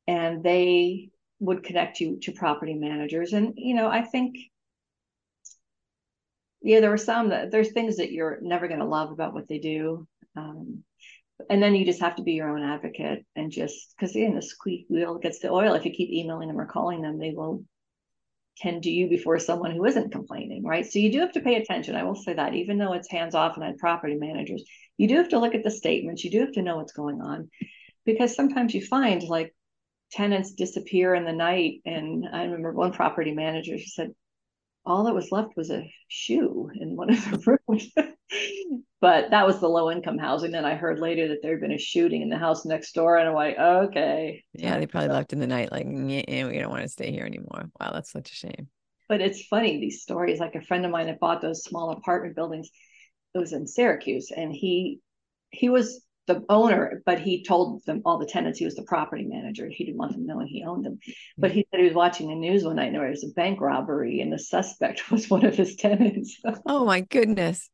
and 0.06 0.42
they 0.42 1.10
would 1.40 1.64
connect 1.64 2.00
you 2.00 2.18
to 2.22 2.32
property 2.32 2.74
managers. 2.74 3.32
And 3.32 3.54
you 3.56 3.74
know, 3.74 3.88
I 3.88 4.02
think, 4.02 4.36
yeah, 6.62 6.80
there 6.80 6.90
were 6.90 6.96
some 6.96 7.30
that 7.30 7.50
there's 7.50 7.72
things 7.72 7.96
that 7.96 8.12
you're 8.12 8.38
never 8.40 8.68
going 8.68 8.80
to 8.80 8.86
love 8.86 9.10
about 9.10 9.34
what 9.34 9.48
they 9.48 9.58
do. 9.58 10.06
Um, 10.36 10.84
and 11.48 11.62
then 11.62 11.74
you 11.74 11.84
just 11.84 12.00
have 12.00 12.16
to 12.16 12.22
be 12.22 12.32
your 12.32 12.50
own 12.50 12.62
advocate 12.62 13.24
and 13.36 13.52
just 13.52 13.94
because 13.96 14.16
in 14.16 14.34
the 14.34 14.42
squeak 14.42 14.86
wheel 14.88 15.18
gets 15.18 15.38
the 15.38 15.48
oil 15.48 15.74
if 15.74 15.84
you 15.84 15.92
keep 15.92 16.10
emailing 16.10 16.48
them 16.48 16.60
or 16.60 16.66
calling 16.66 17.00
them 17.00 17.18
they 17.18 17.30
will 17.30 17.64
to 18.62 18.90
you 18.90 19.08
before 19.08 19.38
someone 19.38 19.70
who 19.70 19.84
isn't 19.84 20.12
complaining 20.12 20.64
right? 20.64 20.90
So 20.90 20.98
you 20.98 21.12
do 21.12 21.20
have 21.20 21.32
to 21.32 21.40
pay 21.40 21.56
attention. 21.56 21.94
I 21.94 22.04
will 22.04 22.14
say 22.14 22.34
that 22.34 22.54
even 22.54 22.78
though 22.78 22.92
it's 22.92 23.10
hands 23.10 23.34
off 23.34 23.56
and 23.56 23.64
on 23.64 23.76
property 23.78 24.16
managers 24.16 24.64
you 24.96 25.08
do 25.08 25.16
have 25.16 25.28
to 25.30 25.38
look 25.38 25.54
at 25.54 25.64
the 25.64 25.70
statements. 25.70 26.24
You 26.24 26.30
do 26.30 26.40
have 26.40 26.52
to 26.52 26.62
know 26.62 26.76
what's 26.76 26.92
going 26.92 27.20
on 27.20 27.50
because 28.04 28.34
sometimes 28.34 28.74
you 28.74 28.84
find 28.84 29.22
like 29.22 29.54
tenants 30.10 30.52
disappear 30.52 31.14
in 31.14 31.24
the 31.24 31.32
night. 31.32 31.80
And 31.86 32.26
i 32.32 32.44
remember 32.44 32.72
one 32.72 32.92
property 32.92 33.32
manager 33.32 33.78
she 33.78 33.88
said 33.88 34.12
all 34.84 35.04
that 35.04 35.14
was 35.14 35.30
left 35.30 35.56
was 35.56 35.70
a 35.70 35.90
shoe 36.08 36.70
in 36.74 36.96
one 36.96 37.10
of 37.10 37.30
the 37.30 37.58
rooms. 37.68 37.92
But 39.00 39.30
that 39.30 39.46
was 39.46 39.60
the 39.60 39.68
low 39.68 39.90
income 39.90 40.18
housing. 40.18 40.50
Then 40.50 40.64
I 40.64 40.74
heard 40.74 40.98
later 40.98 41.28
that 41.28 41.38
there 41.42 41.52
had 41.52 41.60
been 41.60 41.72
a 41.72 41.78
shooting 41.78 42.22
in 42.22 42.28
the 42.28 42.38
house 42.38 42.64
next 42.64 42.92
door, 42.92 43.16
and 43.16 43.28
I'm 43.28 43.34
like, 43.34 43.58
okay. 43.58 44.44
Yeah, 44.52 44.78
they 44.78 44.86
probably 44.86 45.10
left 45.10 45.32
in 45.32 45.40
the 45.40 45.46
night, 45.46 45.72
like, 45.72 45.86
we 45.86 46.22
don't 46.26 46.70
want 46.70 46.82
to 46.82 46.88
stay 46.88 47.12
here 47.12 47.24
anymore. 47.24 47.70
Wow, 47.80 47.92
that's 47.92 48.12
such 48.12 48.30
a 48.30 48.34
shame. 48.34 48.68
But 49.08 49.20
it's 49.20 49.46
funny 49.46 49.80
these 49.80 50.02
stories. 50.02 50.38
Like 50.38 50.54
a 50.54 50.62
friend 50.62 50.84
of 50.84 50.90
mine 50.90 51.06
that 51.06 51.20
bought 51.20 51.40
those 51.40 51.64
small 51.64 51.90
apartment 51.90 52.36
buildings. 52.36 52.68
It 53.34 53.38
was 53.38 53.52
in 53.52 53.66
Syracuse, 53.66 54.30
and 54.34 54.52
he 54.52 55.00
he 55.50 55.70
was 55.70 56.04
the 56.26 56.44
owner, 56.48 57.02
but 57.06 57.18
he 57.18 57.42
told 57.42 57.84
them 57.86 58.02
all 58.04 58.18
the 58.18 58.26
tenants 58.26 58.58
he 58.58 58.64
was 58.64 58.76
the 58.76 58.82
property 58.82 59.24
manager. 59.24 59.66
He 59.68 59.84
didn't 59.84 59.96
want 59.96 60.12
them 60.12 60.26
knowing 60.26 60.46
he 60.46 60.62
owned 60.62 60.84
them. 60.84 60.98
Hmm. 61.04 61.12
But 61.40 61.52
he 61.52 61.66
said 61.70 61.80
he 61.80 61.86
was 61.86 61.94
watching 61.94 62.28
the 62.28 62.34
news 62.34 62.64
one 62.64 62.76
night 62.76 62.88
and 62.88 62.94
there 62.94 63.08
was 63.08 63.24
a 63.24 63.34
bank 63.34 63.60
robbery 63.60 64.20
and 64.20 64.32
the 64.32 64.38
suspect 64.38 65.10
was 65.10 65.28
one 65.28 65.44
of 65.44 65.56
his 65.56 65.74
tenants. 65.74 66.38
oh 66.66 66.84
my 66.84 67.00
goodness. 67.00 67.70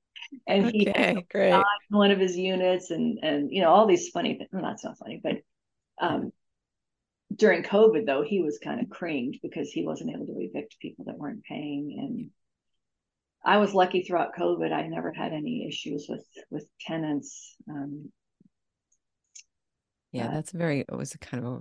And 0.47 0.71
he 0.71 0.89
okay, 0.89 1.25
great. 1.31 1.63
one 1.91 2.11
of 2.11 2.19
his 2.19 2.37
units 2.37 2.91
and 2.91 3.19
and 3.23 3.53
you 3.53 3.63
know 3.63 3.71
all 3.71 3.87
these 3.87 4.09
funny 4.09 4.37
things. 4.37 4.51
Well, 4.53 4.63
that's 4.63 4.85
not 4.85 4.99
funny, 4.99 5.21
but 5.23 5.37
um 6.01 6.33
during 7.35 7.63
COVID 7.63 8.07
though, 8.07 8.23
he 8.23 8.41
was 8.41 8.59
kind 8.63 8.81
of 8.81 8.91
creamed 8.91 9.39
because 9.43 9.71
he 9.71 9.85
wasn't 9.85 10.11
able 10.11 10.27
to 10.27 10.39
evict 10.39 10.79
people 10.81 11.07
that 11.07 11.19
weren't 11.19 11.43
paying. 11.45 11.97
And 11.99 12.31
I 13.45 13.59
was 13.59 13.75
lucky 13.75 14.03
throughout 14.03 14.35
COVID. 14.37 14.73
I 14.73 14.87
never 14.87 15.13
had 15.13 15.33
any 15.33 15.67
issues 15.67 16.07
with 16.09 16.27
with 16.51 16.67
tenants. 16.81 17.57
Um, 17.69 18.13
yeah, 20.13 20.29
that's 20.29 20.53
very, 20.53 20.81
it 20.81 20.97
was 20.97 21.15
a 21.15 21.19
kind 21.19 21.45
of 21.45 21.53
a 21.53 21.61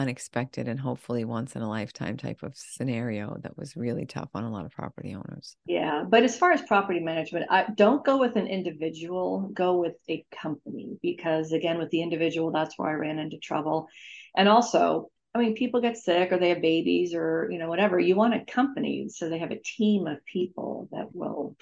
unexpected 0.00 0.66
and 0.66 0.80
hopefully 0.80 1.24
once 1.24 1.54
in 1.54 1.62
a 1.62 1.68
lifetime 1.68 2.16
type 2.16 2.42
of 2.42 2.56
scenario 2.56 3.36
that 3.42 3.56
was 3.58 3.76
really 3.76 4.06
tough 4.06 4.30
on 4.34 4.44
a 4.44 4.50
lot 4.50 4.64
of 4.64 4.72
property 4.72 5.14
owners. 5.14 5.56
Yeah, 5.66 6.04
but 6.08 6.22
as 6.22 6.38
far 6.38 6.52
as 6.52 6.62
property 6.62 7.00
management, 7.00 7.46
I 7.50 7.66
don't 7.74 8.04
go 8.04 8.16
with 8.16 8.36
an 8.36 8.46
individual, 8.46 9.50
go 9.52 9.76
with 9.76 9.96
a 10.08 10.24
company 10.32 10.98
because 11.02 11.52
again 11.52 11.76
with 11.76 11.90
the 11.90 12.02
individual 12.02 12.50
that's 12.50 12.78
where 12.78 12.88
I 12.88 12.94
ran 12.94 13.18
into 13.18 13.38
trouble. 13.38 13.88
And 14.34 14.48
also, 14.48 15.10
I 15.34 15.38
mean 15.38 15.54
people 15.54 15.82
get 15.82 15.98
sick 15.98 16.32
or 16.32 16.38
they 16.38 16.48
have 16.48 16.62
babies 16.62 17.14
or 17.14 17.48
you 17.50 17.58
know 17.58 17.68
whatever. 17.68 18.00
You 18.00 18.16
want 18.16 18.34
a 18.34 18.44
company 18.44 19.08
so 19.10 19.28
they 19.28 19.38
have 19.38 19.52
a 19.52 19.60
team 19.62 20.06
of 20.06 20.24
people 20.24 20.88
that 20.92 21.14
will 21.14 21.56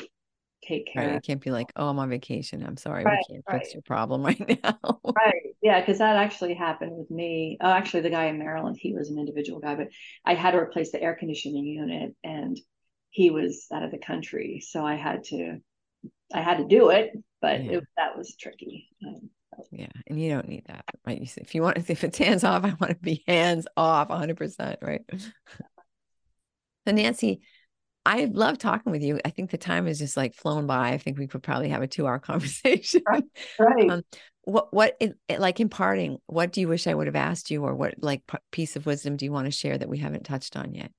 take 0.68 0.92
care. 0.92 1.06
Right. 1.06 1.16
It 1.16 1.24
can't 1.24 1.40
be 1.40 1.50
like, 1.50 1.72
oh, 1.76 1.88
I'm 1.88 1.98
on 1.98 2.10
vacation. 2.10 2.64
I'm 2.64 2.76
sorry, 2.76 3.04
right, 3.04 3.18
we 3.28 3.34
can't 3.34 3.44
right. 3.48 3.60
fix 3.60 3.74
your 3.74 3.82
problem 3.82 4.22
right 4.24 4.60
now. 4.62 5.00
right. 5.16 5.54
Yeah, 5.62 5.80
because 5.80 5.98
that 5.98 6.16
actually 6.16 6.54
happened 6.54 6.92
with 6.96 7.10
me. 7.10 7.58
Oh, 7.60 7.70
actually, 7.70 8.02
the 8.02 8.10
guy 8.10 8.26
in 8.26 8.38
Maryland, 8.38 8.76
he 8.78 8.94
was 8.94 9.10
an 9.10 9.18
individual 9.18 9.60
guy, 9.60 9.74
but 9.74 9.88
I 10.24 10.34
had 10.34 10.52
to 10.52 10.58
replace 10.58 10.92
the 10.92 11.02
air 11.02 11.14
conditioning 11.14 11.64
unit, 11.64 12.14
and 12.22 12.58
he 13.10 13.30
was 13.30 13.66
out 13.72 13.82
of 13.82 13.90
the 13.90 13.98
country, 13.98 14.62
so 14.66 14.84
I 14.84 14.96
had 14.96 15.24
to, 15.24 15.58
I 16.34 16.40
had 16.42 16.58
to 16.58 16.64
do 16.64 16.90
it, 16.90 17.12
but 17.40 17.64
yeah. 17.64 17.78
it, 17.78 17.84
that 17.96 18.16
was 18.16 18.36
tricky. 18.36 18.88
Um, 19.06 19.30
yeah, 19.72 19.88
and 20.06 20.20
you 20.20 20.30
don't 20.30 20.48
need 20.48 20.64
that, 20.66 20.84
right? 21.06 21.18
You 21.20 21.26
say 21.26 21.42
if 21.42 21.54
you 21.54 21.62
want, 21.62 21.78
if 21.88 22.04
it's 22.04 22.18
hands 22.18 22.44
off, 22.44 22.64
I 22.64 22.74
want 22.80 22.90
to 22.90 22.96
be 22.96 23.24
hands 23.26 23.66
off, 23.76 24.10
100, 24.10 24.36
percent 24.36 24.78
right? 24.82 25.02
So 26.86 26.94
Nancy, 26.94 27.42
I 28.08 28.24
love 28.24 28.56
talking 28.56 28.90
with 28.90 29.02
you. 29.02 29.20
I 29.22 29.28
think 29.28 29.50
the 29.50 29.58
time 29.58 29.86
is 29.86 29.98
just 29.98 30.16
like 30.16 30.32
flown 30.32 30.66
by. 30.66 30.92
I 30.92 30.98
think 30.98 31.18
we 31.18 31.26
could 31.26 31.42
probably 31.42 31.68
have 31.68 31.82
a 31.82 31.86
two 31.86 32.06
hour 32.06 32.18
conversation. 32.18 33.02
Right. 33.06 33.24
right. 33.58 33.90
Um, 33.90 34.02
what, 34.44 34.72
what, 34.72 34.96
it, 34.98 35.14
like 35.38 35.60
imparting, 35.60 36.16
what 36.26 36.50
do 36.50 36.62
you 36.62 36.68
wish 36.68 36.86
I 36.86 36.94
would 36.94 37.06
have 37.06 37.16
asked 37.16 37.50
you 37.50 37.64
or 37.64 37.74
what 37.74 37.96
like 37.98 38.22
piece 38.50 38.76
of 38.76 38.86
wisdom 38.86 39.18
do 39.18 39.26
you 39.26 39.32
want 39.32 39.44
to 39.44 39.50
share 39.50 39.76
that 39.76 39.90
we 39.90 39.98
haven't 39.98 40.24
touched 40.24 40.56
on 40.56 40.72
yet? 40.72 40.90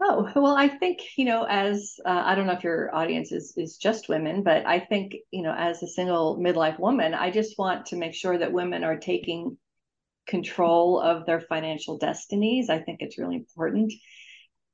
Oh, 0.00 0.30
well, 0.36 0.56
I 0.56 0.68
think, 0.68 1.00
you 1.16 1.24
know, 1.24 1.44
as 1.44 1.96
uh, 2.06 2.22
I 2.24 2.36
don't 2.36 2.46
know 2.46 2.52
if 2.52 2.62
your 2.62 2.94
audience 2.94 3.32
is, 3.32 3.54
is 3.56 3.76
just 3.76 4.08
women, 4.08 4.44
but 4.44 4.64
I 4.64 4.78
think, 4.78 5.16
you 5.32 5.42
know, 5.42 5.54
as 5.56 5.82
a 5.82 5.88
single 5.88 6.38
midlife 6.38 6.78
woman, 6.78 7.14
I 7.14 7.32
just 7.32 7.58
want 7.58 7.86
to 7.86 7.96
make 7.96 8.14
sure 8.14 8.38
that 8.38 8.52
women 8.52 8.84
are 8.84 8.96
taking 8.96 9.56
control 10.28 11.00
of 11.00 11.26
their 11.26 11.40
financial 11.40 11.98
destinies. 11.98 12.70
I 12.70 12.78
think 12.78 12.98
it's 13.00 13.18
really 13.18 13.36
important. 13.36 13.92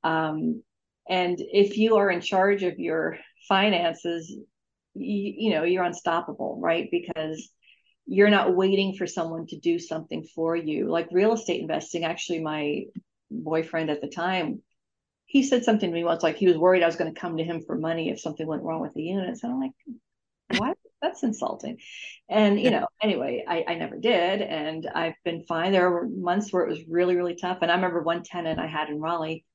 Um, 0.03 0.61
and 1.09 1.37
if 1.39 1.77
you 1.77 1.97
are 1.97 2.09
in 2.09 2.21
charge 2.21 2.63
of 2.63 2.79
your 2.79 3.17
finances 3.47 4.29
you, 4.93 5.33
you 5.37 5.49
know 5.51 5.63
you're 5.63 5.83
unstoppable 5.83 6.59
right? 6.61 6.89
Because 6.91 7.49
you're 8.07 8.29
not 8.29 8.55
waiting 8.55 8.95
for 8.95 9.07
someone 9.07 9.45
to 9.47 9.57
do 9.57 9.79
something 9.79 10.25
for 10.35 10.55
you. 10.55 10.89
Like 10.89 11.07
real 11.11 11.33
estate 11.33 11.61
investing 11.61 12.03
actually 12.03 12.39
my 12.39 12.83
boyfriend 13.29 13.89
at 13.89 14.01
the 14.01 14.09
time 14.09 14.61
he 15.31 15.43
said 15.43 15.63
something 15.63 15.89
to 15.89 15.95
me 15.95 16.03
once 16.03 16.23
like 16.23 16.35
he 16.35 16.47
was 16.47 16.57
worried 16.57 16.83
i 16.83 16.85
was 16.85 16.97
going 16.97 17.13
to 17.13 17.19
come 17.19 17.37
to 17.37 17.43
him 17.43 17.61
for 17.65 17.77
money 17.77 18.09
if 18.09 18.19
something 18.19 18.45
went 18.45 18.63
wrong 18.63 18.81
with 18.81 18.93
the 18.93 19.03
units. 19.03 19.43
And 19.43 19.53
i'm 19.53 19.61
like 19.61 19.71
what 20.57 20.77
that's 21.01 21.23
insulting. 21.23 21.77
And 22.27 22.59
you 22.59 22.69
know 22.69 22.87
anyway 23.01 23.45
I, 23.47 23.63
I 23.65 23.75
never 23.75 23.97
did. 23.97 24.41
And 24.41 24.89
i've 24.93 25.15
been 25.23 25.43
fine. 25.43 25.71
There 25.71 25.89
were 25.89 26.07
months 26.09 26.51
where 26.51 26.63
it 26.63 26.69
was 26.69 26.83
really 26.89 27.15
really 27.15 27.35
tough. 27.35 27.59
And 27.61 27.71
i 27.71 27.75
remember 27.75 28.01
one 28.01 28.23
tenant 28.23 28.59
i 28.59 28.67
had 28.67 28.89
in 28.89 28.99
raleigh 28.99 29.45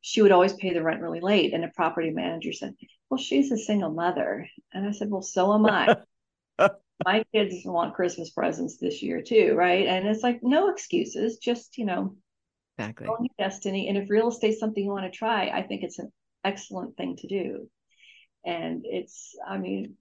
she 0.00 0.22
would 0.22 0.32
always 0.32 0.52
pay 0.54 0.72
the 0.72 0.82
rent 0.82 1.00
really 1.00 1.20
late. 1.20 1.52
And 1.52 1.62
the 1.62 1.70
property 1.74 2.10
manager 2.10 2.52
said, 2.52 2.74
Well, 3.10 3.18
she's 3.18 3.50
a 3.52 3.58
single 3.58 3.90
mother. 3.90 4.48
And 4.72 4.86
I 4.86 4.92
said, 4.92 5.10
Well, 5.10 5.22
so 5.22 5.52
am 5.54 5.66
I. 5.66 5.96
my 7.04 7.24
kids 7.32 7.56
want 7.64 7.94
Christmas 7.94 8.30
presents 8.30 8.78
this 8.78 9.02
year 9.02 9.22
too, 9.22 9.54
right? 9.54 9.86
And 9.86 10.06
it's 10.06 10.22
like 10.22 10.40
no 10.42 10.70
excuses, 10.70 11.38
just 11.38 11.78
you 11.78 11.84
know, 11.84 12.16
exactly 12.78 13.08
own 13.08 13.24
your 13.24 13.48
destiny. 13.48 13.88
And 13.88 13.96
if 13.96 14.10
real 14.10 14.28
estate's 14.28 14.60
something 14.60 14.82
you 14.82 14.90
want 14.90 15.10
to 15.10 15.16
try, 15.16 15.48
I 15.48 15.62
think 15.62 15.82
it's 15.82 15.98
an 15.98 16.12
excellent 16.44 16.96
thing 16.96 17.16
to 17.16 17.26
do. 17.26 17.68
And 18.44 18.84
it's, 18.84 19.34
I 19.46 19.58
mean, 19.58 19.94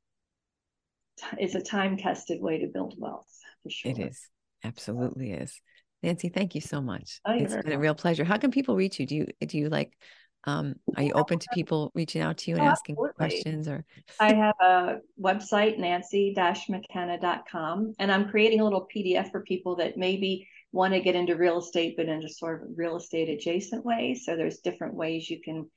it's 1.37 1.55
a 1.55 1.61
time 1.61 1.97
tested 1.97 2.41
way 2.41 2.59
to 2.59 2.67
build 2.67 2.95
wealth 2.97 3.27
for 3.63 3.69
sure. 3.69 3.91
It 3.91 3.99
is. 3.99 4.29
Absolutely 4.63 5.31
is. 5.31 5.59
Nancy, 6.03 6.29
thank 6.29 6.55
you 6.55 6.61
so 6.61 6.81
much. 6.81 7.19
Oh, 7.25 7.33
it's 7.33 7.55
been 7.55 7.73
a 7.73 7.79
real 7.79 7.95
pleasure. 7.95 8.23
How 8.23 8.37
can 8.37 8.51
people 8.51 8.75
reach 8.75 8.99
you? 8.99 9.05
Do 9.05 9.15
you 9.15 9.27
do 9.45 9.57
you 9.57 9.69
like 9.69 9.97
um 10.43 10.75
are 10.95 11.03
you 11.03 11.13
open 11.13 11.39
to 11.39 11.47
people 11.53 11.91
reaching 11.95 12.21
out 12.21 12.37
to 12.37 12.51
you 12.51 12.57
and 12.57 12.67
Oh, 12.67 12.71
asking 12.71 12.93
absolutely. 12.93 13.15
questions 13.15 13.67
or 13.67 13.83
I 14.19 14.33
have 14.33 14.55
a 14.61 14.97
website, 15.21 15.77
nancy-mckenna.com, 15.77 17.93
and 17.99 18.11
I'm 18.11 18.29
creating 18.29 18.61
a 18.61 18.63
little 18.63 18.87
PDF 18.95 19.29
for 19.31 19.41
people 19.41 19.75
that 19.77 19.97
maybe 19.97 20.47
want 20.71 20.93
to 20.93 20.99
get 20.99 21.15
into 21.15 21.35
real 21.35 21.57
estate, 21.59 21.95
but 21.97 22.07
in 22.07 22.23
a 22.23 22.29
sort 22.29 22.61
of 22.63 22.69
real 22.75 22.97
estate 22.97 23.29
adjacent 23.29 23.85
way. 23.85 24.15
So 24.15 24.35
there's 24.35 24.59
different 24.59 24.95
ways 24.95 25.29
you 25.29 25.39
can 25.41 25.69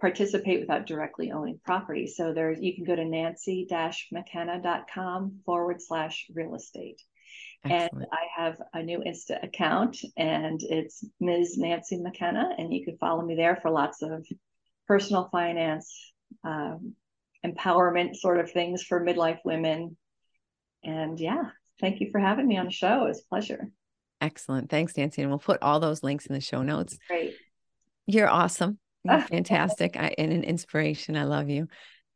participate 0.00 0.60
without 0.60 0.86
directly 0.86 1.32
owning 1.32 1.60
property. 1.64 2.06
So 2.06 2.32
there 2.32 2.52
you 2.52 2.74
can 2.74 2.84
go 2.84 2.94
to 2.96 3.04
nancy-mckenna.com 3.04 5.40
forward 5.44 5.82
slash 5.82 6.26
real 6.34 6.54
estate. 6.54 7.02
Excellent. 7.64 7.92
And 7.92 8.06
I 8.12 8.42
have 8.42 8.60
a 8.72 8.82
new 8.82 9.00
Insta 9.00 9.42
account 9.42 9.98
and 10.16 10.60
it's 10.62 11.04
Ms. 11.20 11.58
Nancy 11.58 11.98
McKenna. 11.98 12.50
And 12.56 12.72
you 12.72 12.84
can 12.84 12.96
follow 12.98 13.22
me 13.22 13.34
there 13.34 13.56
for 13.56 13.70
lots 13.70 14.02
of 14.02 14.26
personal 14.86 15.28
finance, 15.30 16.12
um, 16.44 16.94
empowerment 17.44 18.16
sort 18.16 18.40
of 18.40 18.50
things 18.50 18.82
for 18.82 19.04
midlife 19.04 19.38
women. 19.44 19.96
And 20.82 21.18
yeah, 21.18 21.50
thank 21.80 22.00
you 22.00 22.10
for 22.10 22.20
having 22.20 22.46
me 22.46 22.56
on 22.56 22.66
the 22.66 22.72
show. 22.72 23.04
It 23.04 23.08
was 23.08 23.20
a 23.20 23.28
pleasure. 23.28 23.70
Excellent. 24.20 24.70
Thanks, 24.70 24.96
Nancy. 24.96 25.22
And 25.22 25.30
we'll 25.30 25.38
put 25.38 25.62
all 25.62 25.80
those 25.80 26.02
links 26.02 26.26
in 26.26 26.34
the 26.34 26.40
show 26.40 26.62
notes. 26.62 26.98
Great. 27.08 27.34
You're 28.06 28.28
awesome. 28.28 28.78
You're 29.04 29.20
fantastic 29.28 29.96
I, 29.96 30.14
and 30.18 30.32
an 30.32 30.44
inspiration. 30.44 31.16
I 31.16 31.24
love 31.24 31.48
you. 31.48 31.68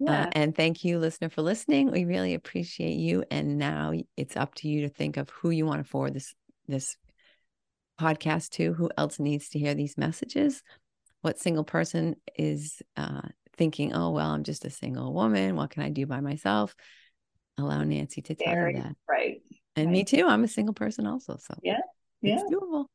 Yeah. 0.05 0.23
Uh, 0.25 0.31
and 0.33 0.55
thank 0.57 0.85
you, 0.85 0.99
listener, 0.99 1.29
for 1.29 1.43
listening. 1.43 1.91
We 1.91 2.05
really 2.05 2.35
appreciate 2.35 2.95
you. 2.97 3.25
And 3.31 3.59
now 3.59 3.93
it's 4.17 4.37
up 4.37 4.55
to 4.57 4.69
you 4.69 4.83
to 4.83 4.89
think 4.89 5.17
of 5.17 5.31
who 5.31 5.51
you 5.51 5.67
want 5.67 5.85
to 5.85 5.89
forward 5.89 6.15
this 6.15 6.35
this 6.67 6.97
podcast 8.01 8.51
to. 8.51 8.73
Who 8.75 8.91
else 8.97 9.19
needs 9.19 9.51
to 9.51 9.59
hear 9.59 9.75
these 9.75 9.97
messages? 9.99 10.63
What 11.21 11.39
single 11.39 11.65
person 11.65 12.17
is 12.37 12.83
uh, 12.97 13.23
thinking, 13.57 13.93
"Oh 13.93 14.11
well, 14.11 14.31
I'm 14.31 14.43
just 14.45 14.65
a 14.65 14.71
single 14.71 15.13
woman. 15.13 15.57
What 15.57 15.71
can 15.71 15.83
I 15.83 15.91
do 15.91 16.07
by 16.07 16.21
myself?" 16.21 16.75
Allow 17.59 17.85
Nancy 17.85 18.23
to 18.23 18.35
tell 18.35 18.55
Very 18.55 18.75
you 18.77 18.83
that. 18.83 18.97
right. 19.09 19.43
And 19.77 19.91
me 19.93 20.05
too. 20.05 20.27
I'm 20.27 20.43
a 20.43 20.49
single 20.49 20.75
person 20.75 21.07
also, 21.07 21.37
so 21.39 21.55
Yeah. 21.63 21.79
it's 22.23 22.43
Yeah, 22.51 22.57
doable. 22.59 22.87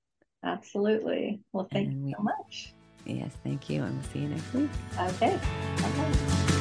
absolutely. 0.44 1.42
Well, 1.54 1.68
thank 1.72 1.90
And 1.90 2.00
you 2.00 2.06
we- 2.08 2.14
so 2.14 2.24
much. 2.24 2.74
Yes, 3.06 3.32
thank 3.44 3.70
you. 3.70 3.84
And 3.84 3.94
we'll 3.96 4.04
see 4.12 4.20
you 4.20 4.30
next 4.30 4.54
week. 4.54 4.70
Okay. 5.00 5.40
Bye-bye. 5.78 6.57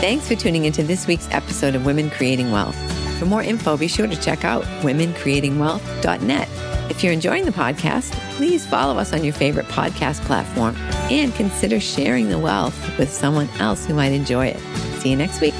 Thanks 0.00 0.26
for 0.26 0.34
tuning 0.34 0.64
into 0.64 0.82
this 0.82 1.06
week's 1.06 1.28
episode 1.30 1.74
of 1.74 1.84
Women 1.84 2.08
Creating 2.08 2.50
Wealth. 2.50 2.74
For 3.18 3.26
more 3.26 3.42
info, 3.42 3.76
be 3.76 3.86
sure 3.86 4.06
to 4.06 4.16
check 4.16 4.46
out 4.46 4.62
womencreatingwealth.net. 4.80 6.48
If 6.90 7.04
you're 7.04 7.12
enjoying 7.12 7.44
the 7.44 7.50
podcast, 7.50 8.12
please 8.36 8.66
follow 8.66 8.96
us 8.96 9.12
on 9.12 9.22
your 9.22 9.34
favorite 9.34 9.66
podcast 9.66 10.22
platform 10.22 10.74
and 11.10 11.34
consider 11.34 11.80
sharing 11.80 12.30
the 12.30 12.38
wealth 12.38 12.98
with 12.98 13.12
someone 13.12 13.50
else 13.58 13.84
who 13.84 13.92
might 13.92 14.12
enjoy 14.12 14.46
it. 14.46 14.58
See 15.00 15.10
you 15.10 15.16
next 15.16 15.42
week. 15.42 15.54